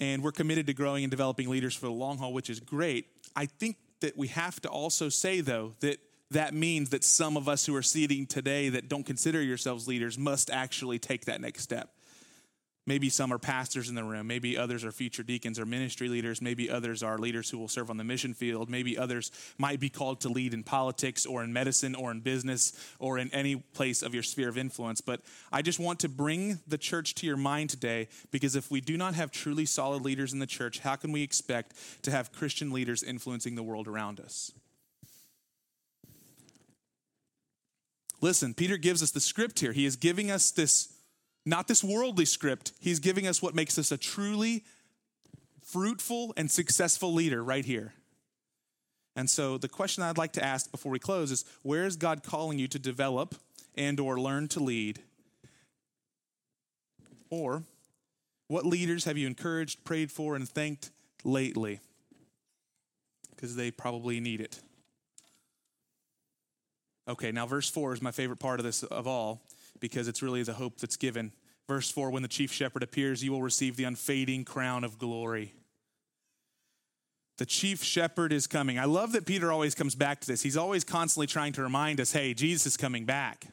And 0.00 0.22
we're 0.22 0.32
committed 0.32 0.66
to 0.66 0.74
growing 0.74 1.04
and 1.04 1.10
developing 1.10 1.48
leaders 1.48 1.74
for 1.74 1.86
the 1.86 1.92
long 1.92 2.18
haul, 2.18 2.32
which 2.32 2.50
is 2.50 2.60
great. 2.60 3.06
I 3.34 3.46
think 3.46 3.76
that 4.00 4.16
we 4.16 4.28
have 4.28 4.60
to 4.62 4.68
also 4.68 5.08
say, 5.08 5.40
though, 5.40 5.74
that 5.80 5.98
that 6.30 6.54
means 6.54 6.90
that 6.90 7.04
some 7.04 7.36
of 7.36 7.48
us 7.48 7.66
who 7.66 7.74
are 7.76 7.82
seating 7.82 8.26
today 8.26 8.68
that 8.70 8.88
don't 8.88 9.04
consider 9.04 9.40
yourselves 9.42 9.86
leaders 9.86 10.18
must 10.18 10.50
actually 10.50 10.98
take 10.98 11.26
that 11.26 11.40
next 11.40 11.62
step. 11.62 11.90
Maybe 12.86 13.08
some 13.08 13.32
are 13.32 13.38
pastors 13.38 13.88
in 13.88 13.94
the 13.94 14.04
room. 14.04 14.26
Maybe 14.26 14.58
others 14.58 14.84
are 14.84 14.92
future 14.92 15.22
deacons 15.22 15.58
or 15.58 15.64
ministry 15.64 16.08
leaders. 16.08 16.42
Maybe 16.42 16.68
others 16.68 17.02
are 17.02 17.16
leaders 17.16 17.48
who 17.48 17.56
will 17.56 17.68
serve 17.68 17.88
on 17.88 17.96
the 17.96 18.04
mission 18.04 18.34
field. 18.34 18.68
Maybe 18.68 18.98
others 18.98 19.30
might 19.56 19.80
be 19.80 19.88
called 19.88 20.20
to 20.20 20.28
lead 20.28 20.52
in 20.52 20.62
politics 20.62 21.24
or 21.24 21.42
in 21.42 21.50
medicine 21.50 21.94
or 21.94 22.10
in 22.10 22.20
business 22.20 22.72
or 22.98 23.16
in 23.18 23.32
any 23.32 23.56
place 23.56 24.02
of 24.02 24.12
your 24.12 24.22
sphere 24.22 24.50
of 24.50 24.58
influence. 24.58 25.00
But 25.00 25.22
I 25.50 25.62
just 25.62 25.80
want 25.80 26.00
to 26.00 26.10
bring 26.10 26.60
the 26.68 26.76
church 26.76 27.14
to 27.16 27.26
your 27.26 27.38
mind 27.38 27.70
today 27.70 28.08
because 28.30 28.54
if 28.54 28.70
we 28.70 28.82
do 28.82 28.98
not 28.98 29.14
have 29.14 29.30
truly 29.30 29.64
solid 29.64 30.02
leaders 30.02 30.34
in 30.34 30.38
the 30.38 30.46
church, 30.46 30.80
how 30.80 30.96
can 30.96 31.10
we 31.10 31.22
expect 31.22 31.72
to 32.02 32.10
have 32.10 32.32
Christian 32.32 32.70
leaders 32.70 33.02
influencing 33.02 33.54
the 33.54 33.62
world 33.62 33.88
around 33.88 34.20
us? 34.20 34.52
Listen, 38.20 38.54
Peter 38.54 38.76
gives 38.76 39.02
us 39.02 39.10
the 39.10 39.20
script 39.20 39.60
here. 39.60 39.72
He 39.72 39.84
is 39.84 39.96
giving 39.96 40.30
us 40.30 40.50
this 40.50 40.93
not 41.46 41.68
this 41.68 41.84
worldly 41.84 42.24
script. 42.24 42.72
He's 42.80 42.98
giving 42.98 43.26
us 43.26 43.42
what 43.42 43.54
makes 43.54 43.78
us 43.78 43.92
a 43.92 43.98
truly 43.98 44.64
fruitful 45.62 46.32
and 46.36 46.50
successful 46.50 47.12
leader 47.12 47.42
right 47.42 47.64
here. 47.64 47.94
And 49.16 49.30
so 49.30 49.58
the 49.58 49.68
question 49.68 50.02
I'd 50.02 50.18
like 50.18 50.32
to 50.32 50.44
ask 50.44 50.70
before 50.70 50.90
we 50.90 50.98
close 50.98 51.30
is 51.30 51.44
where 51.62 51.84
is 51.84 51.96
God 51.96 52.22
calling 52.22 52.58
you 52.58 52.68
to 52.68 52.78
develop 52.78 53.34
and 53.76 54.00
or 54.00 54.18
learn 54.18 54.48
to 54.48 54.60
lead? 54.60 55.00
Or 57.30 57.62
what 58.48 58.66
leaders 58.66 59.04
have 59.04 59.16
you 59.16 59.26
encouraged, 59.26 59.84
prayed 59.84 60.10
for 60.10 60.36
and 60.36 60.48
thanked 60.48 60.90
lately? 61.22 61.80
Because 63.30 63.56
they 63.56 63.70
probably 63.70 64.20
need 64.20 64.40
it. 64.40 64.60
Okay, 67.06 67.32
now 67.32 67.46
verse 67.46 67.68
4 67.68 67.94
is 67.94 68.02
my 68.02 68.10
favorite 68.10 68.38
part 68.38 68.60
of 68.60 68.64
this 68.64 68.82
of 68.82 69.06
all 69.06 69.42
because 69.84 70.08
it's 70.08 70.22
really 70.22 70.42
the 70.42 70.54
hope 70.54 70.78
that's 70.78 70.96
given. 70.96 71.30
Verse 71.68 71.90
4 71.90 72.10
When 72.10 72.22
the 72.22 72.28
chief 72.28 72.50
shepherd 72.50 72.82
appears, 72.82 73.22
you 73.22 73.32
will 73.32 73.42
receive 73.42 73.76
the 73.76 73.84
unfading 73.84 74.46
crown 74.46 74.82
of 74.82 74.98
glory. 74.98 75.52
The 77.36 77.44
chief 77.44 77.84
shepherd 77.84 78.32
is 78.32 78.46
coming. 78.46 78.78
I 78.78 78.86
love 78.86 79.12
that 79.12 79.26
Peter 79.26 79.52
always 79.52 79.74
comes 79.74 79.94
back 79.94 80.22
to 80.22 80.26
this. 80.26 80.40
He's 80.40 80.56
always 80.56 80.84
constantly 80.84 81.26
trying 81.26 81.52
to 81.52 81.62
remind 81.62 82.00
us 82.00 82.12
hey, 82.12 82.32
Jesus 82.32 82.64
is 82.64 82.76
coming 82.78 83.04
back. 83.04 83.48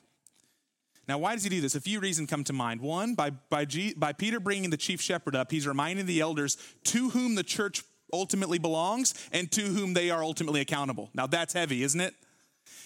Now, 1.06 1.18
why 1.18 1.34
does 1.34 1.44
he 1.44 1.50
do 1.50 1.60
this? 1.60 1.76
A 1.76 1.82
few 1.82 2.00
reasons 2.00 2.30
come 2.30 2.46
to 2.46 2.54
mind. 2.54 2.80
One, 2.80 3.14
by, 3.14 3.32
by, 3.32 3.66
G, 3.66 3.94
by 3.94 4.14
Peter 4.14 4.40
bringing 4.40 4.70
the 4.70 4.78
chief 4.78 5.02
shepherd 5.02 5.36
up, 5.36 5.52
he's 5.52 5.68
reminding 5.68 6.06
the 6.06 6.22
elders 6.22 6.56
to 6.86 7.10
whom 7.10 7.36
the 7.36 7.44
church 7.44 7.84
ultimately 8.14 8.58
belongs 8.58 9.14
and 9.34 9.52
to 9.52 9.64
whom 9.64 9.94
they 9.96 10.10
are 10.10 10.24
ultimately 10.24 10.62
accountable. 10.62 11.10
Now, 11.14 11.28
that's 11.28 11.54
heavy, 11.54 11.84
isn't 11.84 12.00
it? 12.00 12.14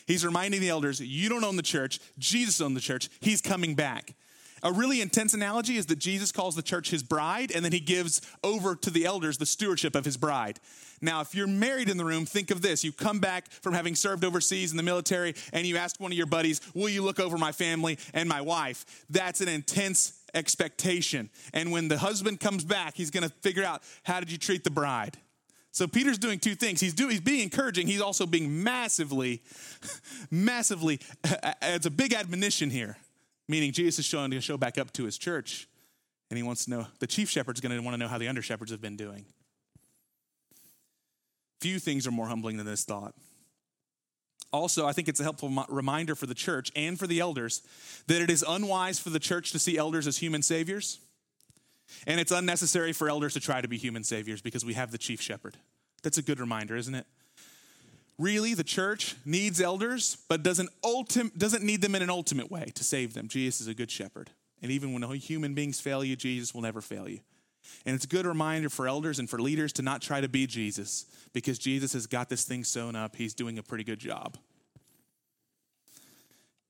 He's 0.05 0.25
reminding 0.25 0.61
the 0.61 0.69
elders, 0.69 0.99
you 0.99 1.29
don't 1.29 1.43
own 1.43 1.55
the 1.55 1.63
church, 1.63 1.99
Jesus 2.17 2.61
owns 2.61 2.75
the 2.75 2.81
church. 2.81 3.09
He's 3.19 3.41
coming 3.41 3.75
back. 3.75 4.15
A 4.63 4.71
really 4.71 5.01
intense 5.01 5.35
analogy 5.35 5.77
is 5.77 5.85
that 5.87 5.99
Jesus 5.99 6.31
calls 6.31 6.55
the 6.55 6.63
church 6.63 6.89
his 6.89 7.03
bride, 7.03 7.51
and 7.53 7.63
then 7.63 7.71
he 7.71 7.79
gives 7.79 8.21
over 8.43 8.75
to 8.75 8.89
the 8.89 9.05
elders 9.05 9.37
the 9.37 9.45
stewardship 9.45 9.95
of 9.95 10.05
his 10.05 10.17
bride. 10.17 10.59
Now, 11.01 11.21
if 11.21 11.35
you're 11.35 11.45
married 11.45 11.87
in 11.87 11.97
the 11.97 12.05
room, 12.05 12.25
think 12.25 12.49
of 12.49 12.63
this. 12.63 12.83
You 12.83 12.91
come 12.91 13.19
back 13.19 13.51
from 13.51 13.73
having 13.73 13.93
served 13.93 14.23
overseas 14.23 14.71
in 14.71 14.77
the 14.77 14.83
military, 14.83 15.35
and 15.53 15.67
you 15.67 15.77
ask 15.77 15.99
one 15.99 16.11
of 16.11 16.17
your 16.17 16.25
buddies, 16.25 16.61
Will 16.73 16.89
you 16.89 17.03
look 17.03 17.19
over 17.19 17.37
my 17.37 17.51
family 17.51 17.99
and 18.13 18.27
my 18.27 18.41
wife? 18.41 19.05
That's 19.09 19.41
an 19.41 19.49
intense 19.49 20.13
expectation. 20.33 21.29
And 21.53 21.71
when 21.71 21.87
the 21.87 21.97
husband 21.97 22.39
comes 22.39 22.63
back, 22.63 22.95
he's 22.95 23.11
going 23.11 23.27
to 23.27 23.33
figure 23.41 23.63
out 23.63 23.83
how 24.03 24.19
did 24.19 24.31
you 24.31 24.37
treat 24.37 24.63
the 24.63 24.71
bride? 24.71 25.17
So 25.75 25.87
Peter's 25.87 26.17
doing 26.17 26.39
two 26.39 26.55
things. 26.55 26.79
He's 26.79 26.93
doing 26.93 27.11
he's 27.11 27.19
being 27.19 27.41
encouraging. 27.41 27.85
He's 27.85 27.99
also 27.99 28.25
being 28.25 28.63
massively, 28.63 29.43
massively. 30.31 31.01
Uh, 31.21 31.35
uh, 31.43 31.53
it's 31.63 31.85
a 31.85 31.91
big 31.91 32.13
admonition 32.13 32.69
here, 32.69 32.95
meaning 33.49 33.73
Jesus 33.73 33.99
is 33.99 34.05
showing 34.05 34.31
to 34.31 34.39
show 34.39 34.55
back 34.55 34.77
up 34.77 34.93
to 34.93 35.03
his 35.03 35.17
church, 35.17 35.67
and 36.29 36.37
he 36.37 36.43
wants 36.43 36.63
to 36.63 36.71
know. 36.71 36.87
The 36.99 37.07
chief 37.07 37.29
shepherd's 37.29 37.59
going 37.59 37.75
to 37.75 37.81
want 37.81 37.93
to 37.93 37.97
know 37.97 38.07
how 38.07 38.17
the 38.17 38.29
under 38.29 38.41
shepherds 38.41 38.71
have 38.71 38.79
been 38.79 38.95
doing. 38.95 39.25
Few 41.59 41.77
things 41.77 42.07
are 42.07 42.11
more 42.11 42.27
humbling 42.27 42.55
than 42.55 42.65
this 42.65 42.85
thought. 42.85 43.13
Also, 44.53 44.87
I 44.87 44.93
think 44.93 45.09
it's 45.09 45.19
a 45.19 45.23
helpful 45.23 45.51
reminder 45.67 46.15
for 46.15 46.25
the 46.25 46.33
church 46.33 46.71
and 46.77 46.97
for 46.97 47.05
the 47.05 47.19
elders 47.19 47.61
that 48.07 48.21
it 48.21 48.29
is 48.29 48.45
unwise 48.47 48.97
for 48.97 49.09
the 49.09 49.19
church 49.19 49.51
to 49.51 49.59
see 49.59 49.77
elders 49.77 50.07
as 50.07 50.19
human 50.19 50.41
saviors 50.41 50.99
and 52.07 52.19
it's 52.19 52.31
unnecessary 52.31 52.93
for 52.93 53.09
elders 53.09 53.33
to 53.33 53.39
try 53.39 53.61
to 53.61 53.67
be 53.67 53.77
human 53.77 54.03
saviors 54.03 54.41
because 54.41 54.63
we 54.65 54.73
have 54.73 54.91
the 54.91 54.97
chief 54.97 55.21
shepherd. 55.21 55.57
That's 56.03 56.17
a 56.17 56.21
good 56.21 56.39
reminder, 56.39 56.75
isn't 56.75 56.95
it? 56.95 57.05
Really, 58.17 58.53
the 58.53 58.63
church 58.63 59.15
needs 59.25 59.59
elders, 59.59 60.17
but 60.29 60.41
doesn't, 60.41 60.69
doesn't 61.37 61.63
need 61.63 61.81
them 61.81 61.95
in 61.95 62.01
an 62.01 62.09
ultimate 62.09 62.49
way 62.49 62.71
to 62.75 62.83
save 62.83 63.13
them. 63.13 63.27
Jesus 63.27 63.61
is 63.61 63.67
a 63.67 63.73
good 63.73 63.91
shepherd. 63.91 64.29
And 64.61 64.71
even 64.71 64.93
when 64.93 65.03
human 65.15 65.53
beings 65.53 65.81
fail 65.81 66.03
you, 66.03 66.15
Jesus 66.15 66.53
will 66.53 66.61
never 66.61 66.81
fail 66.81 67.09
you. 67.09 67.19
And 67.85 67.95
it's 67.95 68.05
a 68.05 68.07
good 68.07 68.25
reminder 68.25 68.69
for 68.69 68.87
elders 68.87 69.19
and 69.19 69.29
for 69.29 69.39
leaders 69.39 69.73
to 69.73 69.81
not 69.81 70.01
try 70.01 70.21
to 70.21 70.29
be 70.29 70.47
Jesus 70.47 71.05
because 71.33 71.59
Jesus 71.59 71.93
has 71.93 72.07
got 72.07 72.29
this 72.29 72.43
thing 72.45 72.63
sewn 72.63 72.95
up. 72.95 73.15
He's 73.15 73.33
doing 73.33 73.57
a 73.57 73.63
pretty 73.63 73.83
good 73.83 73.99
job. 73.99 74.37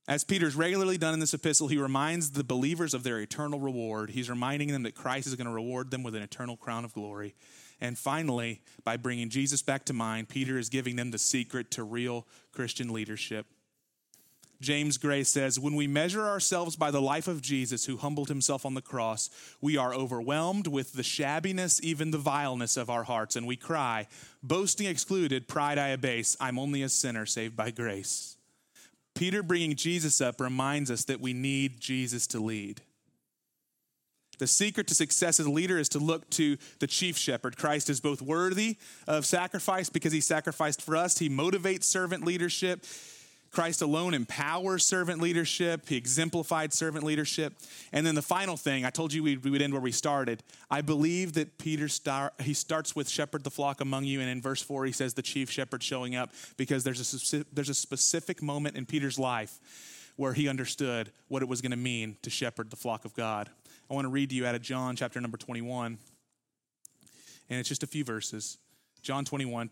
As 0.08 0.22
Peter's 0.22 0.54
regularly 0.54 0.98
done 0.98 1.14
in 1.14 1.20
this 1.20 1.34
epistle, 1.34 1.66
he 1.66 1.78
reminds 1.78 2.30
the 2.30 2.44
believers 2.44 2.94
of 2.94 3.02
their 3.02 3.18
eternal 3.18 3.58
reward. 3.58 4.10
He's 4.10 4.30
reminding 4.30 4.68
them 4.68 4.84
that 4.84 4.94
Christ 4.94 5.26
is 5.26 5.34
going 5.34 5.48
to 5.48 5.52
reward 5.52 5.90
them 5.90 6.04
with 6.04 6.14
an 6.14 6.22
eternal 6.22 6.56
crown 6.56 6.84
of 6.84 6.94
glory. 6.94 7.34
And 7.80 7.98
finally, 7.98 8.62
by 8.84 8.96
bringing 8.96 9.30
Jesus 9.30 9.62
back 9.62 9.84
to 9.86 9.92
mind, 9.92 10.28
Peter 10.28 10.58
is 10.58 10.68
giving 10.68 10.94
them 10.94 11.10
the 11.10 11.18
secret 11.18 11.72
to 11.72 11.82
real 11.82 12.24
Christian 12.52 12.92
leadership. 12.92 13.46
James 14.60 14.96
Gray 14.96 15.24
says, 15.24 15.58
When 15.58 15.74
we 15.74 15.88
measure 15.88 16.24
ourselves 16.24 16.76
by 16.76 16.90
the 16.90 17.02
life 17.02 17.28
of 17.28 17.42
Jesus, 17.42 17.84
who 17.84 17.96
humbled 17.96 18.28
himself 18.28 18.64
on 18.64 18.74
the 18.74 18.80
cross, 18.80 19.28
we 19.60 19.76
are 19.76 19.92
overwhelmed 19.92 20.68
with 20.68 20.92
the 20.92 21.02
shabbiness, 21.02 21.80
even 21.82 22.10
the 22.10 22.16
vileness 22.16 22.76
of 22.76 22.88
our 22.88 23.02
hearts, 23.02 23.36
and 23.36 23.46
we 23.46 23.56
cry, 23.56 24.06
boasting 24.42 24.86
excluded, 24.86 25.48
pride 25.48 25.78
I 25.78 25.88
abase, 25.88 26.36
I'm 26.40 26.58
only 26.58 26.82
a 26.82 26.88
sinner 26.88 27.26
saved 27.26 27.56
by 27.56 27.70
grace. 27.70 28.35
Peter 29.16 29.42
bringing 29.42 29.74
Jesus 29.74 30.20
up 30.20 30.40
reminds 30.40 30.90
us 30.90 31.04
that 31.04 31.20
we 31.20 31.32
need 31.32 31.80
Jesus 31.80 32.26
to 32.28 32.38
lead. 32.38 32.82
The 34.38 34.46
secret 34.46 34.86
to 34.88 34.94
success 34.94 35.40
as 35.40 35.46
a 35.46 35.50
leader 35.50 35.78
is 35.78 35.88
to 35.90 35.98
look 35.98 36.28
to 36.30 36.58
the 36.78 36.86
chief 36.86 37.16
shepherd. 37.16 37.56
Christ 37.56 37.88
is 37.88 38.00
both 38.00 38.20
worthy 38.20 38.76
of 39.06 39.24
sacrifice 39.24 39.88
because 39.88 40.12
he 40.12 40.20
sacrificed 40.20 40.82
for 40.82 40.94
us, 40.94 41.18
he 41.18 41.30
motivates 41.30 41.84
servant 41.84 42.24
leadership. 42.24 42.84
Christ 43.50 43.82
alone 43.82 44.14
empowers 44.14 44.84
servant 44.84 45.20
leadership. 45.20 45.88
He 45.88 45.96
exemplified 45.96 46.72
servant 46.72 47.04
leadership. 47.04 47.54
And 47.92 48.06
then 48.06 48.14
the 48.14 48.22
final 48.22 48.56
thing, 48.56 48.84
I 48.84 48.90
told 48.90 49.12
you 49.12 49.22
we, 49.22 49.36
would 49.36 49.62
end 49.62 49.72
where 49.72 49.82
we 49.82 49.92
started. 49.92 50.42
I 50.70 50.82
believe 50.82 51.34
that 51.34 51.58
Peter 51.58 51.88
star, 51.88 52.32
he 52.40 52.54
starts 52.54 52.94
with 52.94 53.08
shepherd 53.08 53.44
the 53.44 53.50
flock 53.50 53.80
among 53.80 54.04
you, 54.04 54.20
and 54.20 54.28
in 54.28 54.42
verse 54.42 54.62
four 54.62 54.84
he 54.84 54.92
says 54.92 55.14
the 55.14 55.22
chief 55.22 55.50
shepherd 55.50 55.82
showing 55.82 56.14
up 56.14 56.30
because 56.56 56.84
there's 56.84 57.00
a 57.32 57.44
there's 57.52 57.68
a 57.68 57.74
specific 57.74 58.42
moment 58.42 58.76
in 58.76 58.86
Peter's 58.86 59.18
life 59.18 60.12
where 60.16 60.32
he 60.32 60.48
understood 60.48 61.12
what 61.28 61.42
it 61.42 61.48
was 61.48 61.60
going 61.60 61.70
to 61.70 61.76
mean 61.76 62.16
to 62.22 62.30
shepherd 62.30 62.70
the 62.70 62.76
flock 62.76 63.04
of 63.04 63.14
God. 63.14 63.50
I 63.90 63.94
want 63.94 64.06
to 64.06 64.10
read 64.10 64.30
to 64.30 64.36
you 64.36 64.46
out 64.46 64.54
of 64.54 64.62
John 64.62 64.96
chapter 64.96 65.20
number 65.20 65.36
21, 65.36 65.98
and 67.48 67.60
it's 67.60 67.68
just 67.68 67.82
a 67.82 67.86
few 67.86 68.04
verses. 68.04 68.58
John 69.02 69.24
21. 69.24 69.70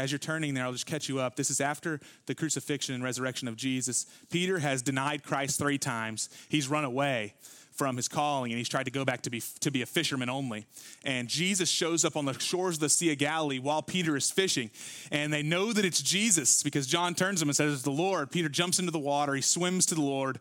As 0.00 0.10
you're 0.10 0.18
turning 0.18 0.54
there, 0.54 0.64
I'll 0.64 0.72
just 0.72 0.86
catch 0.86 1.10
you 1.10 1.20
up. 1.20 1.36
This 1.36 1.50
is 1.50 1.60
after 1.60 2.00
the 2.24 2.34
crucifixion 2.34 2.94
and 2.94 3.04
resurrection 3.04 3.48
of 3.48 3.56
Jesus. 3.56 4.06
Peter 4.30 4.58
has 4.58 4.80
denied 4.80 5.22
Christ 5.22 5.58
three 5.58 5.76
times. 5.76 6.30
He's 6.48 6.68
run 6.68 6.84
away 6.84 7.34
from 7.72 7.96
his 7.96 8.08
calling 8.08 8.50
and 8.50 8.56
he's 8.56 8.68
tried 8.68 8.84
to 8.84 8.90
go 8.90 9.04
back 9.04 9.20
to 9.22 9.30
be, 9.30 9.42
to 9.60 9.70
be 9.70 9.82
a 9.82 9.86
fisherman 9.86 10.30
only. 10.30 10.64
And 11.04 11.28
Jesus 11.28 11.68
shows 11.68 12.06
up 12.06 12.16
on 12.16 12.24
the 12.24 12.32
shores 12.38 12.76
of 12.76 12.80
the 12.80 12.88
Sea 12.88 13.12
of 13.12 13.18
Galilee 13.18 13.58
while 13.58 13.82
Peter 13.82 14.16
is 14.16 14.30
fishing. 14.30 14.70
And 15.12 15.30
they 15.30 15.42
know 15.42 15.70
that 15.74 15.84
it's 15.84 16.00
Jesus 16.00 16.62
because 16.62 16.86
John 16.86 17.14
turns 17.14 17.42
him 17.42 17.50
and 17.50 17.56
says, 17.56 17.74
It's 17.74 17.82
the 17.82 17.90
Lord. 17.90 18.30
Peter 18.30 18.48
jumps 18.48 18.78
into 18.78 18.92
the 18.92 18.98
water, 18.98 19.34
he 19.34 19.42
swims 19.42 19.84
to 19.86 19.94
the 19.94 20.00
Lord. 20.00 20.40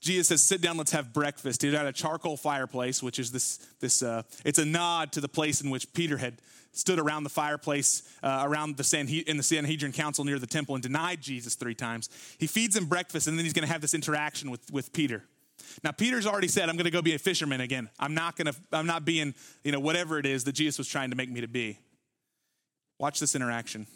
Jesus 0.00 0.28
says, 0.28 0.42
"Sit 0.42 0.60
down, 0.60 0.76
let's 0.76 0.92
have 0.92 1.12
breakfast." 1.12 1.62
He's 1.62 1.74
at 1.74 1.86
a 1.86 1.92
charcoal 1.92 2.36
fireplace, 2.36 3.02
which 3.02 3.18
is 3.18 3.32
this 3.32 3.58
this. 3.80 4.02
Uh, 4.02 4.22
it's 4.44 4.58
a 4.58 4.64
nod 4.64 5.12
to 5.12 5.20
the 5.20 5.28
place 5.28 5.60
in 5.60 5.70
which 5.70 5.92
Peter 5.92 6.18
had 6.18 6.40
stood 6.72 6.98
around 6.98 7.24
the 7.24 7.30
fireplace 7.30 8.02
uh, 8.22 8.42
around 8.44 8.76
the 8.76 8.82
Sanhe- 8.82 9.24
in 9.24 9.36
the 9.36 9.42
Sanhedrin 9.42 9.92
Council 9.92 10.24
near 10.24 10.38
the 10.38 10.46
temple 10.46 10.74
and 10.74 10.82
denied 10.82 11.20
Jesus 11.20 11.54
three 11.54 11.74
times. 11.74 12.08
He 12.38 12.46
feeds 12.46 12.76
him 12.76 12.86
breakfast, 12.86 13.26
and 13.26 13.36
then 13.36 13.44
he's 13.44 13.54
going 13.54 13.66
to 13.66 13.72
have 13.72 13.80
this 13.80 13.94
interaction 13.94 14.50
with 14.50 14.70
with 14.72 14.92
Peter. 14.92 15.24
Now, 15.82 15.90
Peter's 15.90 16.26
already 16.26 16.48
said, 16.48 16.68
I'm 16.68 16.76
going 16.76 16.84
to 16.84 16.90
go 16.90 17.02
be 17.02 17.14
a 17.14 17.18
fisherman 17.18 17.60
again. 17.60 17.90
I'm 17.98 18.14
not 18.14 18.36
going 18.36 18.46
to, 18.46 18.54
I'm 18.72 18.86
not 18.86 19.04
being, 19.04 19.34
you 19.64 19.72
know, 19.72 19.80
whatever 19.80 20.18
it 20.18 20.26
is 20.26 20.44
that 20.44 20.52
Jesus 20.52 20.78
was 20.78 20.88
trying 20.88 21.10
to 21.10 21.16
make 21.16 21.30
me 21.30 21.40
to 21.40 21.48
be. 21.48 21.78
Watch 22.98 23.20
this 23.20 23.34
interaction. 23.34 23.86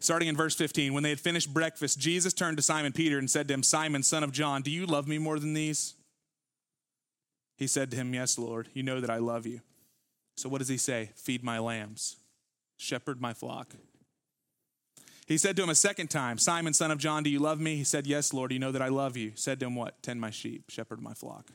Starting 0.00 0.28
in 0.28 0.36
verse 0.36 0.54
15, 0.54 0.94
when 0.94 1.02
they 1.02 1.08
had 1.10 1.20
finished 1.20 1.52
breakfast, 1.52 1.98
Jesus 1.98 2.32
turned 2.32 2.56
to 2.56 2.62
Simon 2.62 2.92
Peter 2.92 3.18
and 3.18 3.30
said 3.30 3.48
to 3.48 3.54
him, 3.54 3.62
Simon, 3.62 4.02
son 4.02 4.22
of 4.22 4.32
John, 4.32 4.62
do 4.62 4.70
you 4.70 4.86
love 4.86 5.08
me 5.08 5.18
more 5.18 5.38
than 5.38 5.54
these? 5.54 5.94
He 7.56 7.66
said 7.66 7.90
to 7.90 7.96
him, 7.96 8.14
Yes, 8.14 8.38
Lord, 8.38 8.68
you 8.72 8.84
know 8.84 9.00
that 9.00 9.10
I 9.10 9.18
love 9.18 9.44
you. 9.46 9.60
So 10.36 10.48
what 10.48 10.58
does 10.58 10.68
he 10.68 10.76
say? 10.76 11.10
Feed 11.16 11.42
my 11.42 11.58
lambs, 11.58 12.16
shepherd 12.76 13.20
my 13.20 13.34
flock. 13.34 13.74
He 15.26 15.36
said 15.36 15.56
to 15.56 15.62
him 15.62 15.68
a 15.68 15.74
second 15.74 16.08
time, 16.08 16.38
Simon, 16.38 16.72
son 16.72 16.90
of 16.90 16.98
John, 16.98 17.22
do 17.22 17.28
you 17.28 17.40
love 17.40 17.60
me? 17.60 17.76
He 17.76 17.84
said, 17.84 18.06
Yes, 18.06 18.32
Lord, 18.32 18.52
you 18.52 18.60
know 18.60 18.72
that 18.72 18.80
I 18.80 18.88
love 18.88 19.16
you. 19.16 19.32
Said 19.34 19.58
to 19.60 19.66
him, 19.66 19.74
What? 19.74 20.00
Tend 20.02 20.20
my 20.20 20.30
sheep, 20.30 20.70
shepherd 20.70 21.02
my 21.02 21.12
flock. 21.12 21.50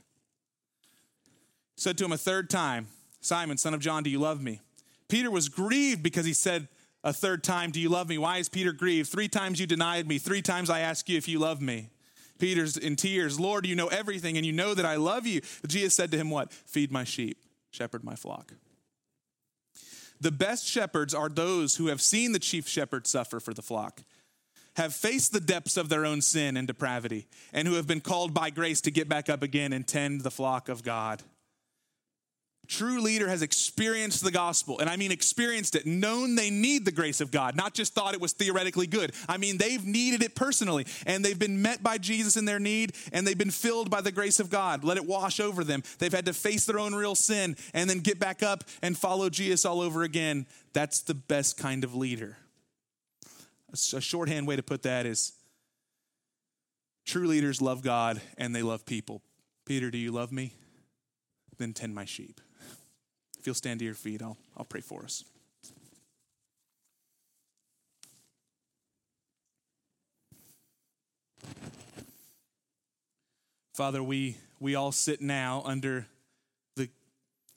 Said 1.78 1.98
to 1.98 2.06
him 2.06 2.12
a 2.12 2.18
third 2.18 2.50
time, 2.50 2.88
Simon, 3.22 3.58
son 3.58 3.74
of 3.74 3.80
John, 3.80 4.04
do 4.04 4.10
you 4.10 4.20
love 4.20 4.44
me? 4.44 4.60
Peter 5.08 5.32
was 5.32 5.50
grieved 5.50 6.04
because 6.04 6.26
he 6.26 6.34
said 6.34 6.68
a 7.04 7.14
third 7.14 7.43
time, 7.43 7.72
Do 7.72 7.80
you 7.80 7.89
love 7.89 8.08
me? 8.08 8.18
Why 8.18 8.38
is 8.38 8.49
Peter 8.49 8.72
grieved? 8.72 9.10
Three 9.10 9.28
times 9.28 9.60
you 9.60 9.68
denied 9.68 10.08
me. 10.08 10.18
Three 10.18 10.41
times 10.41 10.70
I 10.70 10.80
ask 10.80 11.10
you 11.10 11.18
if 11.18 11.28
you 11.28 11.39
love 11.39 11.62
me. 11.62 11.89
Peter's 12.39 12.78
in 12.78 12.95
tears. 12.95 13.39
Lord, 13.39 13.66
you 13.66 13.76
know 13.76 13.88
everything 13.88 14.38
and 14.38 14.45
you 14.45 14.51
know 14.54 14.74
that 14.74 14.86
I 14.86 14.95
love 14.95 15.28
you. 15.28 15.41
Jesus 15.68 15.93
said 15.93 16.12
to 16.12 16.18
him, 16.18 16.30
What? 16.30 16.51
Feed 16.51 16.91
my 16.91 17.04
sheep, 17.04 17.38
shepherd 17.72 18.04
my 18.04 18.16
flock. 18.16 18.54
The 20.20 20.32
best 20.32 20.66
shepherds 20.66 21.14
are 21.14 21.30
those 21.30 21.76
who 21.76 21.88
have 21.88 22.01
seen 22.01 22.32
the 22.32 22.39
chief 22.39 22.68
shepherd 22.68 23.08
suffer 23.08 23.41
for 23.41 23.54
the 23.54 23.62
flock, 23.62 24.04
have 24.78 24.93
faced 24.93 25.34
the 25.34 25.41
depths 25.41 25.76
of 25.76 25.89
their 25.89 26.06
own 26.06 26.22
sin 26.22 26.56
and 26.56 26.66
depravity, 26.66 27.28
and 27.51 27.68
who 27.68 27.74
have 27.74 27.88
been 27.88 27.99
called 27.99 28.34
by 28.34 28.49
grace 28.49 28.80
to 28.82 28.91
get 28.91 29.10
back 29.10 29.30
up 29.30 29.43
again 29.43 29.74
and 29.74 29.86
tend 29.86 30.22
the 30.22 30.32
flock 30.32 30.70
of 30.70 30.82
God 30.82 31.24
true 32.68 33.01
leader 33.01 33.28
has 33.28 33.41
experienced 33.41 34.24
the 34.24 34.32
gospel, 34.32 34.80
and 34.80 34.89
I 34.89 34.95
mean 34.95 35.11
experienced 35.11 35.76
it, 35.76 35.86
known 35.86 36.36
they 36.36 36.49
need 36.49 36.86
the 36.86 36.91
grace 36.91 37.22
of 37.22 37.32
God, 37.32 37.55
not 37.55 37.74
just 37.74 37.93
thought 37.93 38.14
it 38.14 38.22
was 38.22 38.34
theoretically 38.34 38.88
good. 38.88 39.14
I 39.28 39.38
mean, 39.38 39.57
they've 39.57 39.86
needed 39.86 40.24
it 40.24 40.36
personally, 40.36 40.86
and 41.05 41.24
they've 41.24 41.38
been 41.38 41.61
met 41.61 41.84
by 41.84 41.97
Jesus 41.97 42.38
in 42.38 42.45
their 42.45 42.59
need, 42.59 42.93
and 43.11 43.28
they've 43.28 43.38
been 43.38 43.51
filled 43.51 43.89
by 43.89 44.01
the 44.01 44.11
grace 44.11 44.39
of 44.39 44.49
God. 44.49 44.84
Let 44.84 44.97
it 44.97 45.05
wash 45.05 45.39
over 45.39 45.64
them. 45.64 45.84
They've 45.99 46.14
had 46.14 46.26
to 46.26 46.34
face 46.34 46.66
their 46.66 46.80
own 46.80 46.95
real 46.95 47.16
sin 47.16 47.57
and 47.74 47.89
then 47.89 47.99
get 47.99 48.20
back 48.20 48.41
up 48.41 48.64
and 48.82 48.97
follow 48.97 49.30
Jesus 49.30 49.66
all 49.66 49.82
over 49.82 50.03
again. 50.03 50.45
That's 50.74 51.01
the 51.01 51.14
best 51.14 51.57
kind 51.57 51.84
of 51.84 51.95
leader. 51.95 52.38
A 53.72 54.01
shorthand 54.01 54.47
way 54.47 54.55
to 54.55 54.64
put 54.64 54.84
that 54.84 55.05
is 55.05 55.34
true 57.05 57.28
leaders 57.28 57.61
love 57.61 57.82
God 57.82 58.22
and 58.38 58.55
they 58.55 58.61
love 58.61 58.86
people. 58.86 59.22
Peter, 59.66 59.89
do 59.89 59.97
you 59.97 60.11
love 60.11 60.32
me? 60.32 60.53
Then 61.57 61.74
tend 61.74 61.95
my 61.95 62.05
sheep. 62.05 62.39
If 63.44 63.48
you'll 63.48 63.56
stand 63.56 63.80
to 63.80 63.86
your 63.86 63.94
feet, 63.94 64.22
I'll, 64.22 64.38
I'll 64.56 64.64
pray 64.64 64.80
for 64.80 65.04
us. 65.04 65.26
Father, 73.74 74.02
we, 74.02 74.38
we 74.62 74.76
all 74.76 74.94
sit 74.94 75.20
now 75.20 75.62
under 75.66 76.08
the 76.78 76.88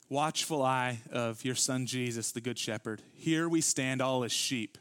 watchful 0.09 0.61
eye 0.61 0.99
of 1.12 1.45
your 1.45 1.55
Son 1.55 1.87
Jesus, 1.87 2.32
the 2.32 2.41
Good 2.41 2.59
Shepherd. 2.59 3.01
Here 3.14 3.49
we 3.49 3.61
stand 3.61 4.03
all 4.03 4.24
as 4.24 4.32
sheep. 4.32 4.78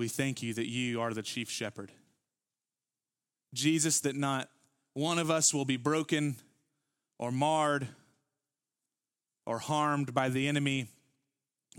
We 0.00 0.08
thank 0.08 0.42
you 0.42 0.52
that 0.54 0.66
you 0.66 1.00
are 1.00 1.14
the 1.14 1.22
chief 1.22 1.48
shepherd. 1.48 1.92
Jesus, 3.54 4.00
that 4.00 4.16
not 4.16 4.48
one 4.94 5.20
of 5.20 5.30
us 5.30 5.54
will 5.54 5.64
be 5.64 5.76
broken 5.76 6.34
or 7.20 7.30
marred 7.30 7.86
or 9.50 9.58
harmed 9.58 10.14
by 10.14 10.28
the 10.28 10.46
enemy 10.46 10.86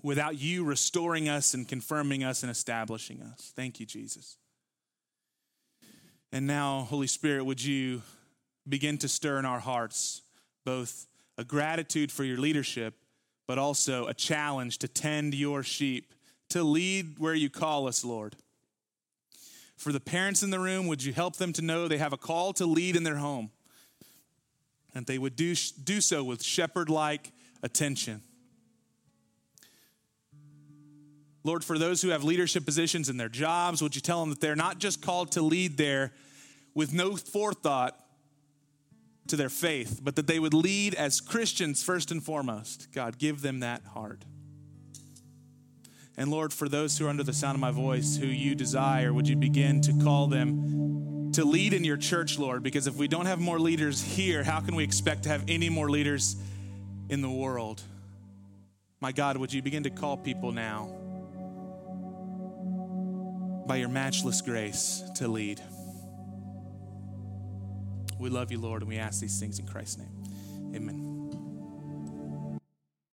without 0.04 0.38
you 0.38 0.66
restoring 0.66 1.30
us 1.30 1.54
and 1.54 1.70
confirming 1.70 2.22
us 2.22 2.44
and 2.44 2.52
establishing 2.52 3.22
us. 3.22 3.54
Thank 3.56 3.80
you, 3.80 3.86
Jesus. 3.86 4.36
And 6.34 6.46
now, 6.46 6.82
Holy 6.90 7.08
Spirit, 7.08 7.46
would 7.46 7.64
you 7.64 8.02
begin 8.68 8.98
to 8.98 9.08
stir 9.08 9.40
in 9.40 9.46
our 9.46 9.62
hearts 9.62 10.22
both 10.66 11.08
a 11.38 11.46
gratitude 11.46 12.12
for 12.12 12.26
your 12.26 12.38
leadership, 12.38 12.94
but 13.48 13.58
also 13.58 14.06
a 14.08 14.14
challenge 14.14 14.78
to 14.80 14.90
tend 14.90 15.34
your 15.34 15.64
sheep, 15.64 16.14
to 16.50 16.64
lead 16.64 17.20
where 17.20 17.34
you 17.34 17.50
call 17.50 17.88
us, 17.88 18.04
Lord. 18.04 18.36
For 19.78 19.94
the 19.94 20.02
parents 20.02 20.44
in 20.44 20.50
the 20.50 20.60
room, 20.60 20.88
would 20.88 21.06
you 21.06 21.14
help 21.14 21.38
them 21.38 21.54
to 21.54 21.62
know 21.62 21.88
they 21.88 22.00
have 22.00 22.12
a 22.12 22.18
call 22.18 22.52
to 22.54 22.66
lead 22.66 22.98
in 22.98 23.04
their 23.04 23.16
home? 23.16 23.50
And 24.94 25.06
they 25.06 25.18
would 25.18 25.38
do, 25.38 25.56
do 25.86 26.02
so 26.02 26.22
with 26.22 26.44
shepherd 26.44 26.90
like 26.90 27.32
attention. 27.64 28.22
Lord, 31.44 31.64
for 31.64 31.78
those 31.78 32.02
who 32.02 32.10
have 32.10 32.24
leadership 32.24 32.66
positions 32.66 33.10
in 33.10 33.18
their 33.18 33.30
jobs, 33.30 33.82
would 33.82 33.96
you 33.96 34.02
tell 34.02 34.20
them 34.20 34.30
that 34.30 34.42
they're 34.42 34.56
not 34.56 34.78
just 34.78 35.02
called 35.02 35.32
to 35.34 35.42
lead 35.42 35.78
there 35.78 36.14
with 36.76 36.94
no 36.94 37.16
forethought 37.16 37.98
to 39.28 39.36
their 39.36 39.50
faith, 39.50 40.02
but 40.04 40.16
that 40.16 40.28
they 40.28 40.40
would 40.40 40.54
lead 40.54 40.94
as 40.94 41.20
Christians 41.20 41.84
first 41.84 42.12
and 42.12 42.24
foremost? 42.24 42.92
God, 42.94 43.18
give 43.18 43.42
them 43.42 43.62
that 43.62 43.84
heart. 43.94 44.24
And 46.18 46.30
Lord, 46.30 46.54
for 46.54 46.70
those 46.70 46.98
who 46.98 47.08
are 47.08 47.10
under 47.10 47.24
the 47.24 47.34
sound 47.34 47.56
of 47.56 47.62
my 47.62 47.72
voice, 47.72 48.18
who 48.18 48.28
you 48.28 48.54
desire, 48.54 49.12
would 49.12 49.28
you 49.28 49.36
begin 49.36 49.82
to 49.82 49.94
call 50.04 50.28
them 50.28 51.32
to 51.34 51.44
lead 51.44 51.74
in 51.74 51.84
your 51.84 51.98
church, 51.98 52.38
Lord? 52.38 52.62
Because 52.62 52.86
if 52.86 52.96
we 52.96 53.08
don't 53.08 53.26
have 53.26 53.40
more 53.40 53.58
leaders 53.58 54.04
here, 54.04 54.44
how 54.44 54.60
can 54.60 54.76
we 54.76 54.84
expect 54.84 55.24
to 55.24 55.30
have 55.30 55.44
any 55.48 55.70
more 55.70 55.90
leaders 55.90 56.36
in 57.12 57.22
the 57.22 57.30
world. 57.30 57.84
My 59.02 59.12
God, 59.12 59.36
would 59.36 59.52
you 59.52 59.62
begin 59.62 59.84
to 59.84 59.90
call 59.90 60.16
people 60.16 60.54
now 60.54 60.90
by 63.68 63.76
your 63.76 63.90
matchless 63.90 64.42
grace 64.42 65.04
to 65.16 65.28
lead? 65.28 65.62
We 68.18 68.30
love 68.30 68.52
you, 68.52 68.60
Lord, 68.60 68.82
and 68.82 68.90
we 68.90 68.98
ask 68.98 69.20
these 69.20 69.40
things 69.40 69.60
in 69.60 69.68
Christ's 69.68 69.98
name. 69.98 70.74
Amen. 70.74 71.21